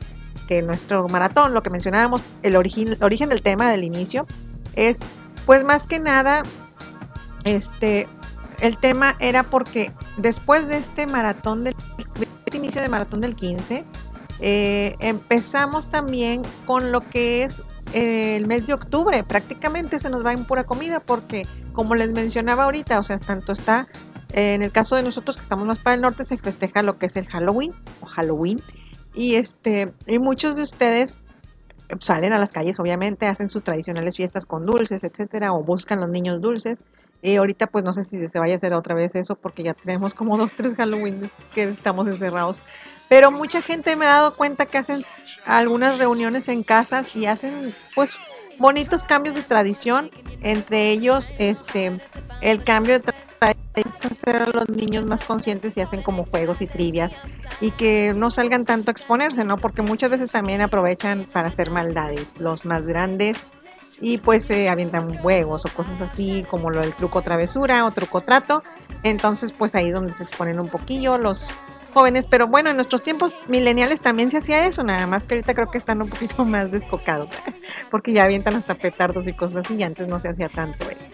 que 0.49 0.63
nuestro 0.63 1.07
maratón, 1.09 1.55
lo 1.55 1.63
que 1.63 1.71
mencionábamos, 1.71 2.23
el 2.43 2.57
origen, 2.57 2.93
el 2.95 3.03
origen 3.03 3.29
del 3.29 3.43
tema 3.43 3.71
del 3.71 3.85
inicio, 3.85 4.27
es 4.75 5.01
pues 5.47 5.65
más 5.65 5.87
que 5.87 6.01
nada, 6.01 6.43
este, 7.45 8.09
el 8.61 8.77
tema 8.79 9.17
era 9.19 9.43
porque 9.45 9.93
después 10.17 10.69
de 10.69 10.79
este 10.79 11.07
maratón 11.07 11.65
del 11.65 11.75
de 12.19 12.29
este 12.45 12.57
inicio 12.57 12.83
de 12.83 12.89
maratón 12.89 13.21
del 13.21 13.35
15, 13.35 13.85
Eh, 14.41 14.97
empezamos 15.01 15.89
también 15.89 16.43
con 16.67 16.93
lo 16.93 17.03
que 17.03 17.45
es 17.45 17.63
eh, 17.93 18.37
el 18.37 18.47
mes 18.47 18.67
de 18.67 18.73
octubre. 18.73 19.23
Prácticamente 19.23 19.99
se 19.99 20.09
nos 20.09 20.25
va 20.25 20.33
en 20.33 20.45
pura 20.45 20.65
comida 20.65 21.01
porque, 21.01 21.47
como 21.75 21.95
les 21.95 22.11
mencionaba 22.11 22.65
ahorita, 22.65 22.99
o 22.99 23.05
sea, 23.05 23.19
tanto 23.19 23.53
está, 23.53 23.87
eh, 24.33 24.55
en 24.55 24.63
el 24.63 24.73
caso 24.73 24.97
de 24.97 25.03
nosotros 25.03 25.37
que 25.37 25.43
estamos 25.43 25.67
más 25.67 25.79
para 25.79 25.95
el 25.95 26.01
norte, 26.01 26.25
se 26.25 26.39
festeja 26.39 26.83
lo 26.83 26.99
que 26.99 27.07
es 27.07 27.17
el 27.17 27.27
Halloween 27.27 27.73
o 28.01 28.07
Halloween. 28.07 28.63
Y, 29.15 29.35
este, 29.35 29.93
y 30.07 30.19
muchos 30.19 30.57
de 30.57 30.63
ustedes 30.63 31.19
salen 31.99 32.33
a 32.33 32.39
las 32.39 32.53
calles, 32.53 32.79
obviamente, 32.79 33.27
hacen 33.27 33.49
sus 33.49 33.63
tradicionales 33.65 34.17
fiestas 34.17 34.47
con 34.47 34.65
dulces, 34.65 35.05
etcétera, 35.05 35.53
o 35.53 35.63
buscan 35.63 36.01
los 36.01 36.09
niños 36.09 36.41
dulces. 36.41 36.85
Y 37.23 37.37
ahorita, 37.37 37.67
pues 37.67 37.85
no 37.85 37.93
sé 37.93 38.05
si 38.05 38.29
se 38.29 38.39
vaya 38.39 38.55
a 38.55 38.57
hacer 38.57 38.73
otra 38.73 38.95
vez 38.95 39.15
eso, 39.15 39.35
porque 39.35 39.63
ya 39.63 39.75
tenemos 39.75 40.15
como 40.15 40.37
dos, 40.39 40.55
tres 40.55 40.75
Halloween 40.75 41.31
que 41.55 41.65
estamos 41.65 42.09
encerrados. 42.09 42.63
Pero 43.09 43.31
mucha 43.31 43.61
gente 43.61 43.97
me 43.97 44.07
ha 44.07 44.11
dado 44.11 44.35
cuenta 44.35 44.67
que 44.67 44.79
hacen 44.79 45.05
algunas 45.45 45.99
reuniones 45.99 46.49
en 46.49 46.63
casas 46.63 47.15
y 47.15 47.27
hacen, 47.27 47.75
pues, 47.95 48.17
bonitos 48.59 49.05
cambios 49.05 49.35
de 49.35 49.43
tradición. 49.43 50.11
Entre 50.43 50.91
ellos, 50.91 51.33
este, 51.39 52.01
el 52.41 52.63
cambio 52.63 52.99
de 52.99 53.01
tradición 53.01 53.21
hacer 54.11 54.37
a 54.37 54.47
los 54.47 54.69
niños 54.69 55.05
más 55.07 55.25
conscientes 55.25 55.77
y 55.77 55.81
hacen 55.81 56.03
como 56.03 56.25
juegos 56.25 56.61
y 56.61 56.67
trivias 56.67 57.17
y 57.61 57.71
que 57.71 58.13
no 58.15 58.31
salgan 58.31 58.65
tanto 58.65 58.91
a 58.91 58.93
exponerse, 58.93 59.45
¿no? 59.45 59.57
Porque 59.59 59.83
muchas 59.83 60.11
veces 60.11 60.31
también 60.31 60.61
aprovechan 60.61 61.25
para 61.25 61.49
hacer 61.49 61.71
maldades. 61.71 62.27
Los 62.39 62.65
más 62.65 62.85
grandes 62.87 63.39
y 64.01 64.19
pues 64.19 64.47
se 64.47 64.69
avientan 64.69 65.15
juegos 65.15 65.65
o 65.65 65.69
cosas 65.69 66.01
así 66.01 66.45
como 66.49 66.71
lo 66.71 66.81
del 66.81 66.95
truco 66.95 67.23
travesura 67.23 67.85
o 67.85 67.91
truco 67.91 68.21
trato. 68.21 68.63
Entonces 69.03 69.53
pues 69.53 69.75
ahí 69.75 69.91
donde 69.91 70.13
se 70.13 70.23
exponen 70.23 70.61
un 70.61 70.69
poquillo 70.69 71.19
los 71.19 71.49
jóvenes, 71.93 72.27
pero 72.27 72.47
bueno, 72.47 72.71
en 72.71 72.77
nuestros 72.77 73.03
tiempos 73.03 73.37
mileniales 73.49 74.01
también 74.01 74.31
se 74.31 74.39
hacía 74.39 74.67
eso, 74.67 74.83
nada 74.83 75.07
más 75.07 75.27
que 75.27 75.35
ahorita 75.35 75.55
creo 75.55 75.71
que 75.71 75.79
están 75.79 76.01
un 76.03 76.09
poquito 76.09 76.45
más 76.47 76.71
descocados, 76.71 77.29
porque 77.91 78.13
ya 78.13 78.25
avientan 78.25 78.55
hasta 78.55 78.75
petardos 78.75 79.27
y 79.27 79.33
cosas 79.33 79.65
así, 79.65 79.75
y 79.75 79.83
antes 79.83 80.09
no 80.09 80.21
se 80.21 80.29
hacía 80.29 80.49
tanto 80.49 80.89
eso. 80.89 81.11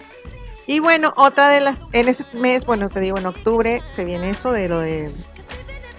Y 0.66 0.80
bueno, 0.80 1.12
otra 1.16 1.48
de 1.48 1.60
las, 1.60 1.80
en 1.92 2.08
ese 2.08 2.24
mes, 2.34 2.66
bueno, 2.66 2.88
te 2.88 3.00
digo, 3.00 3.18
en 3.18 3.26
octubre 3.26 3.80
se 3.88 4.04
viene 4.04 4.30
eso 4.30 4.50
de 4.50 4.68
lo 4.68 4.80
de 4.80 5.14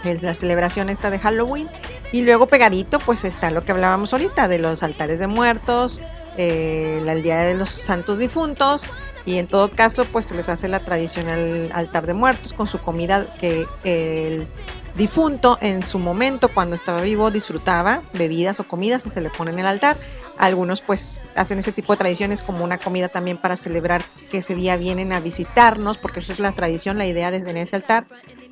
la 0.04 0.34
celebración 0.34 0.90
esta 0.90 1.10
de 1.10 1.20
Halloween. 1.20 1.68
Y 2.12 2.24
luego 2.24 2.48
pegadito, 2.48 3.00
pues 3.00 3.24
está 3.24 3.50
lo 3.50 3.64
que 3.64 3.72
hablábamos 3.72 4.14
ahorita, 4.14 4.48
de 4.48 4.60
los 4.60 4.84
altares 4.84 5.20
de 5.20 5.28
muertos, 5.28 6.02
eh, 6.38 7.04
el 7.06 7.24
Día 7.24 7.40
de 7.40 7.56
los 7.56 7.70
Santos 7.70 8.20
Difuntos. 8.20 8.86
Y 9.26 9.40
en 9.40 9.48
todo 9.48 9.70
caso, 9.70 10.06
pues 10.06 10.26
se 10.26 10.36
les 10.36 10.48
hace 10.48 10.70
la 10.70 10.80
tradicional 10.80 11.70
altar 11.74 12.08
de 12.08 12.14
muertos 12.14 12.54
con 12.54 12.66
su 12.66 12.80
comida 12.80 13.26
que 13.42 13.66
el 13.84 14.48
difunto 14.96 15.58
en 15.62 15.84
su 15.84 16.00
momento, 16.00 16.48
cuando 16.50 16.76
estaba 16.76 17.02
vivo, 17.02 17.30
disfrutaba 17.30 18.02
bebidas 18.14 18.60
o 18.60 18.64
comidas 18.64 19.06
y 19.06 19.10
se 19.10 19.22
le 19.22 19.30
pone 19.30 19.52
en 19.52 19.60
el 19.60 19.66
altar. 19.66 19.98
Algunos 20.38 20.82
pues 20.82 21.30
hacen 21.36 21.60
ese 21.60 21.72
tipo 21.72 21.94
de 21.94 21.98
tradiciones 21.98 22.42
como 22.42 22.64
una 22.64 22.78
comida 22.78 23.10
también 23.10 23.38
para 23.38 23.58
celebrar 23.58 24.04
que 24.32 24.40
ese 24.40 24.56
día 24.56 24.78
vienen 24.78 25.12
a 25.12 25.20
visitarnos, 25.20 25.98
porque 25.98 26.20
esa 26.20 26.34
es 26.34 26.40
la 26.40 26.52
tradición, 26.52 26.98
la 26.98 27.06
idea 27.06 27.32
de 27.32 27.38
en 27.38 27.58
ese 27.58 27.76
altar. 27.76 28.06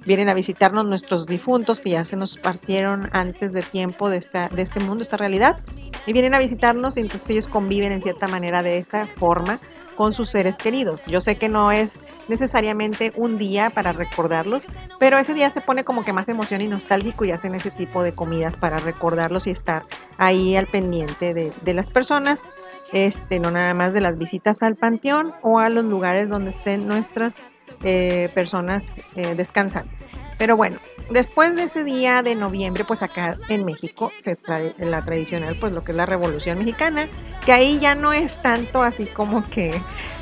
Vienen 0.05 0.29
a 0.29 0.35
visitarnos 0.35 0.85
nuestros 0.85 1.25
difuntos 1.25 1.81
que 1.81 1.91
ya 1.91 2.05
se 2.05 2.15
nos 2.15 2.37
partieron 2.37 3.09
antes 3.11 3.51
de 3.53 3.63
tiempo 3.63 4.09
de, 4.09 4.17
esta, 4.17 4.49
de 4.49 4.61
este 4.61 4.79
mundo, 4.79 5.01
esta 5.01 5.17
realidad. 5.17 5.59
Y 6.05 6.13
vienen 6.13 6.35
a 6.35 6.39
visitarnos 6.39 6.97
y 6.97 6.99
entonces 6.99 7.27
ellos 7.31 7.47
conviven 7.47 7.91
en 7.91 8.01
cierta 8.01 8.27
manera 8.27 8.61
de 8.61 8.77
esa 8.77 9.07
forma 9.07 9.59
con 9.95 10.13
sus 10.13 10.29
seres 10.29 10.57
queridos. 10.57 11.01
Yo 11.07 11.21
sé 11.21 11.37
que 11.37 11.49
no 11.49 11.71
es 11.71 12.01
necesariamente 12.27 13.11
un 13.15 13.39
día 13.39 13.71
para 13.71 13.93
recordarlos, 13.93 14.67
pero 14.99 15.17
ese 15.17 15.33
día 15.33 15.49
se 15.49 15.61
pone 15.61 15.83
como 15.83 16.03
que 16.05 16.13
más 16.13 16.29
emoción 16.29 16.61
y 16.61 16.67
nostálgico 16.67 17.25
y 17.25 17.31
hacen 17.31 17.55
ese 17.55 17.71
tipo 17.71 18.03
de 18.03 18.13
comidas 18.13 18.55
para 18.55 18.77
recordarlos 18.77 19.47
y 19.47 19.51
estar 19.51 19.85
ahí 20.19 20.55
al 20.55 20.67
pendiente 20.67 21.33
de, 21.33 21.51
de 21.63 21.73
las 21.73 21.89
personas, 21.89 22.45
este, 22.93 23.39
no 23.39 23.49
nada 23.49 23.73
más 23.73 23.93
de 23.93 24.01
las 24.01 24.17
visitas 24.17 24.61
al 24.61 24.75
panteón 24.75 25.33
o 25.41 25.59
a 25.59 25.69
los 25.69 25.85
lugares 25.85 26.29
donde 26.29 26.51
estén 26.51 26.87
nuestras 26.87 27.41
eh, 27.83 28.29
personas 28.33 28.99
eh, 29.15 29.35
descansando. 29.35 29.91
Pero 30.37 30.57
bueno, 30.57 30.79
después 31.09 31.55
de 31.55 31.63
ese 31.63 31.83
día 31.85 32.21
de 32.21 32.35
noviembre, 32.35 32.83
pues 32.83 33.01
acá 33.01 33.35
en 33.47 33.63
México 33.65 34.11
se 34.21 34.35
trae 34.35 34.75
la 34.79 35.01
tradicional, 35.01 35.55
pues 35.59 35.71
lo 35.71 35.83
que 35.83 35.91
es 35.93 35.97
la 35.97 36.05
Revolución 36.05 36.57
Mexicana, 36.59 37.07
que 37.45 37.53
ahí 37.53 37.79
ya 37.79 37.95
no 37.95 38.11
es 38.11 38.41
tanto 38.41 38.83
así 38.83 39.05
como 39.05 39.47
que, 39.49 39.79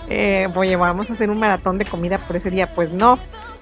eh, 0.09 0.47
oye, 0.55 0.75
vamos 0.75 1.09
a 1.09 1.13
hacer 1.13 1.31
un 1.31 1.39
maratón 1.39 1.79
de 1.79 1.85
comida 1.85 2.19
por 2.19 2.35
ese 2.35 2.51
día, 2.51 2.67
pues 2.67 2.91
no, 2.93 3.17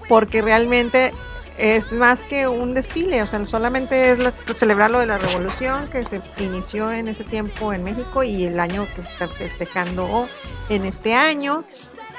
porque 0.10 0.42
realmente 0.42 1.14
es 1.58 1.94
más 1.94 2.24
que 2.26 2.48
un 2.50 2.74
desfile, 2.74 3.22
o 3.22 3.28
sea, 3.28 3.46
solamente 3.46 4.12
es 4.12 4.18
la- 4.20 4.34
celebrar 4.54 4.90
lo 4.92 5.00
de 5.00 5.06
la 5.06 5.18
revolución 5.18 5.88
que 5.90 6.04
se 6.04 6.22
inició 6.40 6.92
en 6.92 7.08
ese 7.08 7.24
tiempo 7.24 7.72
en 7.72 7.84
México 7.84 8.24
y 8.24 8.46
el 8.46 8.60
año 8.60 8.86
que 8.94 9.04
se 9.04 9.14
está 9.14 9.28
festejando 9.30 10.28
en 10.70 10.86
este 10.86 11.14
año, 11.14 11.64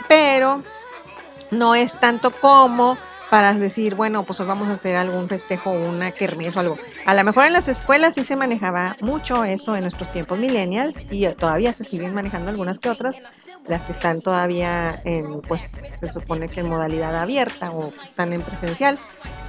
pero 0.09 0.63
no 1.53 1.77
es 1.77 2.01
tanto 2.01 2.33
como 2.33 2.97
para 3.33 3.55
decir, 3.55 3.95
bueno, 3.95 4.25
pues 4.25 4.47
vamos 4.47 4.69
a 4.69 4.75
hacer 4.75 4.95
algún 4.95 5.27
festejo, 5.27 5.71
una 5.71 6.11
kermés 6.11 6.55
o 6.55 6.61
algo. 6.61 6.77
A 7.07 7.15
lo 7.15 7.25
mejor 7.25 7.47
en 7.47 7.55
las 7.55 7.67
escuelas 7.67 8.15
sí 8.15 8.25
se 8.25 8.37
manejaba 8.37 8.99
mucho 9.01 9.45
eso 9.45 9.75
en 9.75 9.81
nuestros 9.81 10.13
tiempos 10.13 10.39
millennials 10.39 10.95
y 11.11 11.27
todavía 11.29 11.73
se 11.73 11.85
siguen 11.85 12.13
manejando 12.13 12.51
algunas 12.51 12.79
que 12.79 12.91
otras, 12.91 13.17
las 13.67 13.87
que 13.87 13.93
están 13.93 14.21
todavía 14.21 15.01
en, 15.05 15.41
pues 15.41 15.63
se 15.63 16.11
supone 16.11 16.47
que 16.47 16.61
en 16.61 16.69
modalidad 16.69 17.17
abierta 17.17 17.71
o 17.71 17.91
están 18.05 18.35
en 18.35 18.43
presencial, 18.43 18.99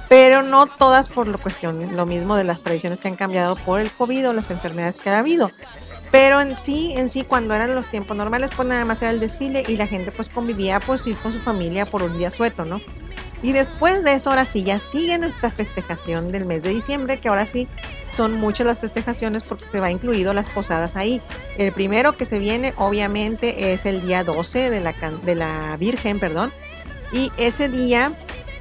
pero 0.08 0.42
no 0.42 0.64
todas 0.64 1.10
por 1.10 1.28
lo 1.28 1.36
cuestión, 1.36 1.94
lo 1.94 2.06
mismo 2.06 2.36
de 2.36 2.44
las 2.44 2.62
tradiciones 2.62 3.00
que 3.00 3.08
han 3.08 3.16
cambiado 3.16 3.54
por 3.54 3.80
el 3.80 3.90
COVID 3.90 4.30
o 4.30 4.32
las 4.32 4.50
enfermedades 4.50 4.96
que 4.96 5.10
ha 5.10 5.18
habido. 5.18 5.50
Pero 6.14 6.40
en 6.40 6.56
sí, 6.60 6.92
en 6.96 7.08
sí, 7.08 7.24
cuando 7.24 7.54
eran 7.54 7.74
los 7.74 7.88
tiempos 7.88 8.16
normales, 8.16 8.52
pues 8.54 8.68
nada 8.68 8.84
más 8.84 9.02
era 9.02 9.10
el 9.10 9.18
desfile 9.18 9.64
y 9.66 9.76
la 9.76 9.88
gente 9.88 10.12
pues 10.12 10.28
convivía 10.28 10.78
pues 10.78 11.04
ir 11.08 11.16
con 11.16 11.32
su 11.32 11.40
familia 11.40 11.86
por 11.86 12.04
un 12.04 12.16
día 12.16 12.30
sueto, 12.30 12.64
¿no? 12.64 12.80
Y 13.42 13.50
después 13.50 14.04
de 14.04 14.12
eso, 14.12 14.30
ahora 14.30 14.46
sí, 14.46 14.62
ya 14.62 14.78
sigue 14.78 15.18
nuestra 15.18 15.50
festejación 15.50 16.30
del 16.30 16.44
mes 16.44 16.62
de 16.62 16.68
diciembre, 16.68 17.18
que 17.18 17.28
ahora 17.28 17.46
sí 17.46 17.66
son 18.06 18.34
muchas 18.34 18.64
las 18.64 18.78
festejaciones 18.78 19.42
porque 19.48 19.66
se 19.66 19.80
va 19.80 19.90
incluido 19.90 20.32
las 20.34 20.48
posadas 20.50 20.94
ahí. 20.94 21.20
El 21.58 21.72
primero 21.72 22.12
que 22.12 22.26
se 22.26 22.38
viene, 22.38 22.74
obviamente, 22.76 23.72
es 23.72 23.84
el 23.84 24.06
día 24.06 24.22
12 24.22 24.70
de 24.70 24.80
la, 24.80 24.92
de 24.92 25.34
la 25.34 25.76
Virgen, 25.78 26.20
perdón. 26.20 26.52
Y 27.12 27.32
ese 27.38 27.68
día, 27.68 28.12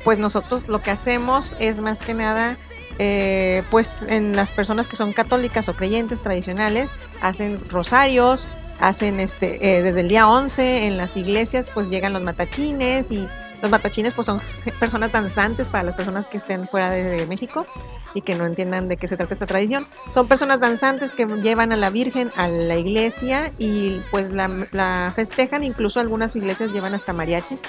pues 0.03 0.17
nosotros 0.17 0.69
lo 0.69 0.81
que 0.81 0.89
hacemos 0.89 1.55
es 1.59 1.81
más 1.81 2.01
que 2.01 2.15
nada, 2.15 2.57
eh, 2.99 3.64
pues 3.72 4.06
en 4.10 4.36
las 4.36 4.52
personas 4.52 4.88
que 4.88 4.95
son 4.95 5.14
católicas 5.14 5.68
o 5.70 5.74
creyentes 5.74 6.22
tradicionales, 6.22 6.91
hacen 7.22 7.60
rosarios, 7.70 8.48
hacen 8.80 9.20
este, 9.20 9.78
eh, 9.78 9.82
desde 9.82 10.02
el 10.02 10.10
día 10.10 10.28
11 10.28 10.88
en 10.88 10.98
las 10.98 11.18
iglesias, 11.18 11.70
pues 11.74 11.90
llegan 11.90 12.14
los 12.14 12.22
matachines 12.22 13.11
y 13.11 13.28
los 13.61 13.72
matachines 13.72 14.14
pues 14.14 14.26
son 14.26 14.41
personas 14.80 15.11
danzantes 15.11 15.68
para 15.68 15.84
las 15.84 15.95
personas 15.95 16.28
que 16.28 16.38
estén 16.38 16.68
fuera 16.68 16.90
de, 16.90 17.26
México 17.26 17.65
y 18.14 18.22
que 18.22 18.36
no 18.36 18.45
entiendan 18.45 18.90
de 18.90 18.98
qué 18.98 19.07
se 19.07 19.18
trata 19.18 19.34
esta 19.34 19.45
tradición. 19.45 19.88
Son 20.11 20.28
personas 20.28 20.60
danzantes 20.60 21.14
que 21.14 21.26
llevan 21.26 21.72
a 21.72 21.78
la 21.78 21.90
Virgen 21.90 22.30
a 22.36 22.48
la 22.48 22.76
iglesia 22.76 23.52
y 23.57 23.99
pues 24.11 24.32
la, 24.32 24.68
la 24.72 25.14
festejan, 25.15 25.64
incluso 25.64 25.99
algunas 25.99 26.36
iglesias 26.36 26.72
llevan 26.72 26.94
hasta 26.94 27.14
mariachis 27.14 27.61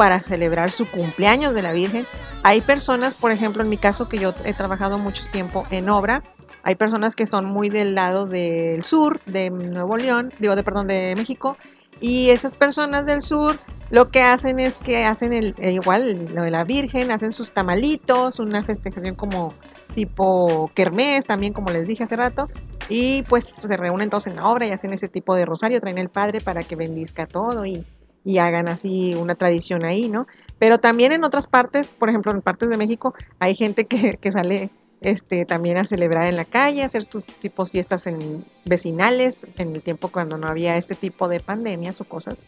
para 0.00 0.20
celebrar 0.20 0.72
su 0.72 0.90
cumpleaños 0.90 1.54
de 1.54 1.60
la 1.60 1.72
Virgen. 1.72 2.06
Hay 2.42 2.62
personas, 2.62 3.12
por 3.12 3.32
ejemplo, 3.32 3.62
en 3.62 3.68
mi 3.68 3.76
caso, 3.76 4.08
que 4.08 4.16
yo 4.16 4.32
he 4.46 4.54
trabajado 4.54 4.96
mucho 4.96 5.24
tiempo 5.30 5.66
en 5.70 5.90
obra, 5.90 6.22
hay 6.62 6.74
personas 6.74 7.14
que 7.14 7.26
son 7.26 7.44
muy 7.44 7.68
del 7.68 7.94
lado 7.94 8.24
del 8.24 8.82
sur, 8.82 9.20
de 9.26 9.50
Nuevo 9.50 9.98
León, 9.98 10.32
digo, 10.38 10.56
de 10.56 10.62
perdón, 10.62 10.86
de 10.86 11.14
México, 11.16 11.58
y 12.00 12.30
esas 12.30 12.56
personas 12.56 13.04
del 13.04 13.20
sur 13.20 13.58
lo 13.90 14.10
que 14.10 14.22
hacen 14.22 14.58
es 14.58 14.80
que 14.80 15.04
hacen 15.04 15.34
el, 15.34 15.54
eh, 15.58 15.72
igual 15.72 16.28
lo 16.34 16.44
de 16.44 16.50
la 16.50 16.64
Virgen, 16.64 17.10
hacen 17.10 17.30
sus 17.30 17.52
tamalitos, 17.52 18.38
una 18.38 18.64
festejación 18.64 19.16
como 19.16 19.52
tipo 19.94 20.70
kermés, 20.72 21.26
también 21.26 21.52
como 21.52 21.68
les 21.68 21.86
dije 21.86 22.04
hace 22.04 22.16
rato, 22.16 22.48
y 22.88 23.22
pues 23.24 23.44
se 23.44 23.76
reúnen 23.76 24.08
todos 24.08 24.28
en 24.28 24.36
la 24.36 24.48
obra 24.48 24.66
y 24.66 24.70
hacen 24.70 24.94
ese 24.94 25.08
tipo 25.08 25.34
de 25.36 25.44
rosario, 25.44 25.78
traen 25.78 25.98
el 25.98 26.08
padre 26.08 26.40
para 26.40 26.62
que 26.62 26.74
bendizca 26.74 27.26
todo 27.26 27.66
y, 27.66 27.84
y 28.24 28.38
hagan 28.38 28.68
así 28.68 29.14
una 29.14 29.34
tradición 29.34 29.84
ahí, 29.84 30.08
¿no? 30.08 30.26
Pero 30.58 30.78
también 30.78 31.12
en 31.12 31.24
otras 31.24 31.46
partes, 31.46 31.94
por 31.94 32.08
ejemplo, 32.08 32.32
en 32.32 32.42
partes 32.42 32.68
de 32.68 32.76
México, 32.76 33.14
hay 33.38 33.54
gente 33.54 33.86
que, 33.86 34.16
que 34.18 34.32
sale 34.32 34.70
este, 35.00 35.46
también 35.46 35.78
a 35.78 35.86
celebrar 35.86 36.26
en 36.26 36.36
la 36.36 36.44
calle, 36.44 36.82
hacer 36.82 37.06
tus 37.06 37.24
tipos 37.24 37.70
fiestas 37.70 38.06
en 38.06 38.44
vecinales, 38.66 39.46
en 39.56 39.74
el 39.74 39.82
tiempo 39.82 40.08
cuando 40.08 40.36
no 40.36 40.46
había 40.46 40.76
este 40.76 40.94
tipo 40.94 41.28
de 41.28 41.40
pandemias 41.40 42.00
o 42.00 42.04
cosas. 42.04 42.44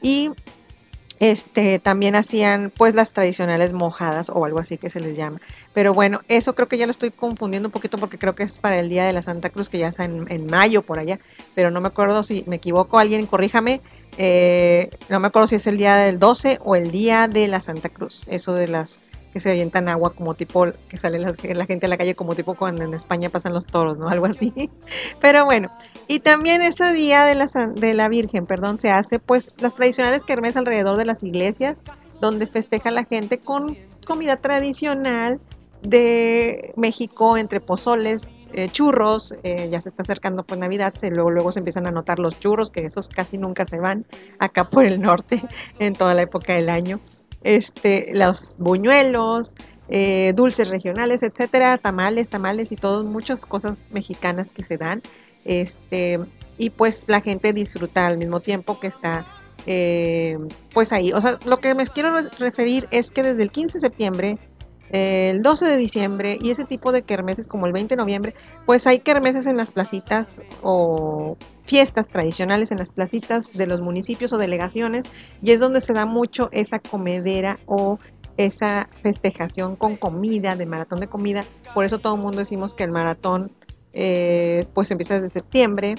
Y 0.00 0.30
este 1.22 1.78
también 1.78 2.16
hacían 2.16 2.72
pues 2.76 2.96
las 2.96 3.12
tradicionales 3.12 3.72
mojadas 3.72 4.28
o 4.28 4.44
algo 4.44 4.58
así 4.58 4.76
que 4.76 4.90
se 4.90 4.98
les 4.98 5.16
llama. 5.16 5.40
Pero 5.72 5.94
bueno, 5.94 6.20
eso 6.26 6.56
creo 6.56 6.66
que 6.66 6.78
ya 6.78 6.86
lo 6.86 6.90
estoy 6.90 7.12
confundiendo 7.12 7.68
un 7.68 7.72
poquito 7.72 7.96
porque 7.96 8.18
creo 8.18 8.34
que 8.34 8.42
es 8.42 8.58
para 8.58 8.80
el 8.80 8.88
día 8.88 9.04
de 9.04 9.12
la 9.12 9.22
Santa 9.22 9.48
Cruz, 9.48 9.68
que 9.68 9.78
ya 9.78 9.86
está 9.88 10.04
en, 10.04 10.26
en 10.32 10.46
mayo 10.46 10.82
por 10.82 10.98
allá, 10.98 11.20
pero 11.54 11.70
no 11.70 11.80
me 11.80 11.86
acuerdo 11.86 12.24
si 12.24 12.42
me 12.48 12.56
equivoco, 12.56 12.98
alguien 12.98 13.26
corríjame. 13.26 13.80
eh, 14.18 14.90
no 15.08 15.20
me 15.20 15.28
acuerdo 15.28 15.46
si 15.46 15.54
es 15.54 15.66
el 15.68 15.76
día 15.76 15.94
del 15.96 16.18
12 16.18 16.58
o 16.64 16.74
el 16.74 16.90
día 16.90 17.28
de 17.28 17.46
la 17.46 17.60
Santa 17.60 17.88
Cruz, 17.88 18.26
eso 18.28 18.52
de 18.54 18.66
las 18.66 19.04
que 19.32 19.40
se 19.40 19.50
avientan 19.50 19.88
agua 19.88 20.12
como 20.14 20.34
tipo, 20.34 20.66
que 20.88 20.98
sale 20.98 21.18
la, 21.18 21.34
la 21.54 21.66
gente 21.66 21.86
a 21.86 21.88
la 21.88 21.96
calle 21.96 22.14
como 22.14 22.34
tipo 22.34 22.54
cuando 22.54 22.84
en 22.84 22.94
España 22.94 23.30
pasan 23.30 23.54
los 23.54 23.66
toros, 23.66 23.98
¿no? 23.98 24.08
Algo 24.10 24.26
así. 24.26 24.70
Pero 25.20 25.44
bueno, 25.44 25.70
y 26.06 26.20
también 26.20 26.62
ese 26.62 26.92
día 26.92 27.24
de 27.24 27.34
la, 27.34 27.46
de 27.46 27.94
la 27.94 28.08
Virgen, 28.08 28.46
perdón, 28.46 28.78
se 28.78 28.90
hace 28.90 29.18
pues 29.18 29.54
las 29.58 29.74
tradicionales 29.74 30.24
kermés 30.24 30.56
alrededor 30.56 30.96
de 30.96 31.06
las 31.06 31.22
iglesias, 31.22 31.82
donde 32.20 32.46
festeja 32.46 32.90
la 32.90 33.04
gente 33.04 33.38
con 33.38 33.76
comida 34.06 34.36
tradicional 34.36 35.40
de 35.82 36.72
México, 36.76 37.36
entre 37.36 37.60
pozoles, 37.60 38.28
eh, 38.54 38.68
churros, 38.70 39.34
eh, 39.42 39.68
ya 39.70 39.80
se 39.80 39.88
está 39.88 40.02
acercando 40.02 40.42
pues 40.44 40.60
Navidad, 40.60 40.92
se, 40.92 41.10
luego, 41.10 41.30
luego 41.30 41.52
se 41.52 41.60
empiezan 41.60 41.86
a 41.86 41.90
notar 41.90 42.18
los 42.18 42.38
churros, 42.38 42.68
que 42.68 42.84
esos 42.84 43.08
casi 43.08 43.38
nunca 43.38 43.64
se 43.64 43.78
van 43.78 44.04
acá 44.38 44.68
por 44.68 44.84
el 44.84 45.00
norte 45.00 45.42
en 45.78 45.94
toda 45.94 46.14
la 46.14 46.22
época 46.22 46.54
del 46.54 46.68
año. 46.68 47.00
Este, 47.44 48.10
los 48.14 48.56
buñuelos, 48.58 49.54
eh, 49.88 50.32
dulces 50.34 50.68
regionales, 50.68 51.22
etcétera, 51.22 51.76
tamales, 51.78 52.28
tamales 52.28 52.72
y 52.72 52.76
todas 52.76 53.04
muchas 53.04 53.44
cosas 53.46 53.88
mexicanas 53.90 54.48
que 54.48 54.62
se 54.62 54.76
dan. 54.76 55.02
Este, 55.44 56.18
y 56.58 56.70
pues 56.70 57.04
la 57.08 57.20
gente 57.20 57.52
disfruta 57.52 58.06
al 58.06 58.18
mismo 58.18 58.40
tiempo 58.40 58.78
que 58.78 58.86
está 58.86 59.24
eh, 59.66 60.38
pues 60.72 60.92
ahí. 60.92 61.12
O 61.12 61.20
sea, 61.20 61.38
lo 61.44 61.58
que 61.58 61.74
me 61.74 61.86
quiero 61.86 62.16
re- 62.16 62.28
referir 62.38 62.88
es 62.90 63.10
que 63.10 63.22
desde 63.22 63.42
el 63.42 63.50
15 63.50 63.78
de 63.78 63.80
septiembre, 63.80 64.38
el 64.92 65.42
12 65.42 65.64
de 65.64 65.76
diciembre 65.78 66.38
y 66.40 66.50
ese 66.50 66.64
tipo 66.64 66.92
de 66.92 67.02
kermeses 67.02 67.48
como 67.48 67.66
el 67.66 67.72
20 67.72 67.94
de 67.94 67.96
noviembre, 67.96 68.34
pues 68.66 68.86
hay 68.86 68.98
kermeses 68.98 69.46
en 69.46 69.56
las 69.56 69.70
placitas 69.70 70.42
o 70.62 71.38
fiestas 71.64 72.08
tradicionales 72.08 72.70
en 72.70 72.78
las 72.78 72.90
placitas 72.90 73.50
de 73.54 73.66
los 73.66 73.80
municipios 73.80 74.34
o 74.34 74.36
delegaciones 74.36 75.04
y 75.40 75.52
es 75.52 75.60
donde 75.60 75.80
se 75.80 75.94
da 75.94 76.04
mucho 76.04 76.50
esa 76.52 76.78
comedera 76.78 77.58
o 77.64 77.98
esa 78.36 78.88
festejación 79.02 79.76
con 79.76 79.96
comida, 79.96 80.56
de 80.56 80.66
maratón 80.66 81.00
de 81.00 81.06
comida. 81.06 81.42
Por 81.72 81.86
eso 81.86 81.98
todo 81.98 82.14
el 82.16 82.20
mundo 82.20 82.38
decimos 82.40 82.74
que 82.74 82.84
el 82.84 82.90
maratón 82.90 83.50
eh, 83.94 84.66
pues 84.74 84.90
empieza 84.90 85.14
desde 85.14 85.30
septiembre. 85.30 85.94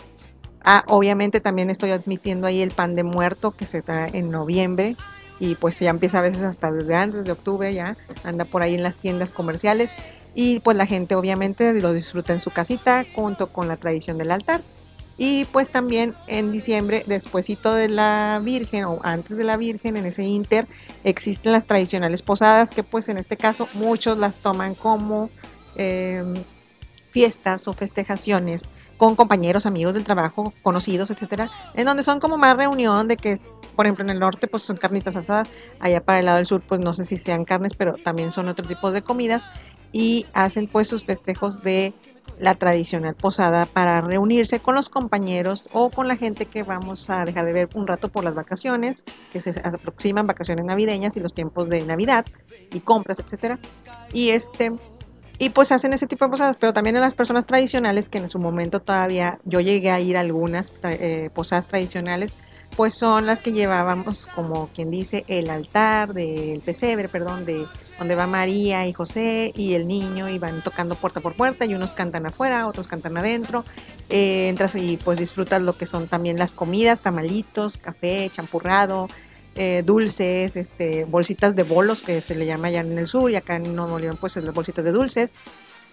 Ah, 0.63 0.83
obviamente 0.87 1.41
también 1.41 1.71
estoy 1.71 1.91
admitiendo 1.91 2.45
ahí 2.45 2.61
el 2.61 2.71
pan 2.71 2.95
de 2.95 3.03
muerto 3.03 3.51
que 3.51 3.65
se 3.65 3.81
da 3.81 4.07
en 4.07 4.29
noviembre 4.29 4.95
y 5.39 5.55
pues 5.55 5.80
ya 5.80 5.89
empieza 5.89 6.19
a 6.19 6.22
veces 6.22 6.43
hasta 6.43 6.72
desde 6.72 6.95
antes 6.95 7.23
de 7.23 7.31
octubre 7.31 7.73
ya 7.73 7.97
anda 8.23 8.45
por 8.45 8.61
ahí 8.61 8.76
en 8.76 8.84
las 8.84 8.97
tiendas 8.97 9.31
comerciales 9.31 9.91
y 10.35 10.60
pues 10.60 10.77
la 10.77 10.85
gente 10.85 11.15
obviamente 11.15 11.73
lo 11.73 11.93
disfruta 11.93 12.34
en 12.34 12.39
su 12.39 12.51
casita 12.51 13.05
junto 13.14 13.47
con 13.47 13.68
la 13.68 13.77
tradición 13.77 14.18
del 14.18 14.31
altar. 14.31 14.61
Y 15.15 15.45
pues 15.45 15.69
también 15.69 16.15
en 16.26 16.51
diciembre, 16.51 17.03
despuesito 17.05 17.76
de 17.76 17.88
la 17.88 18.41
Virgen 18.43 18.85
o 18.85 18.99
antes 19.03 19.38
de 19.38 19.43
la 19.43 19.57
Virgen, 19.57 19.95
en 19.95 20.07
ese 20.07 20.23
inter, 20.23 20.68
existen 21.03 21.51
las 21.51 21.65
tradicionales 21.65 22.23
posadas 22.23 22.72
que 22.72 22.81
pues 22.81 23.10
en 23.10 23.18
este 23.18 23.38
caso 23.38 23.68
muchos 23.76 24.18
las 24.18 24.39
toman 24.39 24.73
como 24.73 25.30
eh, 25.76 26.23
fiestas 27.11 27.68
o 27.68 27.73
festejaciones 27.73 28.68
con 28.97 29.15
compañeros, 29.15 29.65
amigos 29.65 29.93
del 29.93 30.03
trabajo, 30.03 30.53
conocidos, 30.64 31.11
etcétera, 31.11 31.49
en 31.76 31.85
donde 31.85 32.03
son 32.03 32.19
como 32.19 32.38
más 32.38 32.55
reunión 32.57 33.07
de 33.07 33.18
que, 33.18 33.38
por 33.75 33.85
ejemplo, 33.85 34.03
en 34.03 34.09
el 34.11 34.19
norte 34.19 34.47
pues 34.47 34.63
son 34.63 34.77
carnitas 34.77 35.15
asadas, 35.15 35.49
allá 35.79 36.01
para 36.01 36.19
el 36.19 36.25
lado 36.25 36.37
del 36.37 36.47
sur 36.47 36.61
pues 36.61 36.81
no 36.81 36.93
sé 36.93 37.03
si 37.03 37.17
sean 37.17 37.45
carnes, 37.45 37.73
pero 37.75 37.93
también 37.93 38.31
son 38.31 38.47
otro 38.47 38.67
tipo 38.67 38.91
de 38.91 39.01
comidas 39.01 39.45
y 39.91 40.25
hacen 40.33 40.67
pues 40.67 40.87
sus 40.87 41.03
festejos 41.03 41.61
de 41.61 41.93
la 42.39 42.55
tradicional 42.55 43.15
posada 43.15 43.65
para 43.65 44.01
reunirse 44.01 44.59
con 44.59 44.75
los 44.75 44.89
compañeros 44.89 45.69
o 45.71 45.89
con 45.89 46.07
la 46.07 46.17
gente 46.17 46.45
que 46.45 46.63
vamos 46.63 47.09
a 47.09 47.25
dejar 47.25 47.45
de 47.45 47.53
ver 47.53 47.69
un 47.75 47.85
rato 47.85 48.09
por 48.09 48.23
las 48.23 48.33
vacaciones, 48.33 49.03
que 49.31 49.41
se 49.41 49.51
aproximan 49.63 50.25
vacaciones 50.25 50.65
navideñas 50.65 51.15
y 51.15 51.19
los 51.19 51.33
tiempos 51.33 51.69
de 51.69 51.83
Navidad 51.83 52.25
y 52.71 52.79
compras, 52.79 53.19
etcétera. 53.19 53.59
Y 54.13 54.29
este 54.29 54.71
y 55.39 55.49
pues 55.49 55.71
hacen 55.71 55.93
ese 55.93 56.07
tipo 56.07 56.25
de 56.25 56.31
posadas, 56.31 56.57
pero 56.57 56.73
también 56.73 56.95
en 56.95 57.01
las 57.01 57.15
personas 57.15 57.45
tradicionales 57.45 58.07
que 58.07 58.19
en 58.19 58.29
su 58.29 58.39
momento 58.39 58.79
todavía 58.79 59.39
yo 59.45 59.59
llegué 59.59 59.89
a 59.89 59.99
ir 59.99 60.15
a 60.15 60.21
algunas 60.21 60.71
eh, 60.83 61.29
posadas 61.33 61.67
tradicionales, 61.67 62.35
pues 62.75 62.95
son 62.95 63.25
las 63.25 63.41
que 63.41 63.51
llevábamos 63.51 64.27
como 64.27 64.67
quien 64.73 64.89
dice 64.89 65.23
el 65.27 65.49
altar 65.49 66.13
del 66.13 66.59
pesebre, 66.61 67.07
perdón, 67.07 67.45
de 67.45 67.65
donde 67.99 68.15
va 68.15 68.27
María 68.27 68.87
y 68.87 68.93
José 68.93 69.51
y 69.55 69.73
el 69.73 69.87
niño 69.87 70.27
y 70.29 70.39
van 70.39 70.61
tocando 70.61 70.95
puerta 70.95 71.19
por 71.19 71.35
puerta 71.35 71.65
y 71.65 71.75
unos 71.75 71.93
cantan 71.93 72.25
afuera, 72.25 72.67
otros 72.67 72.87
cantan 72.87 73.17
adentro. 73.17 73.63
Eh, 74.09 74.49
entras 74.49 74.75
y 74.75 74.97
pues 74.97 75.19
disfrutas 75.19 75.61
lo 75.61 75.77
que 75.77 75.85
son 75.85 76.07
también 76.07 76.37
las 76.37 76.53
comidas, 76.53 77.01
tamalitos, 77.01 77.77
café, 77.77 78.29
champurrado, 78.33 79.07
eh, 79.55 79.83
dulces, 79.85 80.55
este, 80.55 81.05
bolsitas 81.05 81.55
de 81.55 81.63
bolos 81.63 82.01
que 82.01 82.21
se 82.21 82.35
le 82.35 82.45
llama 82.45 82.69
allá 82.69 82.81
en 82.81 82.97
el 82.97 83.07
sur 83.07 83.29
y 83.29 83.35
acá 83.35 83.55
en 83.55 83.75
Nuevo 83.75 83.99
León 83.99 84.17
pues 84.19 84.35
es 84.37 84.43
las 84.43 84.53
bolsitas 84.53 84.83
de 84.83 84.91
dulces, 84.91 85.35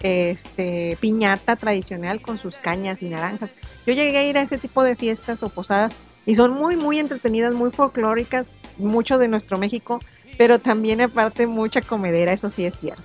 este, 0.02 0.96
piñata 1.00 1.56
tradicional 1.56 2.22
con 2.22 2.38
sus 2.38 2.58
cañas 2.58 3.02
y 3.02 3.10
naranjas. 3.10 3.50
Yo 3.86 3.92
llegué 3.92 4.18
a 4.18 4.24
ir 4.24 4.38
a 4.38 4.42
ese 4.42 4.56
tipo 4.56 4.82
de 4.82 4.96
fiestas 4.96 5.42
o 5.42 5.50
posadas 5.50 5.94
y 6.26 6.34
son 6.34 6.52
muy 6.52 6.76
muy 6.76 6.98
entretenidas, 6.98 7.54
muy 7.54 7.70
folclóricas, 7.70 8.50
mucho 8.78 9.18
de 9.18 9.28
nuestro 9.28 9.58
México, 9.58 10.00
pero 10.38 10.58
también 10.58 11.00
aparte 11.00 11.46
mucha 11.46 11.80
comedera, 11.80 12.32
eso 12.32 12.50
sí 12.50 12.64
es 12.64 12.74
cierto. 12.74 13.02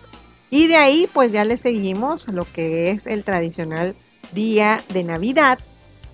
Y 0.50 0.68
de 0.68 0.78
ahí 0.78 1.10
pues 1.14 1.32
ya 1.32 1.46
le 1.46 1.58
seguimos 1.58 2.28
lo 2.28 2.46
que 2.52 2.92
es 2.92 3.08
el 3.08 3.24
tradicional 3.24 3.96
día 4.34 4.84
de 4.94 5.04
Navidad 5.04 5.60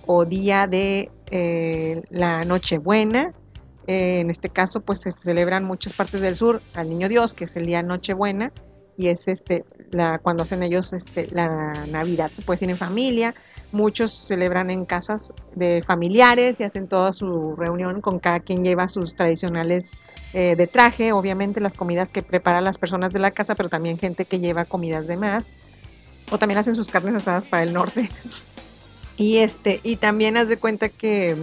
o 0.06 0.24
día 0.24 0.66
de 0.66 1.10
eh, 1.30 2.02
la 2.10 2.44
Nochebuena, 2.44 3.32
eh, 3.86 4.20
en 4.20 4.30
este 4.30 4.48
caso, 4.48 4.80
pues 4.80 5.00
se 5.00 5.12
celebran 5.24 5.64
muchas 5.64 5.92
partes 5.92 6.20
del 6.20 6.36
sur 6.36 6.62
al 6.74 6.88
Niño 6.88 7.08
Dios, 7.08 7.34
que 7.34 7.44
es 7.44 7.56
el 7.56 7.66
día 7.66 7.82
Nochebuena, 7.82 8.52
y 8.96 9.08
es 9.08 9.26
este 9.28 9.64
la 9.90 10.18
cuando 10.18 10.44
hacen 10.44 10.62
ellos 10.62 10.92
este 10.92 11.28
la 11.32 11.86
Navidad, 11.86 12.30
se 12.30 12.42
puede 12.42 12.56
decir 12.56 12.70
en 12.70 12.78
familia. 12.78 13.34
Muchos 13.72 14.12
celebran 14.12 14.70
en 14.70 14.84
casas 14.84 15.32
de 15.54 15.82
familiares 15.86 16.60
y 16.60 16.64
hacen 16.64 16.88
toda 16.88 17.12
su 17.12 17.56
reunión 17.56 18.00
con 18.00 18.18
cada 18.18 18.40
quien 18.40 18.62
lleva 18.62 18.86
sus 18.88 19.14
tradicionales 19.14 19.86
eh, 20.34 20.54
de 20.56 20.66
traje, 20.66 21.12
obviamente 21.12 21.60
las 21.60 21.76
comidas 21.76 22.12
que 22.12 22.22
preparan 22.22 22.64
las 22.64 22.78
personas 22.78 23.10
de 23.10 23.18
la 23.18 23.30
casa, 23.30 23.54
pero 23.54 23.68
también 23.68 23.98
gente 23.98 24.24
que 24.24 24.38
lleva 24.38 24.64
comidas 24.64 25.06
de 25.06 25.16
más. 25.16 25.50
O 26.30 26.38
también 26.38 26.58
hacen 26.58 26.74
sus 26.74 26.88
carnes 26.88 27.14
asadas 27.14 27.44
para 27.44 27.62
el 27.62 27.72
norte. 27.72 28.08
Y 29.18 29.36
este, 29.36 29.78
y 29.82 29.96
también 29.96 30.38
haz 30.38 30.48
de 30.48 30.56
cuenta 30.56 30.88
que 30.88 31.36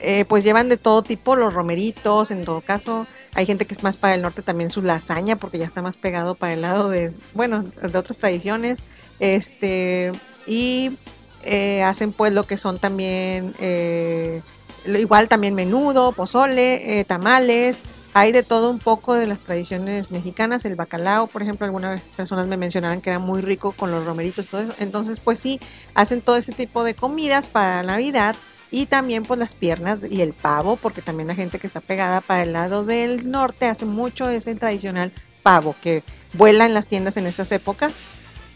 eh, 0.00 0.24
pues 0.26 0.44
llevan 0.44 0.68
de 0.68 0.76
todo 0.76 1.02
tipo 1.02 1.36
los 1.36 1.54
romeritos, 1.54 2.30
en 2.30 2.44
todo 2.44 2.60
caso, 2.60 3.06
hay 3.34 3.46
gente 3.46 3.64
que 3.64 3.72
es 3.72 3.82
más 3.82 3.96
para 3.96 4.14
el 4.14 4.22
norte 4.22 4.42
también 4.42 4.70
su 4.70 4.82
lasaña, 4.82 5.36
porque 5.36 5.58
ya 5.58 5.64
está 5.64 5.80
más 5.80 5.96
pegado 5.96 6.34
para 6.34 6.52
el 6.52 6.62
lado 6.62 6.90
de, 6.90 7.14
bueno, 7.32 7.62
de 7.62 7.98
otras 7.98 8.18
tradiciones, 8.18 8.82
este, 9.20 10.12
y 10.46 10.98
eh, 11.46 11.82
hacen 11.82 12.12
pues 12.12 12.32
lo 12.32 12.44
que 12.44 12.56
son 12.56 12.78
también, 12.78 13.54
eh, 13.58 14.42
igual 14.86 15.28
también 15.28 15.54
menudo, 15.54 16.12
pozole, 16.12 17.00
eh, 17.00 17.04
tamales, 17.04 17.82
hay 18.14 18.32
de 18.32 18.42
todo 18.42 18.70
un 18.70 18.78
poco 18.78 19.14
de 19.14 19.26
las 19.26 19.40
tradiciones 19.40 20.10
mexicanas, 20.10 20.64
el 20.64 20.74
bacalao, 20.74 21.26
por 21.26 21.42
ejemplo, 21.42 21.66
algunas 21.66 22.00
personas 22.00 22.46
me 22.46 22.56
mencionaban 22.56 23.00
que 23.00 23.10
era 23.10 23.18
muy 23.18 23.40
rico 23.40 23.72
con 23.72 23.90
los 23.90 24.04
romeritos, 24.04 24.46
todo 24.46 24.62
eso, 24.62 24.74
entonces 24.78 25.20
pues 25.20 25.38
sí, 25.38 25.60
hacen 25.94 26.20
todo 26.20 26.36
ese 26.36 26.52
tipo 26.52 26.82
de 26.84 26.94
comidas 26.94 27.46
para 27.48 27.82
Navidad, 27.82 28.36
y 28.70 28.86
también 28.86 29.22
pues 29.22 29.38
las 29.38 29.54
piernas 29.54 29.98
y 30.10 30.20
el 30.20 30.32
pavo, 30.32 30.76
porque 30.76 31.02
también 31.02 31.28
la 31.28 31.34
gente 31.34 31.58
que 31.58 31.66
está 31.66 31.80
pegada 31.80 32.20
para 32.20 32.42
el 32.42 32.52
lado 32.52 32.84
del 32.84 33.30
norte 33.30 33.66
hace 33.66 33.84
mucho 33.84 34.28
ese 34.28 34.54
tradicional 34.54 35.12
pavo 35.42 35.76
que 35.80 36.02
vuela 36.32 36.66
en 36.66 36.74
las 36.74 36.88
tiendas 36.88 37.16
en 37.16 37.26
esas 37.26 37.52
épocas. 37.52 37.96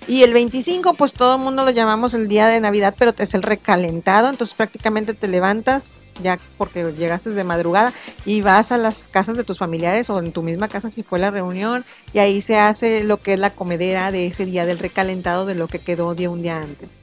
Y 0.08 0.22
el 0.22 0.32
25 0.32 0.94
pues 0.94 1.12
todo 1.12 1.36
el 1.36 1.42
mundo 1.42 1.64
lo 1.64 1.70
llamamos 1.70 2.14
el 2.14 2.26
día 2.26 2.48
de 2.48 2.60
Navidad, 2.60 2.94
pero 2.98 3.12
es 3.18 3.34
el 3.34 3.42
recalentado, 3.42 4.28
entonces 4.28 4.54
prácticamente 4.54 5.14
te 5.14 5.28
levantas 5.28 6.08
ya 6.22 6.38
porque 6.58 6.92
llegaste 6.92 7.30
de 7.30 7.44
madrugada 7.44 7.92
y 8.24 8.40
vas 8.40 8.72
a 8.72 8.78
las 8.78 8.98
casas 8.98 9.36
de 9.36 9.44
tus 9.44 9.58
familiares 9.58 10.10
o 10.10 10.18
en 10.18 10.32
tu 10.32 10.42
misma 10.42 10.68
casa 10.68 10.90
si 10.90 11.02
fue 11.02 11.18
la 11.18 11.30
reunión 11.30 11.84
y 12.12 12.18
ahí 12.18 12.42
se 12.42 12.58
hace 12.58 13.04
lo 13.04 13.18
que 13.18 13.34
es 13.34 13.38
la 13.38 13.50
comedera 13.50 14.10
de 14.10 14.26
ese 14.26 14.46
día 14.46 14.66
del 14.66 14.78
recalentado 14.78 15.46
de 15.46 15.54
lo 15.54 15.68
que 15.68 15.78
quedó 15.78 16.14
de 16.14 16.28
un 16.28 16.42
día 16.42 16.58
antes. 16.58 16.94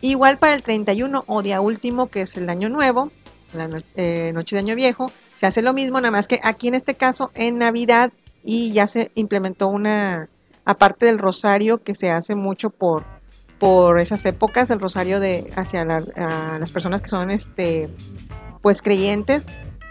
Igual 0.00 0.38
para 0.38 0.54
el 0.54 0.62
31 0.62 1.24
o 1.26 1.42
día 1.42 1.60
último, 1.60 2.08
que 2.08 2.22
es 2.22 2.36
el 2.36 2.50
año 2.50 2.68
nuevo, 2.68 3.10
la 3.54 3.68
eh, 3.96 4.32
noche 4.34 4.56
de 4.56 4.60
año 4.60 4.74
viejo, 4.74 5.10
se 5.36 5.46
hace 5.46 5.62
lo 5.62 5.72
mismo, 5.72 6.00
nada 6.00 6.10
más 6.10 6.28
que 6.28 6.40
aquí 6.42 6.68
en 6.68 6.74
este 6.74 6.94
caso 6.94 7.30
en 7.34 7.58
Navidad 7.58 8.12
y 8.44 8.72
ya 8.72 8.86
se 8.86 9.10
implementó 9.14 9.68
una, 9.68 10.28
aparte 10.64 11.06
del 11.06 11.18
rosario 11.18 11.82
que 11.82 11.94
se 11.94 12.10
hace 12.10 12.34
mucho 12.34 12.70
por, 12.70 13.04
por 13.58 13.98
esas 14.00 14.24
épocas, 14.24 14.70
el 14.70 14.80
rosario 14.80 15.20
de 15.20 15.52
hacia 15.56 15.84
la- 15.84 16.58
las 16.58 16.72
personas 16.72 17.02
que 17.02 17.08
son 17.08 17.30
este 17.30 17.88
pues 18.62 18.80
creyentes, 18.80 19.46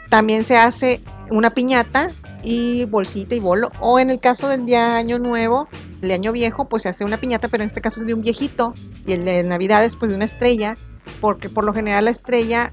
también 0.09 0.43
se 0.43 0.57
hace 0.57 1.01
una 1.29 1.51
piñata 1.51 2.09
y 2.43 2.85
bolsita 2.85 3.35
y 3.35 3.39
bolo, 3.39 3.71
o 3.79 3.99
en 3.99 4.09
el 4.09 4.19
caso 4.19 4.47
del 4.47 4.65
día 4.65 4.97
año 4.97 5.19
nuevo, 5.19 5.67
el 6.01 6.11
año 6.11 6.31
viejo, 6.31 6.65
pues 6.65 6.83
se 6.83 6.89
hace 6.89 7.05
una 7.05 7.17
piñata, 7.17 7.47
pero 7.47 7.63
en 7.63 7.67
este 7.67 7.81
caso 7.81 8.01
es 8.01 8.05
de 8.07 8.13
un 8.13 8.21
viejito, 8.21 8.73
y 9.05 9.13
el 9.13 9.25
de 9.25 9.43
Navidad 9.43 9.85
es 9.85 9.95
pues 9.95 10.09
de 10.09 10.15
una 10.17 10.25
estrella, 10.25 10.75
porque 11.21 11.49
por 11.49 11.63
lo 11.63 11.73
general 11.73 12.05
la 12.05 12.11
estrella 12.11 12.71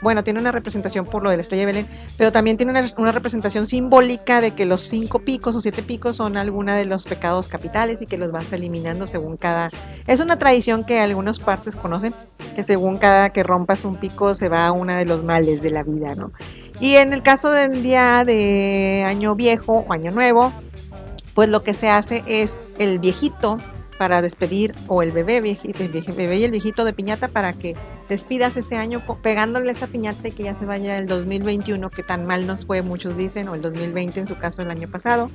bueno, 0.00 0.22
tiene 0.24 0.40
una 0.40 0.52
representación 0.52 1.04
por 1.04 1.22
lo 1.22 1.30
de 1.30 1.36
la 1.36 1.42
estrella 1.42 1.62
de 1.62 1.66
Belén, 1.66 1.88
pero 2.16 2.32
también 2.32 2.56
tiene 2.56 2.72
una, 2.72 2.84
una 2.96 3.12
representación 3.12 3.66
simbólica 3.66 4.40
de 4.40 4.52
que 4.52 4.66
los 4.66 4.82
cinco 4.82 5.20
picos 5.20 5.56
o 5.56 5.60
siete 5.60 5.82
picos 5.82 6.16
son 6.16 6.36
alguna 6.36 6.76
de 6.76 6.86
los 6.86 7.04
pecados 7.04 7.48
capitales 7.48 8.00
y 8.00 8.06
que 8.06 8.18
los 8.18 8.30
vas 8.30 8.52
eliminando 8.52 9.06
según 9.06 9.36
cada... 9.36 9.70
Es 10.06 10.20
una 10.20 10.36
tradición 10.36 10.84
que 10.84 11.00
algunas 11.00 11.38
partes 11.38 11.76
conocen, 11.76 12.14
que 12.54 12.62
según 12.62 12.98
cada 12.98 13.30
que 13.30 13.42
rompas 13.42 13.84
un 13.84 13.96
pico 13.96 14.34
se 14.34 14.48
va 14.48 14.70
una 14.72 14.98
de 14.98 15.04
los 15.04 15.24
males 15.24 15.62
de 15.62 15.70
la 15.70 15.82
vida, 15.82 16.14
¿no? 16.14 16.32
Y 16.80 16.96
en 16.96 17.12
el 17.12 17.22
caso 17.22 17.50
del 17.50 17.82
día 17.82 18.24
de 18.24 19.02
año 19.04 19.34
viejo 19.34 19.84
o 19.88 19.92
año 19.92 20.12
nuevo, 20.12 20.52
pues 21.34 21.48
lo 21.48 21.62
que 21.62 21.74
se 21.74 21.88
hace 21.88 22.22
es 22.26 22.60
el 22.78 22.98
viejito 23.00 23.58
para 23.98 24.22
despedir 24.22 24.74
o 24.86 25.02
el 25.02 25.12
bebé, 25.12 25.38
el 25.38 25.88
bebé 25.88 26.36
y 26.38 26.44
el 26.44 26.50
viejito 26.52 26.84
de 26.84 26.92
piñata 26.92 27.28
para 27.28 27.52
que 27.52 27.74
despidas 28.08 28.56
ese 28.56 28.76
año 28.76 29.02
pegándole 29.22 29.70
esa 29.70 29.86
piñata 29.86 30.28
y 30.28 30.32
que 30.32 30.44
ya 30.44 30.54
se 30.54 30.64
vaya 30.64 30.98
el 30.98 31.06
2021 31.06 31.90
que 31.90 32.02
tan 32.02 32.26
mal 32.26 32.46
nos 32.46 32.64
fue, 32.64 32.82
muchos 32.82 33.16
dicen, 33.16 33.48
o 33.48 33.54
el 33.54 33.62
2020 33.62 34.20
en 34.20 34.26
su 34.26 34.36
caso 34.36 34.62
el 34.62 34.70
año 34.70 34.88
pasado. 34.88 35.30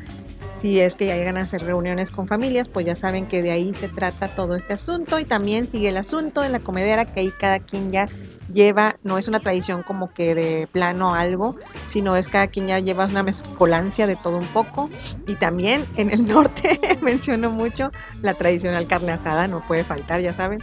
Si 0.55 0.79
es 0.79 0.95
que 0.95 1.07
ya 1.07 1.15
llegan 1.15 1.37
a 1.37 1.41
hacer 1.41 1.63
reuniones 1.63 2.09
con 2.09 2.27
familias, 2.27 2.69
pues 2.69 2.85
ya 2.85 2.95
saben 2.95 3.27
que 3.27 3.41
de 3.41 3.51
ahí 3.51 3.73
se 3.73 3.89
trata 3.89 4.35
todo 4.35 4.55
este 4.55 4.73
asunto 4.73 5.19
y 5.19 5.25
también 5.25 5.69
sigue 5.69 5.89
el 5.89 5.97
asunto 5.97 6.41
de 6.41 6.49
la 6.49 6.59
comedera 6.59 7.05
que 7.05 7.19
ahí 7.19 7.31
cada 7.37 7.59
quien 7.59 7.91
ya 7.91 8.07
lleva, 8.51 8.97
no 9.03 9.17
es 9.17 9.27
una 9.27 9.39
tradición 9.39 9.83
como 9.83 10.13
que 10.13 10.35
de 10.35 10.67
plano 10.71 11.15
algo, 11.15 11.57
sino 11.87 12.15
es 12.15 12.27
cada 12.27 12.47
quien 12.47 12.67
ya 12.67 12.79
lleva 12.79 13.05
una 13.05 13.23
mezcolancia 13.23 14.07
de 14.07 14.15
todo 14.15 14.37
un 14.37 14.47
poco 14.47 14.89
y 15.27 15.35
también 15.35 15.85
en 15.97 16.11
el 16.11 16.27
norte 16.27 16.79
menciono 17.01 17.49
mucho 17.49 17.91
la 18.21 18.33
tradicional 18.33 18.87
carne 18.87 19.11
asada, 19.11 19.47
no 19.47 19.65
puede 19.67 19.83
faltar, 19.83 20.21
ya 20.21 20.33
saben. 20.33 20.61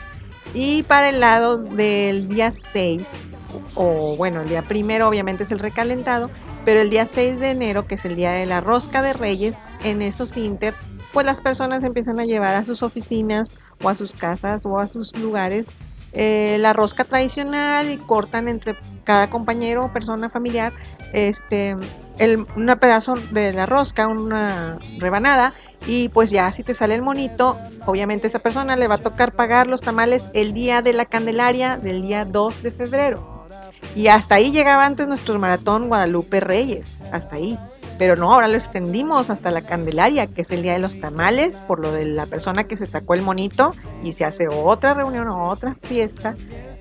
Y 0.55 0.83
para 0.85 1.11
el 1.11 1.21
lado 1.21 1.59
del 1.59 2.29
día 2.29 2.53
6, 2.53 3.09
o 3.75 4.17
bueno, 4.17 4.43
el 4.43 4.49
día 4.49 4.63
primero 4.63 5.09
obviamente 5.09 5.45
es 5.45 5.51
el 5.51 5.59
recalentado, 5.59 6.31
pero 6.65 6.81
el 6.81 6.91
día 6.91 7.07
6 7.07 7.39
de 7.39 7.51
enero, 7.51 7.87
que 7.87 7.95
es 7.95 8.05
el 8.05 8.17
día 8.17 8.33
de 8.33 8.47
la 8.47 8.61
rosca 8.61 9.03
de 9.03 9.13
reyes, 9.13 9.61
en 9.85 10.03
esos 10.03 10.37
inter, 10.37 10.75
pues 11.13 11.27
las 11.27 11.41
personas 11.41 11.85
empiezan 11.85 12.21
a 12.21 12.25
llevar 12.25 12.55
a 12.55 12.65
sus 12.65 12.83
oficinas 12.83 13.57
o 13.83 13.89
a 13.89 13.95
sus 13.95 14.13
casas 14.15 14.65
o 14.65 14.79
a 14.79 14.89
sus 14.89 15.17
lugares 15.17 15.67
eh, 16.13 16.57
la 16.59 16.73
rosca 16.73 17.05
tradicional 17.05 17.89
y 17.89 17.97
cortan 17.97 18.49
entre 18.49 18.77
cada 19.05 19.31
compañero 19.31 19.85
o 19.85 19.93
persona 19.93 20.29
familiar 20.29 20.73
este 21.13 21.77
el, 22.19 22.47
una 22.57 22.77
pedazo 22.81 23.15
de 23.33 23.53
la 23.53 23.65
rosca, 23.65 24.09
una 24.09 24.79
rebanada 24.99 25.55
y 25.87 26.09
pues 26.11 26.31
ya 26.31 26.53
si 26.53 26.63
te 26.63 26.75
sale 26.75 26.95
el 26.95 27.03
monito, 27.03 27.57
obviamente 27.87 28.27
esa 28.27 28.39
persona 28.39 28.77
le 28.77 28.89
va 28.89 28.97
a 28.97 28.99
tocar 28.99 29.35
pagar 29.35 29.67
los 29.67 29.81
tamales 29.81 30.29
el 30.35 30.53
día 30.53 30.83
de 30.83 30.93
la 30.93 31.05
Candelaria 31.05 31.77
del 31.77 32.03
día 32.03 32.25
2 32.25 32.63
de 32.63 32.73
febrero. 32.73 33.47
Y 33.95 34.09
hasta 34.09 34.37
ahí 34.37 34.53
llegaba 34.53 34.87
antes 34.87 35.09
nuestro 35.09 35.39
maratón 35.39 35.89
Guadalupe 35.89 36.41
Reyes, 36.41 37.03
hasta 37.13 37.37
ahí. 37.37 37.59
Pero 37.99 38.17
no, 38.17 38.33
ahora 38.33 38.49
lo 38.49 38.57
extendimos 38.57 39.29
hasta 39.29 39.51
la 39.51 39.63
Candelaria, 39.63 40.27
que 40.27 40.43
es 40.43 40.51
el 40.51 40.63
día 40.63 40.73
de 40.73 40.79
los 40.79 40.99
tamales, 41.01 41.61
por 41.63 41.81
lo 41.81 41.93
de 41.93 42.07
la 42.07 42.27
persona 42.27 42.65
que 42.65 42.77
se 42.77 42.87
sacó 42.87 43.15
el 43.15 43.23
monito 43.23 43.75
y 44.03 44.13
se 44.13 44.25
hace 44.25 44.49
otra 44.49 44.95
reunión 44.95 45.29
otra 45.29 45.77
fiesta 45.83 46.35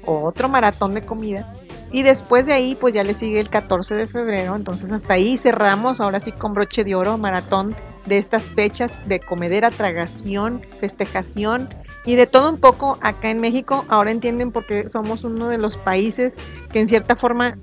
otro 0.06 0.50
maratón 0.50 0.94
de 0.94 1.02
comida. 1.02 1.54
Y 1.92 2.04
después 2.04 2.46
de 2.46 2.54
ahí, 2.54 2.76
pues 2.76 2.94
ya 2.94 3.04
le 3.04 3.14
sigue 3.14 3.40
el 3.40 3.50
14 3.50 3.96
de 3.96 4.08
febrero. 4.08 4.56
Entonces 4.56 4.92
hasta 4.92 5.16
ahí 5.16 5.38
cerramos, 5.38 6.00
ahora 6.00 6.20
sí 6.20 6.32
con 6.32 6.54
broche 6.54 6.84
de 6.84 6.96
oro, 6.96 7.18
maratón 7.18 7.76
de 8.06 8.18
estas 8.18 8.52
fechas 8.52 9.00
de 9.08 9.20
comedera, 9.20 9.72
tragación, 9.72 10.66
festejación 10.80 11.70
y 12.06 12.16
de 12.16 12.28
todo 12.28 12.50
un 12.50 12.60
poco 12.60 12.98
acá 13.02 13.30
en 13.30 13.42
México. 13.42 13.86
Ahora 13.90 14.12
entienden 14.12 14.52
por 14.52 14.66
qué 14.66 14.90
somos 14.90 15.24
uno 15.24 15.48
de 15.48 15.58
los 15.58 15.78
países 15.78 16.38
que 16.72 16.80
en 16.80 16.88
cierta 16.88 17.16
forma 17.16 17.58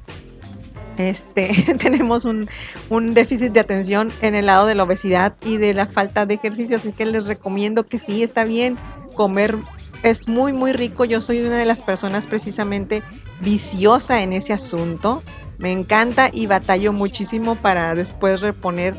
este, 0.99 1.53
tenemos 1.79 2.25
un, 2.25 2.49
un 2.91 3.15
déficit 3.15 3.53
de 3.53 3.61
atención 3.61 4.13
en 4.23 4.35
el 4.35 4.47
lado 4.47 4.67
de 4.67 4.75
la 4.75 4.85
obesidad 4.85 5.35
y 5.45 5.59
de 5.59 5.75
la 5.75 5.87
falta 5.87 6.27
de 6.27 6.35
ejercicio. 6.35 6.77
Así 6.77 6.93
que 6.93 7.07
les 7.07 7.25
recomiendo 7.25 7.87
que 7.87 7.99
sí, 7.99 8.23
está 8.23 8.45
bien 8.45 8.77
comer. 9.15 9.57
Es 10.03 10.29
muy, 10.29 10.53
muy 10.53 10.73
rico. 10.73 11.05
Yo 11.05 11.21
soy 11.21 11.41
una 11.41 11.57
de 11.57 11.67
las 11.67 11.83
personas 11.83 12.27
precisamente 12.27 13.03
viciosa 13.41 14.23
en 14.23 14.33
ese 14.33 14.53
asunto. 14.53 15.23
Me 15.59 15.73
encanta 15.73 16.31
y 16.33 16.47
batallo 16.47 16.93
muchísimo 16.93 17.57
para 17.57 17.95
después 17.95 18.41
reponer, 18.41 18.95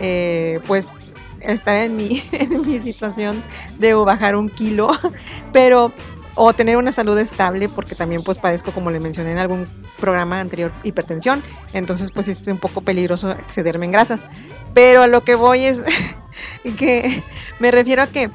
eh, 0.00 0.60
pues, 0.66 0.92
estar 1.40 1.76
en 1.76 1.96
mi, 1.96 2.22
en 2.32 2.66
mi 2.66 2.80
situación 2.80 3.42
de 3.78 3.94
bajar 3.94 4.36
un 4.36 4.48
kilo. 4.48 4.88
Pero 5.52 5.92
o 6.36 6.52
tener 6.52 6.76
una 6.76 6.92
salud 6.92 7.18
estable 7.18 7.68
porque 7.68 7.94
también 7.94 8.22
pues 8.22 8.38
padezco 8.38 8.72
como 8.72 8.90
le 8.90 9.00
mencioné 9.00 9.32
en 9.32 9.38
algún 9.38 9.66
programa 9.98 10.40
anterior 10.40 10.72
hipertensión 10.84 11.42
entonces 11.72 12.12
pues 12.12 12.28
es 12.28 12.46
un 12.46 12.58
poco 12.58 12.80
peligroso 12.82 13.32
excederme 13.32 13.86
en 13.86 13.92
grasas 13.92 14.24
pero 14.72 15.02
a 15.02 15.06
lo 15.08 15.22
que 15.22 15.34
voy 15.34 15.66
es 15.66 15.82
que 16.78 17.22
me 17.58 17.70
refiero 17.70 18.02
a 18.02 18.06
que 18.06 18.30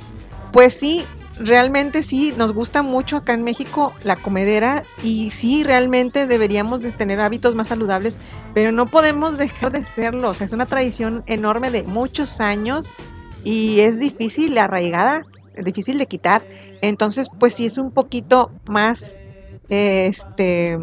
pues 0.51 0.73
sí 0.73 1.05
realmente 1.39 2.03
sí 2.03 2.33
nos 2.37 2.53
gusta 2.53 2.81
mucho 2.81 3.17
acá 3.17 3.33
en 3.33 3.43
México 3.43 3.93
la 4.03 4.15
comedera 4.15 4.83
y 5.03 5.31
sí 5.31 5.63
realmente 5.63 6.27
deberíamos 6.27 6.81
de 6.81 6.91
tener 6.91 7.19
hábitos 7.19 7.55
más 7.55 7.67
saludables 7.67 8.19
pero 8.53 8.71
no 8.71 8.85
podemos 8.85 9.37
dejar 9.39 9.71
de 9.71 9.85
serlo 9.85 10.29
o 10.29 10.33
sea 10.33 10.45
es 10.45 10.53
una 10.53 10.65
tradición 10.65 11.23
enorme 11.27 11.71
de 11.71 11.83
muchos 11.83 12.39
años 12.39 12.93
y 13.43 13.81
es 13.81 13.99
difícil 13.99 14.57
arraigada 14.57 15.25
difícil 15.63 15.97
de 15.97 16.05
quitar. 16.05 16.45
Entonces, 16.81 17.27
pues 17.39 17.55
sí 17.55 17.65
es 17.65 17.77
un 17.77 17.91
poquito 17.91 18.51
más, 18.65 19.21
este, 19.69 20.77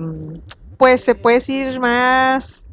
pues 0.79 1.03
se 1.03 1.15
puede 1.15 1.37
decir 1.37 1.81
más 1.81 2.69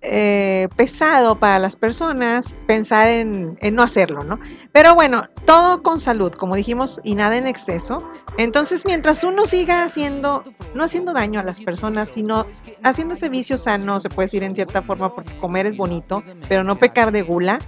eh, 0.00 0.68
pesado 0.76 1.38
para 1.40 1.58
las 1.58 1.74
personas 1.74 2.58
pensar 2.66 3.08
en, 3.08 3.58
en, 3.60 3.74
no 3.74 3.82
hacerlo, 3.82 4.22
¿no? 4.22 4.38
Pero 4.72 4.94
bueno, 4.94 5.24
todo 5.44 5.82
con 5.82 5.98
salud, 5.98 6.32
como 6.32 6.54
dijimos, 6.54 7.00
y 7.02 7.14
nada 7.14 7.36
en 7.36 7.46
exceso. 7.46 8.08
Entonces, 8.36 8.84
mientras 8.84 9.24
uno 9.24 9.46
siga 9.46 9.82
haciendo, 9.82 10.44
no 10.74 10.84
haciendo 10.84 11.12
daño 11.12 11.40
a 11.40 11.42
las 11.42 11.60
personas, 11.60 12.08
sino 12.08 12.46
haciendo 12.84 13.14
ese 13.14 13.28
vicio 13.28 13.58
sano, 13.58 13.98
se 14.00 14.08
puede 14.08 14.26
decir 14.26 14.44
en 14.44 14.54
cierta 14.54 14.82
forma, 14.82 15.14
porque 15.14 15.34
comer 15.36 15.66
es 15.66 15.76
bonito, 15.76 16.22
pero 16.48 16.62
no 16.62 16.76
pecar 16.76 17.10
de 17.10 17.22
gula, 17.22 17.58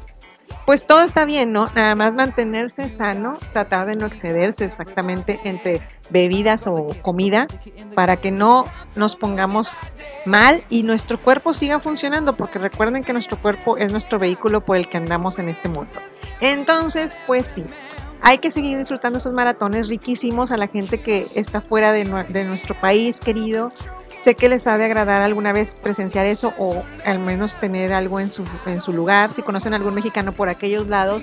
pues 0.66 0.86
todo 0.86 1.02
está 1.02 1.24
bien, 1.24 1.52
¿no? 1.52 1.66
Nada 1.74 1.94
más 1.94 2.14
mantenerse 2.14 2.89
sano, 2.89 3.36
tratar 3.52 3.89
de 3.89 3.97
no 3.97 4.06
excederse 4.06 4.64
exactamente 4.64 5.40
entre 5.44 5.81
bebidas 6.10 6.66
o 6.66 6.89
comida 7.02 7.47
para 7.94 8.16
que 8.16 8.31
no 8.31 8.66
nos 8.97 9.16
pongamos 9.16 9.78
mal 10.27 10.64
y 10.68 10.82
nuestro 10.82 11.20
cuerpo 11.20 11.55
siga 11.55 11.78
funcionando, 11.78 12.36
porque 12.36 12.59
recuerden 12.59 13.02
que 13.02 13.12
nuestro 13.12 13.36
cuerpo 13.36 13.77
es 13.77 13.90
nuestro 13.93 14.18
vehículo 14.18 14.64
por 14.64 14.77
el 14.77 14.89
que 14.89 14.97
andamos 14.97 15.39
en 15.39 15.48
este 15.48 15.68
mundo. 15.68 15.93
Entonces, 16.40 17.16
pues 17.27 17.48
sí, 17.48 17.64
hay 18.22 18.39
que 18.39 18.51
seguir 18.51 18.78
disfrutando 18.78 19.18
esos 19.18 19.32
maratones 19.32 19.89
riquísimos 19.89 20.51
a 20.51 20.56
la 20.56 20.68
gente 20.68 20.98
que 20.98 21.27
está 21.35 21.60
fuera 21.60 21.93
de, 21.93 22.05
de 22.28 22.44
nuestro 22.44 22.74
país 22.74 23.20
querido. 23.20 23.72
Sé 24.20 24.34
que 24.34 24.51
les 24.51 24.66
ha 24.66 24.76
de 24.76 24.84
agradar 24.84 25.22
alguna 25.22 25.55
vez 25.55 25.72
presenciar 25.72 26.26
eso 26.26 26.52
o 26.59 26.82
al 27.06 27.18
menos 27.20 27.56
tener 27.56 27.94
algo 27.94 28.20
en 28.20 28.30
su, 28.30 28.44
en 28.66 28.82
su 28.82 28.92
lugar. 28.92 29.32
Si 29.32 29.40
conocen 29.40 29.72
algún 29.72 29.94
mexicano 29.94 30.32
por 30.32 30.51
aquellos 30.51 30.88
lados, 30.88 31.22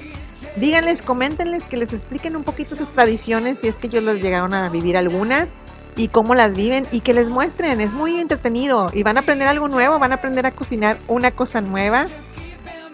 díganles, 0.55 1.03
coméntenles 1.03 1.67
que 1.67 1.77
les 1.77 1.93
expliquen 1.93 2.35
un 2.35 2.43
poquito 2.43 2.73
esas 2.73 2.89
tradiciones, 2.89 3.59
si 3.59 3.67
es 3.67 3.75
que 3.75 3.85
ellos 3.85 4.03
les 4.03 4.23
llegaron 4.23 4.55
a 4.55 4.67
vivir 4.69 4.97
algunas 4.97 5.53
y 5.95 6.07
cómo 6.07 6.33
las 6.33 6.55
viven 6.55 6.87
y 6.91 7.01
que 7.01 7.13
les 7.13 7.29
muestren. 7.29 7.81
Es 7.81 7.93
muy 7.93 8.19
entretenido 8.19 8.89
y 8.91 9.03
van 9.03 9.17
a 9.17 9.19
aprender 9.19 9.47
algo 9.47 9.67
nuevo, 9.67 9.99
van 9.99 10.11
a 10.11 10.15
aprender 10.15 10.47
a 10.47 10.51
cocinar 10.51 10.97
una 11.07 11.29
cosa 11.29 11.61
nueva 11.61 12.07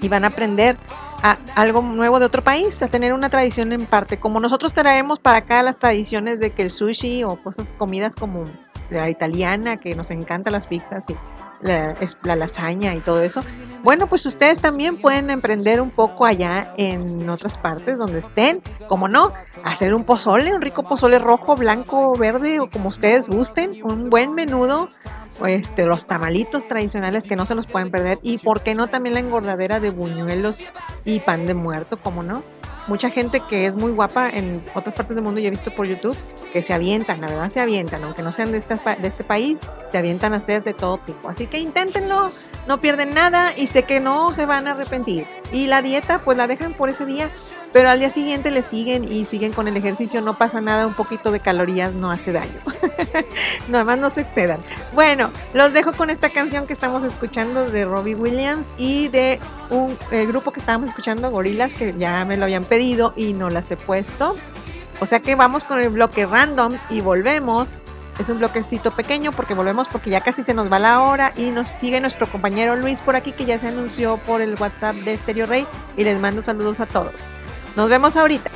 y 0.02 0.10
van 0.10 0.26
a 0.26 0.28
aprender 0.28 0.76
a 1.22 1.38
algo 1.56 1.82
nuevo 1.82 2.20
de 2.20 2.26
otro 2.26 2.44
país, 2.44 2.82
a 2.82 2.90
tener 2.90 3.14
una 3.14 3.30
tradición 3.30 3.72
en 3.72 3.86
parte. 3.86 4.20
Como 4.20 4.42
nosotros 4.42 4.74
traemos 4.74 5.20
para 5.20 5.38
acá 5.38 5.64
las 5.64 5.80
tradiciones 5.80 6.42
de 6.42 6.52
que 6.52 6.64
el 6.64 6.72
sushi 6.72 7.24
o 7.24 7.38
cosas, 7.42 7.72
comidas 7.72 8.18
como 8.18 8.44
la 8.90 9.10
italiana, 9.10 9.78
que 9.78 9.96
nos 9.96 10.12
encanta 10.12 10.52
las 10.52 10.68
pizzas 10.68 11.10
y 11.10 11.16
la, 11.62 11.96
la, 12.24 12.36
lasaña 12.36 12.94
y 12.96 13.00
todo 13.00 13.24
eso. 13.24 13.42
Bueno, 13.84 14.08
pues 14.08 14.26
ustedes 14.26 14.60
también 14.60 14.98
pueden 14.98 15.30
emprender 15.30 15.82
un 15.82 15.90
poco 15.90 16.26
allá 16.26 16.74
en 16.78 17.30
otras 17.30 17.58
partes 17.58 17.98
donde 17.98 18.20
estén, 18.20 18.62
como 18.88 19.08
no, 19.08 19.34
hacer 19.64 19.94
un 19.94 20.04
pozole, 20.04 20.54
un 20.54 20.62
rico 20.62 20.84
pozole 20.84 21.20
rojo, 21.20 21.56
blanco, 21.56 22.16
verde 22.16 22.60
o 22.60 22.70
como 22.70 22.90
ustedes 22.90 23.30
gusten, 23.30 23.80
un 23.84 24.10
buen 24.10 24.34
menudo, 24.34 24.88
este, 25.46 25.86
los 25.86 26.06
tamalitos 26.06 26.68
tradicionales 26.68 27.28
que 27.28 27.36
no 27.36 27.46
se 27.46 27.56
los 27.56 27.68
pueden 27.68 27.92
perder 27.92 28.20
y 28.22 28.38
por 28.38 28.62
qué 28.62 28.76
no 28.76 28.88
también 28.88 29.16
la 29.16 29.20
engordadera 29.22 29.80
de 29.80 29.90
buñuelos 29.90 30.68
y 31.06 31.20
pan 31.20 31.48
de 31.48 31.54
muerto, 31.54 31.98
como 31.98 32.24
no 32.24 32.44
mucha 32.88 33.10
gente 33.10 33.42
que 33.50 33.66
es 33.66 33.76
muy 33.76 33.92
guapa 33.92 34.30
en 34.30 34.62
otras 34.74 34.96
partes 34.96 35.16
del 35.16 35.24
mundo, 35.24 35.40
yo 35.40 35.48
he 35.48 35.52
visto 35.52 35.72
por 35.72 35.86
YouTube, 35.86 36.18
que 36.52 36.64
se 36.64 36.74
avientan, 36.74 37.22
la 37.22 37.28
verdad 37.28 37.52
se 37.52 37.60
avientan, 37.60 38.04
aunque 38.04 38.22
no 38.22 38.32
sean 38.32 38.52
de, 38.52 38.58
este, 38.58 38.76
de 38.76 39.08
este 39.08 39.24
país, 39.24 39.62
se 39.92 39.98
avientan 39.98 40.34
a 40.34 40.38
hacer 40.38 40.64
de 40.64 40.74
todo 40.74 40.98
tipo. 41.00 41.30
Así 41.30 41.48
que 41.48 41.60
inténtenlo, 41.60 42.30
no 42.68 42.80
pierden 42.80 43.14
nada 43.14 43.54
y 43.56 43.68
sé 43.68 43.84
que 43.84 44.00
no 44.00 44.34
se 44.34 44.46
van 44.46 44.68
a 44.68 44.72
arrepentir. 44.72 45.26
Y 45.52 45.68
la 45.68 45.82
dieta, 45.82 46.20
pues 46.20 46.38
la 46.38 46.48
dejan 46.48 46.74
por 46.74 46.90
ese 46.90 47.06
día 47.06 47.30
pero 47.74 47.90
al 47.90 48.00
día 48.00 48.12
siguiente 48.12 48.52
le 48.52 48.62
siguen 48.62 49.04
y 49.04 49.26
siguen 49.26 49.52
con 49.52 49.68
el 49.68 49.76
ejercicio, 49.76 50.22
no 50.22 50.38
pasa 50.38 50.62
nada, 50.62 50.86
un 50.86 50.94
poquito 50.94 51.32
de 51.32 51.40
calorías 51.40 51.92
no 51.94 52.12
hace 52.12 52.32
daño. 52.32 52.60
Nada 53.68 53.84
más 53.84 53.98
no 53.98 54.12
se 54.12 54.22
excedan. 54.22 54.60
Bueno, 54.94 55.32
los 55.56 55.74
dejo 55.74 55.92
con 55.92 56.12
esta 56.12 56.30
canción 56.30 56.68
que 56.68 56.74
estamos 56.74 57.04
escuchando 57.04 57.70
de 57.70 57.84
Robbie 57.84 58.14
Williams 58.14 58.64
y 58.78 59.08
de 59.08 59.40
un 59.72 59.98
el 60.12 60.28
grupo 60.28 60.52
que 60.52 60.60
estábamos 60.60 60.90
escuchando, 60.90 61.32
Gorilas, 61.32 61.74
que 61.74 61.96
ya 61.98 62.24
me 62.26 62.38
lo 62.38 62.44
habían 62.46 62.64
pedido 62.64 63.14
y 63.16 63.34
no 63.34 63.50
las 63.50 63.72
he 63.72 63.76
puesto. 63.76 64.36
O 65.00 65.08
sea 65.08 65.20
que 65.20 65.34
vamos 65.34 65.64
con 65.64 65.80
el 65.80 65.90
bloque 65.90 66.28
random 66.28 66.74
y 66.92 67.02
volvemos. 67.02 67.84
Es 68.20 68.30
un 68.30 68.38
bloquecito 68.38 68.92
pequeño 68.92 69.32
porque 69.32 69.56
volvemos 69.56 69.88
porque 69.88 70.12
ya 70.12 70.22
casi 70.22 70.44
se 70.44 70.54
nos 70.54 70.72
va 70.72 70.78
la 70.78 71.02
hora 71.02 71.32
y 71.36 71.50
nos 71.50 71.70
sigue 71.70 72.00
nuestro 72.00 72.28
compañero 72.28 72.76
Luis 72.76 73.02
por 73.02 73.16
aquí 73.16 73.32
que 73.32 73.46
ya 73.46 73.58
se 73.58 73.70
anunció 73.70 74.18
por 74.18 74.42
el 74.42 74.54
WhatsApp 74.54 74.96
de 74.98 75.18
Stereo 75.18 75.48
Rey 75.48 75.66
y 75.98 76.04
les 76.04 76.20
mando 76.20 76.44
saludos 76.44 76.80
a 76.80 76.86
todos. 76.86 77.28
Nos 77.76 77.90
vemos 77.90 78.16
ahorita. 78.16 78.50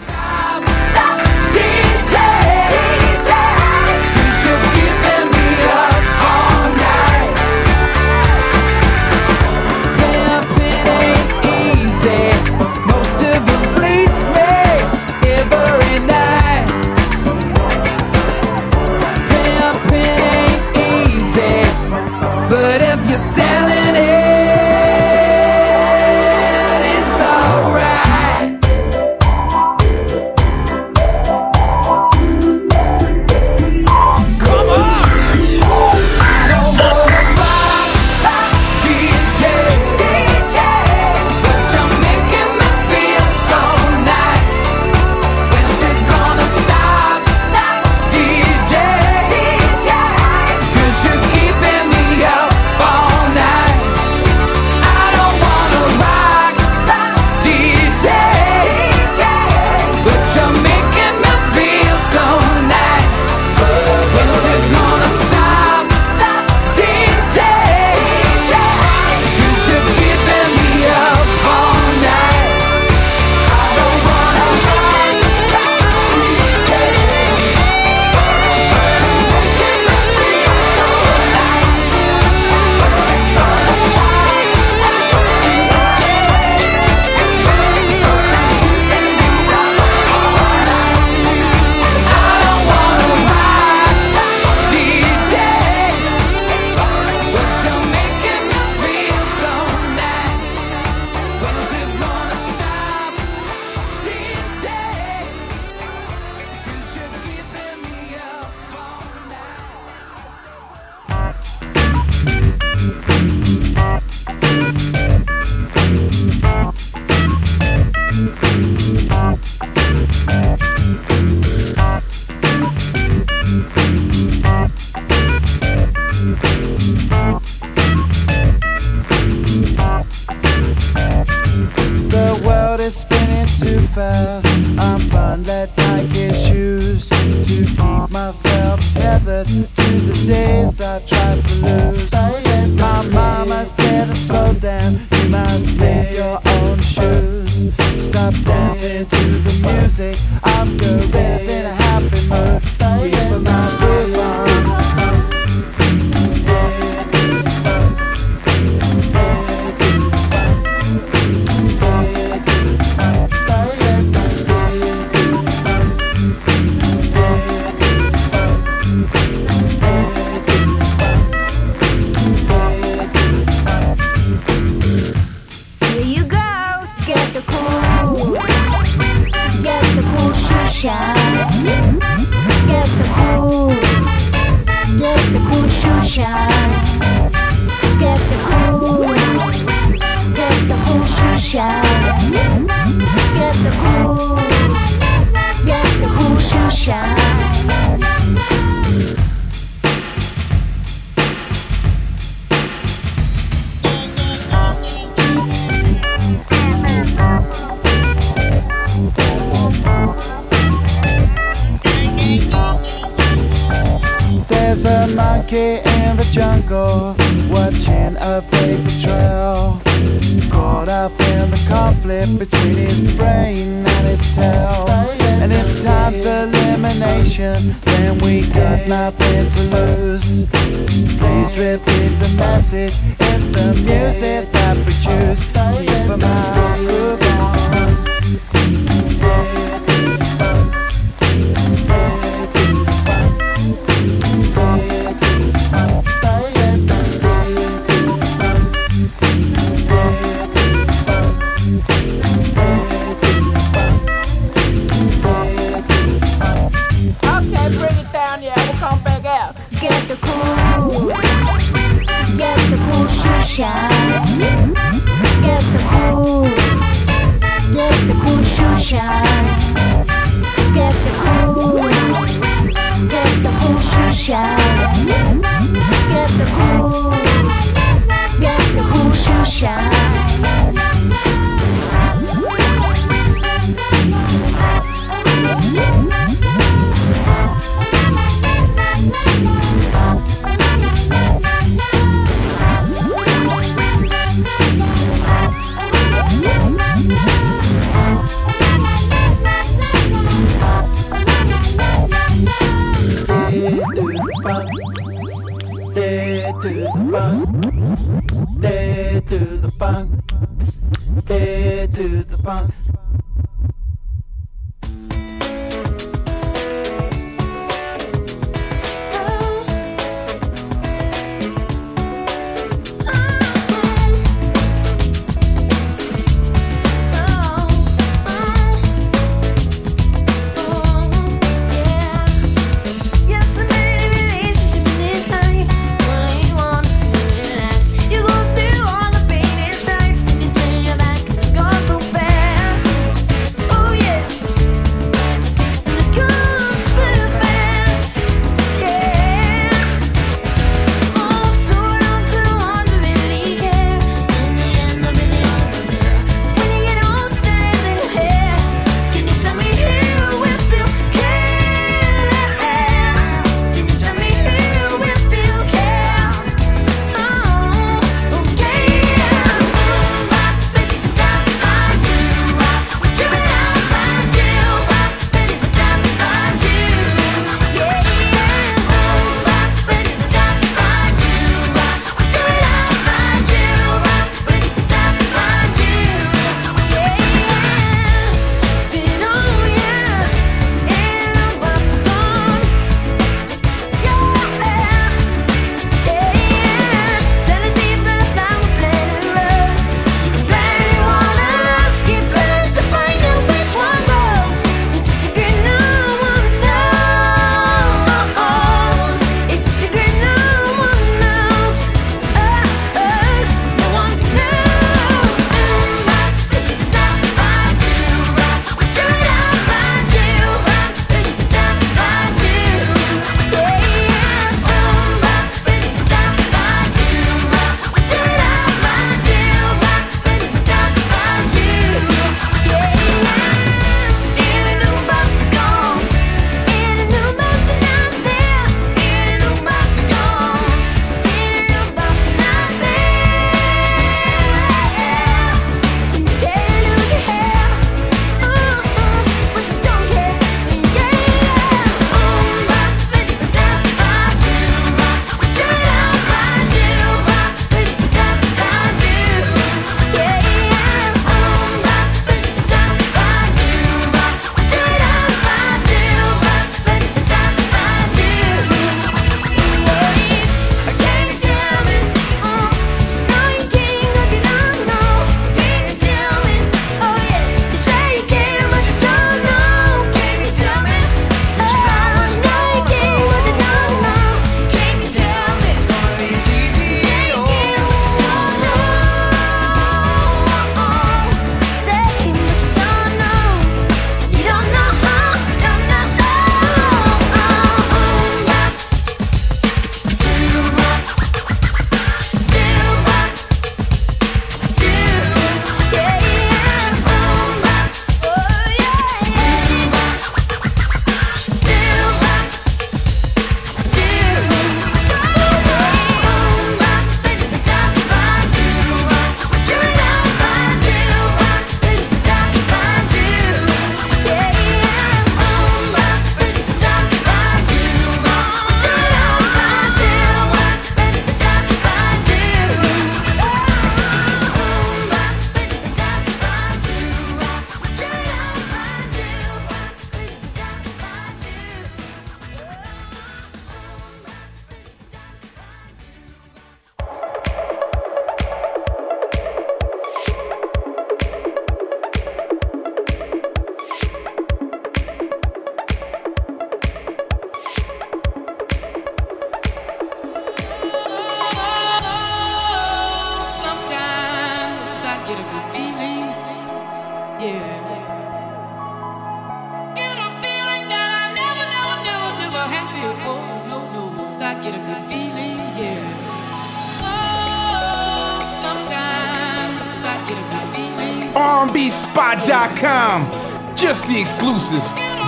Sirius.com. 582.78 583.76
Just 583.76 584.08
the 584.08 584.20
exclusive. 584.20 584.84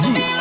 Yeah. 0.05 0.39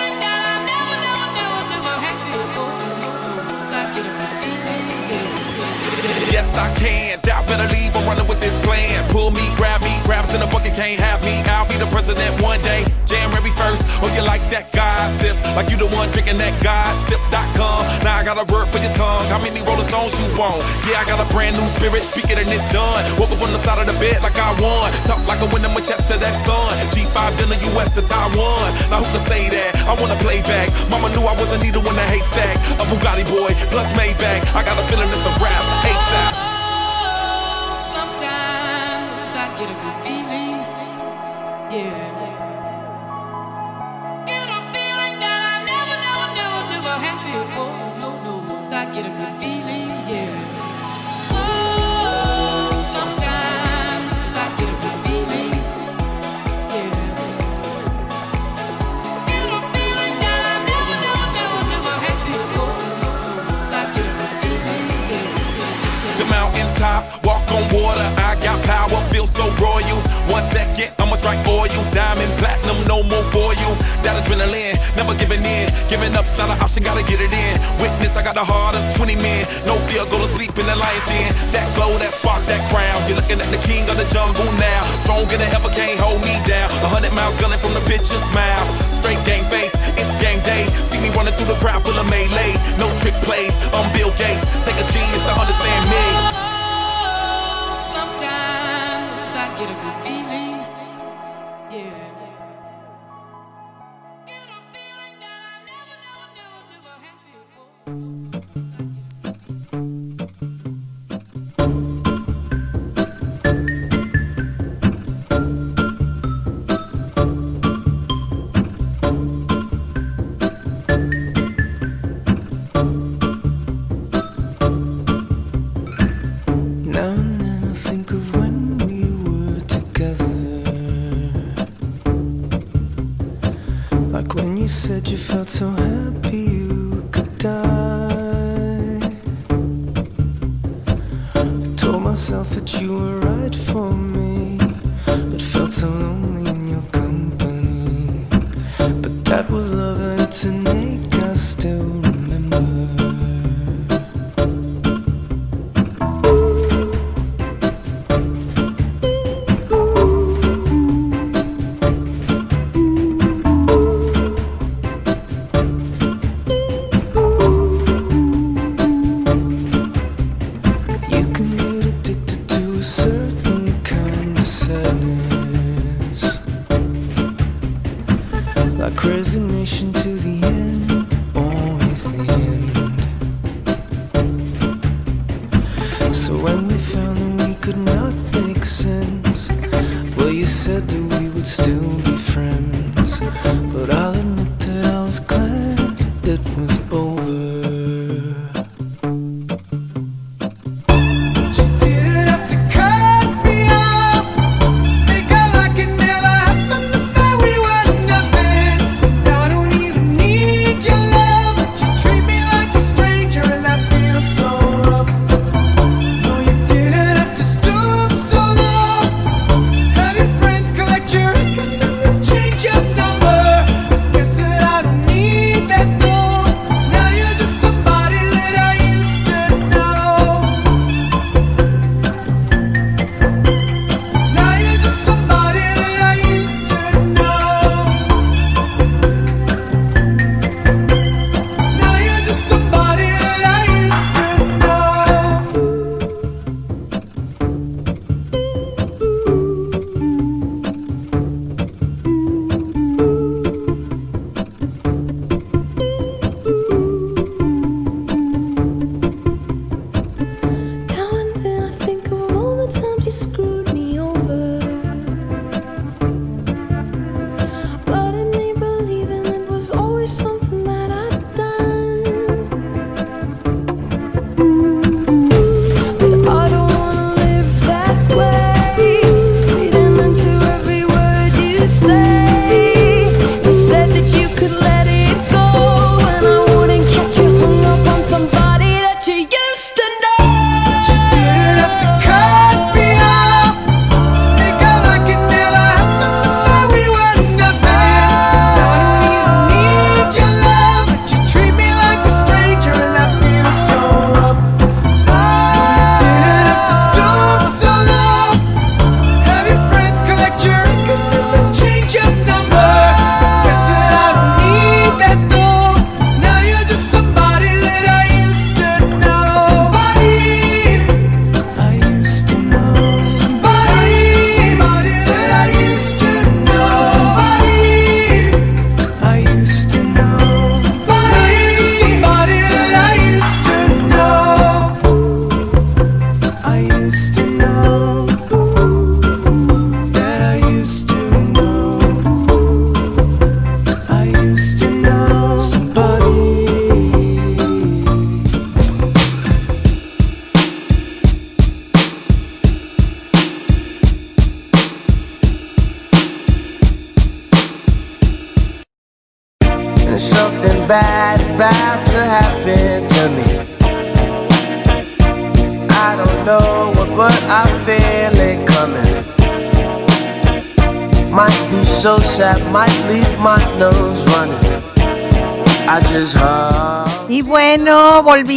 Yes, 6.30 6.56
I 6.56 6.74
can. 6.78 7.18
Doubt 7.20 7.46
better 7.46 7.68
leave. 7.72 7.94
I'm 7.96 8.06
running 8.06 8.28
with 8.28 8.40
this 8.40 8.54
plan. 8.64 9.04
Pull 9.10 9.30
me, 9.30 9.40
grab 9.56 9.80
me, 9.82 9.98
grabs 10.04 10.32
in 10.34 10.40
the 10.40 10.46
bucket, 10.46 10.74
can't 10.74 11.00
have 11.00 11.24
me. 11.24 11.42
I'll 11.48 11.68
be 11.68 11.76
the 11.76 11.86
president 11.86 12.40
one 12.42 12.60
day. 12.62 12.84
January 13.06 13.50
1st. 13.50 13.82
Oh, 14.02 14.12
you 14.14 14.22
like 14.22 14.42
that? 14.50 14.70
gossip. 14.98 15.36
Like 15.54 15.70
you 15.70 15.78
the 15.78 15.86
one 15.94 16.10
drinking 16.10 16.42
that 16.42 16.50
gossip.com. 16.58 17.86
Now 18.02 18.18
I 18.18 18.22
got 18.26 18.34
a 18.34 18.46
word 18.50 18.66
for 18.74 18.82
your 18.82 18.90
tongue. 18.98 19.22
How 19.30 19.38
many 19.38 19.62
Rolling 19.62 19.86
Stones 19.86 20.10
you 20.18 20.26
want? 20.34 20.66
Yeah, 20.90 20.98
I 20.98 21.04
got 21.06 21.22
a 21.22 21.28
brand 21.30 21.54
new 21.54 21.66
spirit. 21.78 22.02
Speak 22.02 22.26
it 22.26 22.38
and 22.42 22.50
it's 22.50 22.66
done. 22.74 23.02
Woke 23.14 23.30
up 23.30 23.38
on 23.38 23.54
the 23.54 23.62
side 23.62 23.78
of 23.78 23.86
the 23.86 23.94
bed 24.02 24.18
like 24.26 24.34
I 24.34 24.50
won. 24.58 24.90
Talk 25.06 25.22
like 25.30 25.38
a 25.38 25.48
winner, 25.54 25.70
My 25.70 25.82
chest 25.86 26.10
to 26.10 26.18
that 26.18 26.34
sun. 26.42 26.74
G5 26.90 27.18
in 27.46 27.48
the 27.54 27.58
US 27.70 27.88
to 27.94 28.02
Taiwan. 28.02 28.68
Now 28.90 28.98
who 28.98 29.06
can 29.14 29.22
say 29.30 29.46
that? 29.54 29.78
I 29.86 29.94
wanna 30.02 30.18
play 30.18 30.42
back. 30.42 30.74
Mama 30.90 31.14
knew 31.14 31.22
I 31.22 31.34
was 31.38 31.48
a 31.54 31.58
needle 31.62 31.86
in 31.86 31.94
the 31.94 32.06
haystack. 32.10 32.58
A 32.82 32.84
Bugatti 32.90 33.22
boy, 33.30 33.54
plus 33.70 33.86
Maybach. 33.94 34.42
I 34.58 34.66
got 34.66 34.74
a 34.74 34.84
feeling 34.90 35.06
it's 35.14 35.22
a 35.22 35.32
rap. 35.38 35.62
ASAP. 35.86 36.47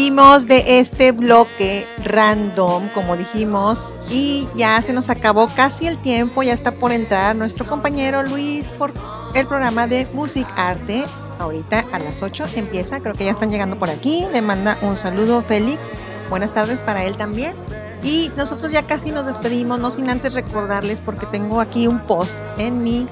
Volvimos 0.01 0.47
de 0.47 0.79
este 0.79 1.11
bloque 1.11 1.85
random, 2.05 2.89
como 2.89 3.15
dijimos, 3.15 3.99
y 4.09 4.49
ya 4.55 4.81
se 4.81 4.93
nos 4.93 5.11
acabó 5.11 5.47
casi 5.55 5.85
el 5.85 6.01
tiempo, 6.01 6.41
ya 6.41 6.53
está 6.53 6.71
por 6.71 6.91
entrar 6.91 7.35
nuestro 7.35 7.67
compañero 7.67 8.23
Luis 8.23 8.71
por 8.71 8.91
el 9.35 9.45
programa 9.45 9.85
de 9.85 10.07
Music 10.11 10.47
Arte. 10.55 11.03
Ahorita 11.37 11.85
a 11.91 11.99
las 11.99 12.23
8 12.23 12.45
empieza, 12.55 12.99
creo 12.99 13.13
que 13.13 13.25
ya 13.25 13.31
están 13.31 13.51
llegando 13.51 13.75
por 13.75 13.91
aquí. 13.91 14.25
Le 14.33 14.41
manda 14.41 14.75
un 14.81 14.97
saludo 14.97 15.43
Félix. 15.43 15.87
Buenas 16.31 16.51
tardes 16.51 16.79
para 16.79 17.05
él 17.05 17.15
también. 17.15 17.53
Y 18.01 18.31
nosotros 18.35 18.71
ya 18.71 18.87
casi 18.87 19.11
nos 19.11 19.27
despedimos, 19.27 19.79
no 19.79 19.91
sin 19.91 20.09
antes 20.09 20.33
recordarles, 20.33 20.99
porque 20.99 21.27
tengo 21.27 21.61
aquí 21.61 21.85
un 21.85 21.99
post 22.07 22.35
en 22.57 22.83
mi 22.83 23.07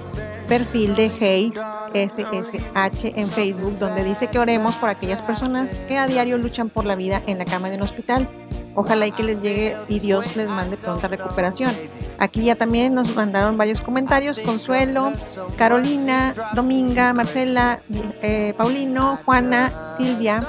perfil 0.48 0.96
de 0.96 1.06
Hayes 1.22 1.62
SSH 1.94 3.14
en 3.16 3.28
Facebook, 3.28 3.78
donde 3.80 4.04
dice 4.04 4.28
que 4.28 4.40
oremos 4.40 4.76
por 4.76 4.90
aquellas 4.90 5.22
personas 5.22 5.74
que 5.88 5.98
a 5.98 6.08
diario 6.08 6.38
luchan 6.38 6.70
por 6.70 6.86
la 6.86 6.96
vida 6.96 7.22
en 7.28 7.38
la 7.38 7.46
cama 7.46 7.70
de 7.70 7.78
un 7.78 7.84
hospital. 7.84 8.28
Ojalá 8.76 9.08
y 9.08 9.12
que 9.12 9.24
les 9.24 9.42
llegue 9.42 9.76
y 9.88 10.00
Dios 10.00 10.36
les 10.36 10.48
mande 10.48 10.78
pronta 10.78 11.08
recuperación. 11.08 11.72
Aquí 12.18 12.44
ya 12.44 12.56
también 12.56 12.94
nos 12.94 13.16
mandaron 13.16 13.58
varios 13.58 13.82
comentarios. 13.82 14.40
Consuelo, 14.40 15.12
Carolina, 15.58 16.34
Dominga, 16.54 17.14
Marcela, 17.14 17.82
eh, 18.22 18.54
Paulino, 18.58 19.20
Juana, 19.26 19.92
Silvia. 19.98 20.48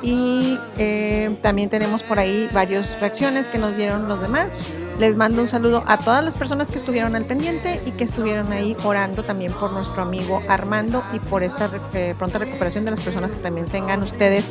Y 0.00 0.58
eh, 0.78 1.36
también 1.42 1.70
tenemos 1.70 2.02
por 2.02 2.18
ahí 2.18 2.48
varias 2.52 2.98
reacciones 3.00 3.48
que 3.48 3.58
nos 3.58 3.76
dieron 3.76 4.08
los 4.08 4.20
demás. 4.20 4.56
Les 4.98 5.14
mando 5.14 5.42
un 5.42 5.46
saludo 5.46 5.84
a 5.86 5.96
todas 5.96 6.24
las 6.24 6.36
personas 6.36 6.72
que 6.72 6.78
estuvieron 6.78 7.14
al 7.14 7.24
pendiente 7.24 7.80
y 7.86 7.92
que 7.92 8.02
estuvieron 8.02 8.52
ahí 8.52 8.76
orando 8.82 9.22
también 9.22 9.52
por 9.52 9.72
nuestro 9.72 10.02
amigo 10.02 10.42
Armando 10.48 11.04
y 11.12 11.20
por 11.20 11.44
esta 11.44 11.70
eh, 11.94 12.16
pronta 12.18 12.40
recuperación 12.40 12.84
de 12.84 12.90
las 12.90 13.00
personas 13.00 13.30
que 13.30 13.38
también 13.38 13.66
tengan 13.66 14.02
ustedes 14.02 14.50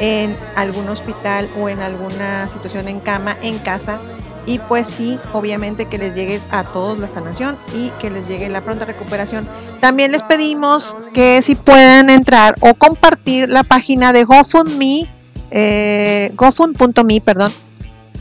en 0.00 0.34
algún 0.56 0.88
hospital 0.88 1.50
o 1.60 1.68
en 1.68 1.80
alguna 1.82 2.48
situación 2.48 2.88
en 2.88 3.00
cama, 3.00 3.36
en 3.42 3.58
casa. 3.58 3.98
Y 4.46 4.58
pues 4.60 4.86
sí, 4.86 5.18
obviamente 5.34 5.84
que 5.84 5.98
les 5.98 6.16
llegue 6.16 6.40
a 6.50 6.64
todos 6.64 6.98
la 6.98 7.08
sanación 7.08 7.58
y 7.74 7.90
que 8.00 8.08
les 8.08 8.26
llegue 8.26 8.48
la 8.48 8.62
pronta 8.62 8.86
recuperación. 8.86 9.46
También 9.80 10.10
les 10.10 10.22
pedimos 10.22 10.96
que 11.12 11.42
si 11.42 11.54
puedan 11.54 12.08
entrar 12.08 12.54
o 12.60 12.72
compartir 12.74 13.50
la 13.50 13.62
página 13.62 14.14
de 14.14 14.24
GoFundMe, 14.24 15.06
eh, 15.50 16.32
gofund.me, 16.34 17.20
perdón, 17.20 17.52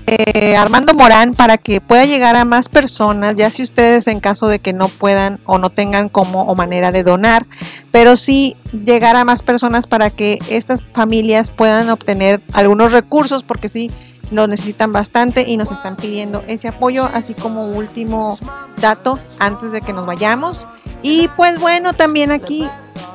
eh, 0.08 0.56
Armando 0.56 0.94
Morán 0.94 1.34
para 1.34 1.58
que 1.58 1.82
pueda 1.82 2.06
llegar 2.06 2.36
a 2.36 2.46
más 2.46 2.70
personas, 2.70 3.36
ya 3.36 3.50
si 3.50 3.64
ustedes 3.64 4.08
en 4.08 4.20
caso 4.20 4.48
de 4.48 4.60
que 4.60 4.74
no 4.74 4.88
puedan 4.88 5.40
o 5.46 5.58
no 5.58 5.70
tengan 5.70 6.10
como 6.10 6.44
o 6.44 6.56
manera 6.56 6.92
de 6.92 7.04
donar, 7.04 7.46
pero 7.92 8.16
sí 8.16 8.56
llegar 8.72 9.16
a 9.16 9.26
más 9.26 9.44
personas 9.44 9.88
para 9.88 10.10
que 10.10 10.40
estas 10.50 10.82
familias 10.94 11.50
puedan 11.50 11.90
obtener 11.90 12.42
algunos 12.54 12.92
recursos, 12.92 13.44
porque 13.44 13.70
sí 13.70 13.92
lo 14.32 14.48
necesitan 14.48 14.92
bastante 14.92 15.44
y 15.48 15.58
nos 15.58 15.72
están 15.72 15.96
pidiendo 15.96 16.44
ese 16.48 16.70
apoyo, 16.70 17.10
así 17.14 17.34
como 17.34 17.68
último 17.68 18.38
dato 18.80 19.20
antes 19.40 19.72
de 19.72 19.82
que 19.82 19.94
nos 19.94 20.06
vayamos. 20.06 20.66
Y 21.02 21.28
pues 21.30 21.60
bueno, 21.60 21.94
también 21.94 22.32
aquí 22.32 22.68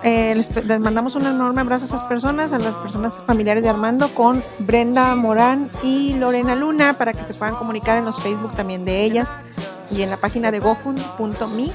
eh, 0.02 0.34
les, 0.34 0.54
les 0.64 0.80
mandamos 0.80 1.16
un 1.16 1.26
enorme 1.26 1.60
abrazo 1.60 1.84
a 1.84 1.88
esas 1.88 2.02
personas, 2.04 2.52
a 2.52 2.58
las 2.58 2.74
personas 2.76 3.22
familiares 3.26 3.62
de 3.62 3.68
Armando, 3.68 4.08
con 4.14 4.42
Brenda 4.60 5.14
Morán 5.14 5.70
y 5.82 6.14
Lorena 6.14 6.54
Luna, 6.54 6.94
para 6.94 7.12
que 7.12 7.24
se 7.24 7.34
puedan 7.34 7.56
comunicar 7.56 7.98
en 7.98 8.04
los 8.04 8.20
Facebook 8.20 8.52
también 8.56 8.84
de 8.84 9.04
ellas 9.04 9.34
y 9.90 10.02
en 10.02 10.10
la 10.10 10.16
página 10.16 10.50
de 10.50 10.60
gofund.me 10.60 11.70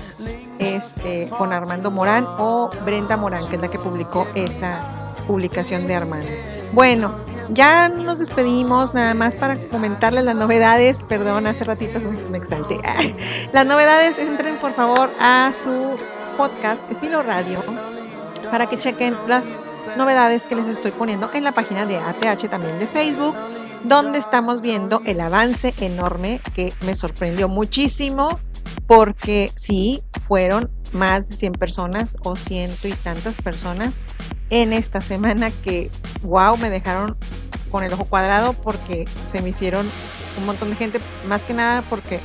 este, 0.60 1.30
con 1.38 1.54
Armando 1.54 1.92
Morán 1.92 2.26
o 2.38 2.70
Brenda 2.86 3.18
Morán, 3.18 3.48
que 3.48 3.56
es 3.56 3.62
la 3.62 3.70
que 3.70 3.80
publicó 3.80 4.28
esa 4.36 5.01
publicación 5.22 5.88
de 5.88 5.96
Armando. 5.96 6.32
Bueno, 6.74 7.16
ya 7.50 7.90
nos 7.90 8.20
despedimos, 8.20 8.94
nada 8.94 9.14
más 9.14 9.36
para 9.36 9.58
comentarles 9.70 10.24
las 10.24 10.36
novedades. 10.36 11.04
Perdón, 11.04 11.48
hace 11.48 11.64
ratito 11.64 12.00
me 12.00 12.38
exalté. 12.38 12.80
Las 13.54 13.66
novedades, 13.66 14.20
entren 14.20 14.58
por 14.58 14.74
favor 14.74 15.10
a 15.20 15.52
su 15.54 15.98
podcast 16.38 16.90
estilo 16.90 17.24
radio 17.24 17.62
para 18.52 18.68
que 18.68 18.78
chequen 18.78 19.16
las 19.28 19.50
novedades 19.98 20.44
que 20.44 20.56
les 20.56 20.68
estoy 20.68 20.92
poniendo 20.92 21.30
en 21.34 21.44
la 21.44 21.52
página 21.52 21.86
de 21.86 21.98
ATH 21.98 22.50
también 22.50 22.80
de 22.80 22.88
Facebook, 22.88 23.36
donde 23.84 24.20
estamos 24.20 24.62
viendo 24.62 25.02
el 25.06 25.22
avance 25.22 25.74
enorme 25.80 26.42
que 26.54 26.74
me 26.86 26.96
sorprendió 26.96 27.50
muchísimo 27.50 28.40
porque 28.88 29.52
sí, 29.56 30.02
fueron 30.28 30.70
más 30.94 31.28
de 31.28 31.36
100 31.36 31.54
personas 31.54 32.18
o 32.24 32.36
ciento 32.36 32.88
y 32.88 32.94
tantas 32.94 33.38
personas 33.38 34.00
en 34.52 34.74
esta 34.74 35.02
semana 35.02 35.50
que, 35.50 35.90
wow, 36.22 36.58
me 36.58 36.70
dejaron 36.70 37.18
con 37.72 37.84
el 37.84 37.94
ojo 37.94 38.06
cuadrado 38.06 38.54
porque 38.54 39.08
se 39.30 39.42
me 39.42 39.50
hicieron 39.50 39.90
un 40.38 40.46
montón 40.46 40.70
de 40.70 40.76
gente, 40.76 41.00
más 41.28 41.42
que 41.44 41.54
nada 41.54 41.82
porque 41.90 42.20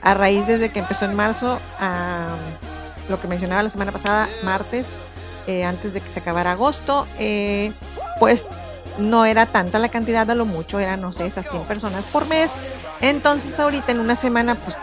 a 0.00 0.14
raíz 0.14 0.46
desde 0.46 0.70
que 0.70 0.78
empezó 0.78 1.04
en 1.04 1.14
marzo, 1.14 1.58
a 1.80 2.28
lo 3.08 3.20
que 3.20 3.26
mencionaba 3.26 3.62
la 3.62 3.70
semana 3.70 3.90
pasada, 3.90 4.28
martes, 4.44 4.86
eh, 5.46 5.64
antes 5.64 5.92
de 5.92 6.00
que 6.00 6.10
se 6.10 6.20
acabara 6.20 6.52
agosto, 6.52 7.06
eh, 7.18 7.72
pues 8.20 8.46
no 8.98 9.24
era 9.24 9.44
tanta 9.46 9.80
la 9.80 9.88
cantidad, 9.88 10.30
a 10.30 10.34
lo 10.36 10.46
mucho 10.46 10.78
eran, 10.78 11.00
no 11.00 11.12
sé, 11.12 11.26
esas 11.26 11.50
100 11.50 11.64
personas 11.64 12.04
por 12.04 12.26
mes. 12.26 12.52
Entonces 13.00 13.58
ahorita 13.58 13.90
en 13.90 13.98
una 13.98 14.14
semana, 14.14 14.54
pues, 14.54 14.76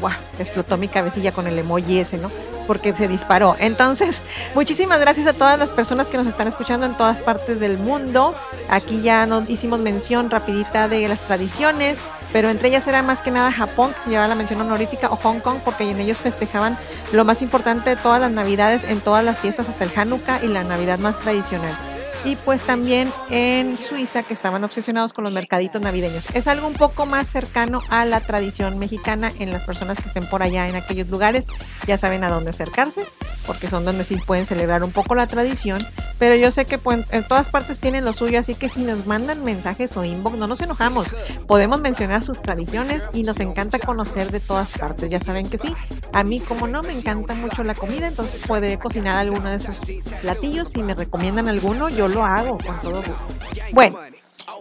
¡guau! 0.00 0.14
explotó 0.40 0.76
mi 0.76 0.88
cabecilla 0.88 1.30
con 1.30 1.46
el 1.46 1.56
emoji 1.58 2.00
ese, 2.00 2.18
¿no? 2.18 2.30
Porque 2.68 2.96
se 2.96 3.08
disparó. 3.08 3.56
Entonces, 3.58 4.22
muchísimas 4.54 5.00
gracias 5.00 5.26
a 5.26 5.32
todas 5.32 5.58
las 5.58 5.72
personas 5.72 6.06
que 6.06 6.16
nos 6.16 6.28
están 6.28 6.46
escuchando 6.46 6.86
en 6.86 6.96
todas 6.96 7.18
partes 7.18 7.58
del 7.58 7.78
mundo. 7.78 8.36
Aquí 8.68 9.02
ya 9.02 9.26
nos 9.26 9.50
hicimos 9.50 9.80
mención 9.80 10.30
rapidita 10.30 10.86
de 10.86 11.08
las 11.08 11.18
tradiciones, 11.18 11.98
pero 12.32 12.48
entre 12.48 12.68
ellas 12.68 12.86
era 12.86 13.02
más 13.02 13.22
que 13.22 13.32
nada 13.32 13.50
Japón, 13.50 13.92
que 13.94 14.02
se 14.02 14.10
llevaba 14.10 14.28
la 14.28 14.36
mención 14.36 14.60
honorífica, 14.60 15.10
o 15.10 15.16
Hong 15.16 15.40
Kong, 15.40 15.58
porque 15.64 15.90
en 15.90 15.98
ellos 15.98 16.20
festejaban 16.20 16.78
lo 17.10 17.24
más 17.24 17.42
importante 17.42 17.90
de 17.90 17.96
todas 17.96 18.20
las 18.20 18.30
navidades, 18.30 18.84
en 18.84 19.00
todas 19.00 19.24
las 19.24 19.40
fiestas, 19.40 19.68
hasta 19.68 19.84
el 19.84 19.90
Hanukkah 19.96 20.44
y 20.44 20.48
la 20.48 20.62
Navidad 20.62 21.00
más 21.00 21.18
tradicional 21.18 21.76
y 22.24 22.36
pues 22.36 22.62
también 22.62 23.12
en 23.30 23.76
Suiza 23.76 24.22
que 24.22 24.34
estaban 24.34 24.64
obsesionados 24.64 25.12
con 25.12 25.24
los 25.24 25.32
mercaditos 25.32 25.80
navideños. 25.80 26.26
Es 26.34 26.46
algo 26.46 26.66
un 26.66 26.74
poco 26.74 27.06
más 27.06 27.28
cercano 27.28 27.82
a 27.90 28.04
la 28.04 28.20
tradición 28.20 28.78
mexicana 28.78 29.32
en 29.38 29.52
las 29.52 29.64
personas 29.64 30.00
que 30.00 30.08
estén 30.08 30.28
por 30.28 30.42
allá 30.42 30.68
en 30.68 30.76
aquellos 30.76 31.08
lugares, 31.08 31.46
ya 31.86 31.98
saben 31.98 32.24
a 32.24 32.28
dónde 32.28 32.50
acercarse, 32.50 33.04
porque 33.46 33.68
son 33.68 33.84
donde 33.84 34.04
sí 34.04 34.16
pueden 34.16 34.46
celebrar 34.46 34.82
un 34.82 34.92
poco 34.92 35.14
la 35.14 35.26
tradición, 35.26 35.86
pero 36.18 36.34
yo 36.34 36.50
sé 36.50 36.64
que 36.64 36.78
pues, 36.78 37.06
en 37.10 37.26
todas 37.26 37.48
partes 37.48 37.78
tienen 37.78 38.04
lo 38.04 38.12
suyo, 38.12 38.40
así 38.40 38.54
que 38.54 38.68
si 38.68 38.82
nos 38.82 39.06
mandan 39.06 39.44
mensajes 39.44 39.96
o 39.96 40.04
inbox, 40.04 40.36
no 40.36 40.46
nos 40.46 40.60
enojamos, 40.60 41.14
podemos 41.46 41.80
mencionar 41.80 42.22
sus 42.22 42.42
tradiciones 42.42 43.04
y 43.12 43.22
nos 43.22 43.38
encanta 43.40 43.78
conocer 43.78 44.30
de 44.32 44.40
todas 44.40 44.76
partes, 44.76 45.08
ya 45.08 45.20
saben 45.20 45.48
que 45.48 45.58
sí, 45.58 45.74
a 46.12 46.24
mí 46.24 46.40
como 46.40 46.66
no 46.66 46.82
me 46.82 46.92
encanta 46.92 47.34
mucho 47.34 47.62
la 47.62 47.74
comida, 47.74 48.08
entonces 48.08 48.40
puede 48.46 48.78
cocinar 48.78 49.16
alguno 49.16 49.48
de 49.48 49.56
esos 49.56 49.80
platillos, 50.20 50.70
si 50.70 50.82
me 50.82 50.94
recomiendan 50.94 51.48
alguno, 51.48 51.88
yo 51.88 52.07
lo 52.08 52.24
hago 52.24 52.56
con 52.58 52.80
todo 52.80 52.96
gusto. 52.96 53.26
Bueno, 53.72 53.98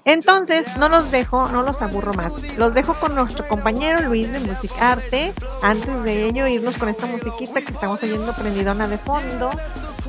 entonces 0.05 0.65
no 0.77 0.89
los 0.89 1.11
dejo, 1.11 1.47
no 1.49 1.63
los 1.63 1.81
aburro 1.81 2.13
más. 2.13 2.31
Los 2.57 2.73
dejo 2.73 2.93
con 2.95 3.15
nuestro 3.15 3.47
compañero 3.47 4.01
Luis 4.01 4.31
de 4.31 4.39
Music 4.39 4.71
Arte. 4.79 5.33
Antes 5.61 6.03
de 6.03 6.25
ello, 6.25 6.47
irnos 6.47 6.77
con 6.77 6.89
esta 6.89 7.05
musiquita 7.05 7.61
que 7.61 7.71
estamos 7.71 8.01
oyendo 8.03 8.33
prendidona 8.33 8.87
de 8.87 8.97
fondo. 8.97 9.49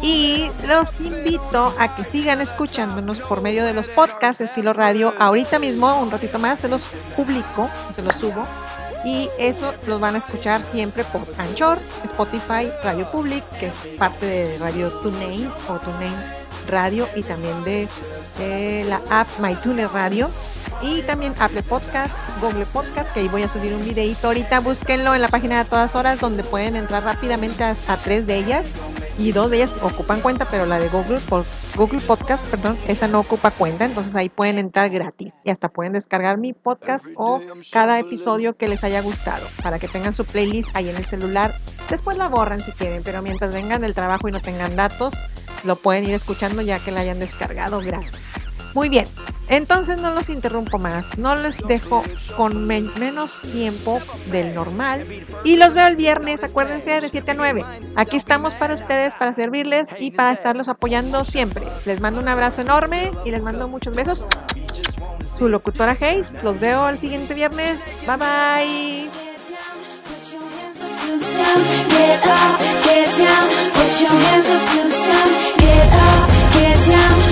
Y 0.01 0.51
los 0.67 1.01
invito 1.01 1.75
a 1.79 1.97
que 1.97 2.05
sigan 2.05 2.41
escuchándonos 2.41 3.21
por 3.21 3.43
medio 3.43 3.65
de 3.65 3.75
los 3.75 3.89
podcasts 3.89 4.41
estilo 4.41 4.73
radio. 4.73 5.15
Ahorita 5.19 5.59
mismo, 5.59 6.01
un 6.01 6.11
ratito 6.11 6.39
más, 6.39 6.61
se 6.61 6.69
los 6.69 6.89
publico, 7.17 7.69
se 7.93 8.03
los 8.03 8.15
subo. 8.17 8.45
Y 9.05 9.29
eso 9.39 9.75
los 9.87 10.01
van 10.01 10.17
a 10.17 10.19
escuchar 10.19 10.65
siempre 10.65 11.05
por 11.05 11.23
Anchor, 11.39 11.79
Spotify, 12.05 12.71
Radio 12.83 13.11
Public, 13.11 13.45
que 13.59 13.67
es 13.67 13.75
parte 13.97 14.27
de 14.27 14.59
Radio 14.59 14.91
TuneIn 15.01 15.51
o 15.69 15.79
TuneIn 15.79 16.38
Radio 16.69 17.09
y 17.17 17.23
también 17.23 17.65
de, 17.65 17.89
la 18.89 19.01
app 19.11 19.27
MyTuner 19.41 19.89
Radio. 19.91 20.31
Y 20.81 21.03
también 21.03 21.35
Apple 21.41 21.65
Podcast, 21.65 22.15
Google 22.41 22.67
Podcast, 22.67 23.13
que 23.13 23.21
ahí 23.21 23.29
voy 23.29 23.43
a 23.43 23.49
subir 23.49 23.75
un 23.75 23.85
videito 23.85 24.29
ahorita, 24.29 24.61
búsquenlo 24.61 25.13
en 25.15 25.23
la 25.23 25.29
página 25.29 25.65
de 25.65 25.69
todas 25.69 25.97
horas 25.97 26.21
donde 26.21 26.45
pueden 26.45 26.77
entrar 26.77 27.03
rápidamente 27.03 27.65
a, 27.65 27.75
a 27.89 27.97
tres 27.97 28.27
de 28.27 28.37
ellas. 28.37 28.69
Y 29.19 29.33
dos 29.33 29.51
de 29.51 29.57
ellas 29.57 29.73
ocupan 29.83 30.21
cuenta, 30.21 30.49
pero 30.49 30.65
la 30.67 30.79
de 30.79 30.89
Google, 30.89 31.19
por 31.19 31.45
Google 31.79 32.01
Podcast, 32.01 32.45
perdón, 32.47 32.77
esa 32.89 33.07
no 33.07 33.21
ocupa 33.21 33.53
cuenta, 33.53 33.85
entonces 33.85 34.15
ahí 34.17 34.29
pueden 34.29 34.59
entrar 34.59 34.91
gratis 34.91 35.35
y 35.45 35.51
hasta 35.51 35.69
pueden 35.69 35.93
descargar 35.93 36.37
mi 36.37 36.53
podcast 36.53 37.05
o 37.15 37.41
cada 37.73 38.01
episodio 38.01 38.57
que 38.57 38.67
les 38.67 38.83
haya 38.83 39.01
gustado 39.01 39.47
para 39.63 39.79
que 39.79 39.87
tengan 39.87 40.13
su 40.13 40.25
playlist 40.25 40.71
ahí 40.75 40.89
en 40.89 40.97
el 40.97 41.05
celular. 41.05 41.55
Después 41.89 42.17
la 42.17 42.29
borran 42.29 42.61
si 42.61 42.73
quieren, 42.73 43.03
pero 43.05 43.23
mientras 43.23 43.55
vengan 43.55 43.81
del 43.81 43.95
trabajo 43.95 44.29
y 44.29 44.33
no 44.33 44.41
tengan 44.41 44.75
datos, 44.75 45.15
lo 45.65 45.77
pueden 45.77 46.05
ir 46.05 46.15
escuchando 46.15 46.63
ya 46.63 46.79
que 46.79 46.91
la 46.93 47.01
hayan 47.01 47.19
descargado 47.19 47.81
gratis. 47.81 48.13
Muy 48.75 48.91
bien, 48.91 49.07
entonces 49.49 50.01
no 50.01 50.13
los 50.13 50.29
interrumpo 50.29 50.79
más, 50.79 51.17
no 51.17 51.35
les 51.35 51.57
dejo 51.67 52.05
con 52.37 52.67
men- 52.67 52.91
menos 53.01 53.41
tiempo 53.51 53.99
del 54.27 54.55
normal 54.55 55.07
y 55.43 55.57
los 55.57 55.73
veo 55.75 55.87
el 55.87 55.97
viernes, 55.97 56.45
acuérdense 56.45 57.01
de 57.01 57.09
7 57.09 57.31
a 57.31 57.35
9. 57.35 57.65
Aquí 57.97 58.19
estamos 58.19 58.55
para 58.55 58.75
ustedes, 58.75 59.15
para 59.15 59.33
servirles 59.33 59.89
y 59.99 60.11
para 60.11 60.33
estarlos 60.33 60.69
apoyando 60.69 61.25
siempre. 61.25 61.67
Les 61.87 62.01
mando 62.01 62.21
un 62.21 62.29
abrazo 62.29 62.61
enorme 62.61 63.11
y 63.25 63.31
les 63.31 63.41
mando 63.43 63.69
muchos 63.69 63.97
besos. 63.97 64.25
Su 65.27 65.49
locutora 65.49 65.97
Hayes, 65.99 66.35
los 66.43 66.61
veo 66.61 66.89
el 66.91 66.99
siguiente 66.99 67.35
viernes. 67.35 67.79
Bye 68.07 68.17
bye. 68.17 69.18
Get 71.49 72.21
up, 72.27 72.61
get 72.85 73.09
down, 73.17 73.47
put 73.73 73.93
your 74.03 74.11
hands 74.11 74.49
up 74.55 74.63
to 74.71 74.79
the 74.85 74.91
sun. 74.91 75.29
Get 75.57 75.89
up, 75.93 76.29
get 76.55 76.79
down, 76.87 77.28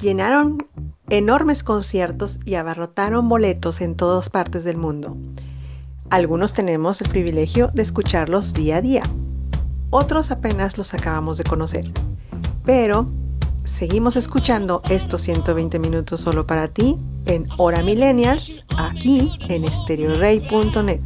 llenaron 0.00 0.66
enormes 1.10 1.62
conciertos 1.62 2.38
y 2.44 2.54
abarrotaron 2.54 3.28
boletos 3.28 3.80
en 3.80 3.96
todas 3.96 4.30
partes 4.30 4.64
del 4.64 4.76
mundo. 4.76 5.16
Algunos 6.10 6.52
tenemos 6.52 7.00
el 7.00 7.08
privilegio 7.08 7.70
de 7.74 7.82
escucharlos 7.82 8.52
día 8.52 8.76
a 8.76 8.82
día. 8.82 9.02
Otros 9.90 10.30
apenas 10.30 10.78
los 10.78 10.94
acabamos 10.94 11.38
de 11.38 11.44
conocer. 11.44 11.90
Pero 12.64 13.06
seguimos 13.64 14.16
escuchando 14.16 14.82
estos 14.88 15.22
120 15.22 15.78
minutos 15.78 16.20
solo 16.20 16.46
para 16.46 16.68
ti 16.68 16.96
en 17.26 17.46
Hora 17.58 17.82
Millennials 17.82 18.64
aquí 18.76 19.30
en 19.48 19.64
estereorey.net. 19.64 21.00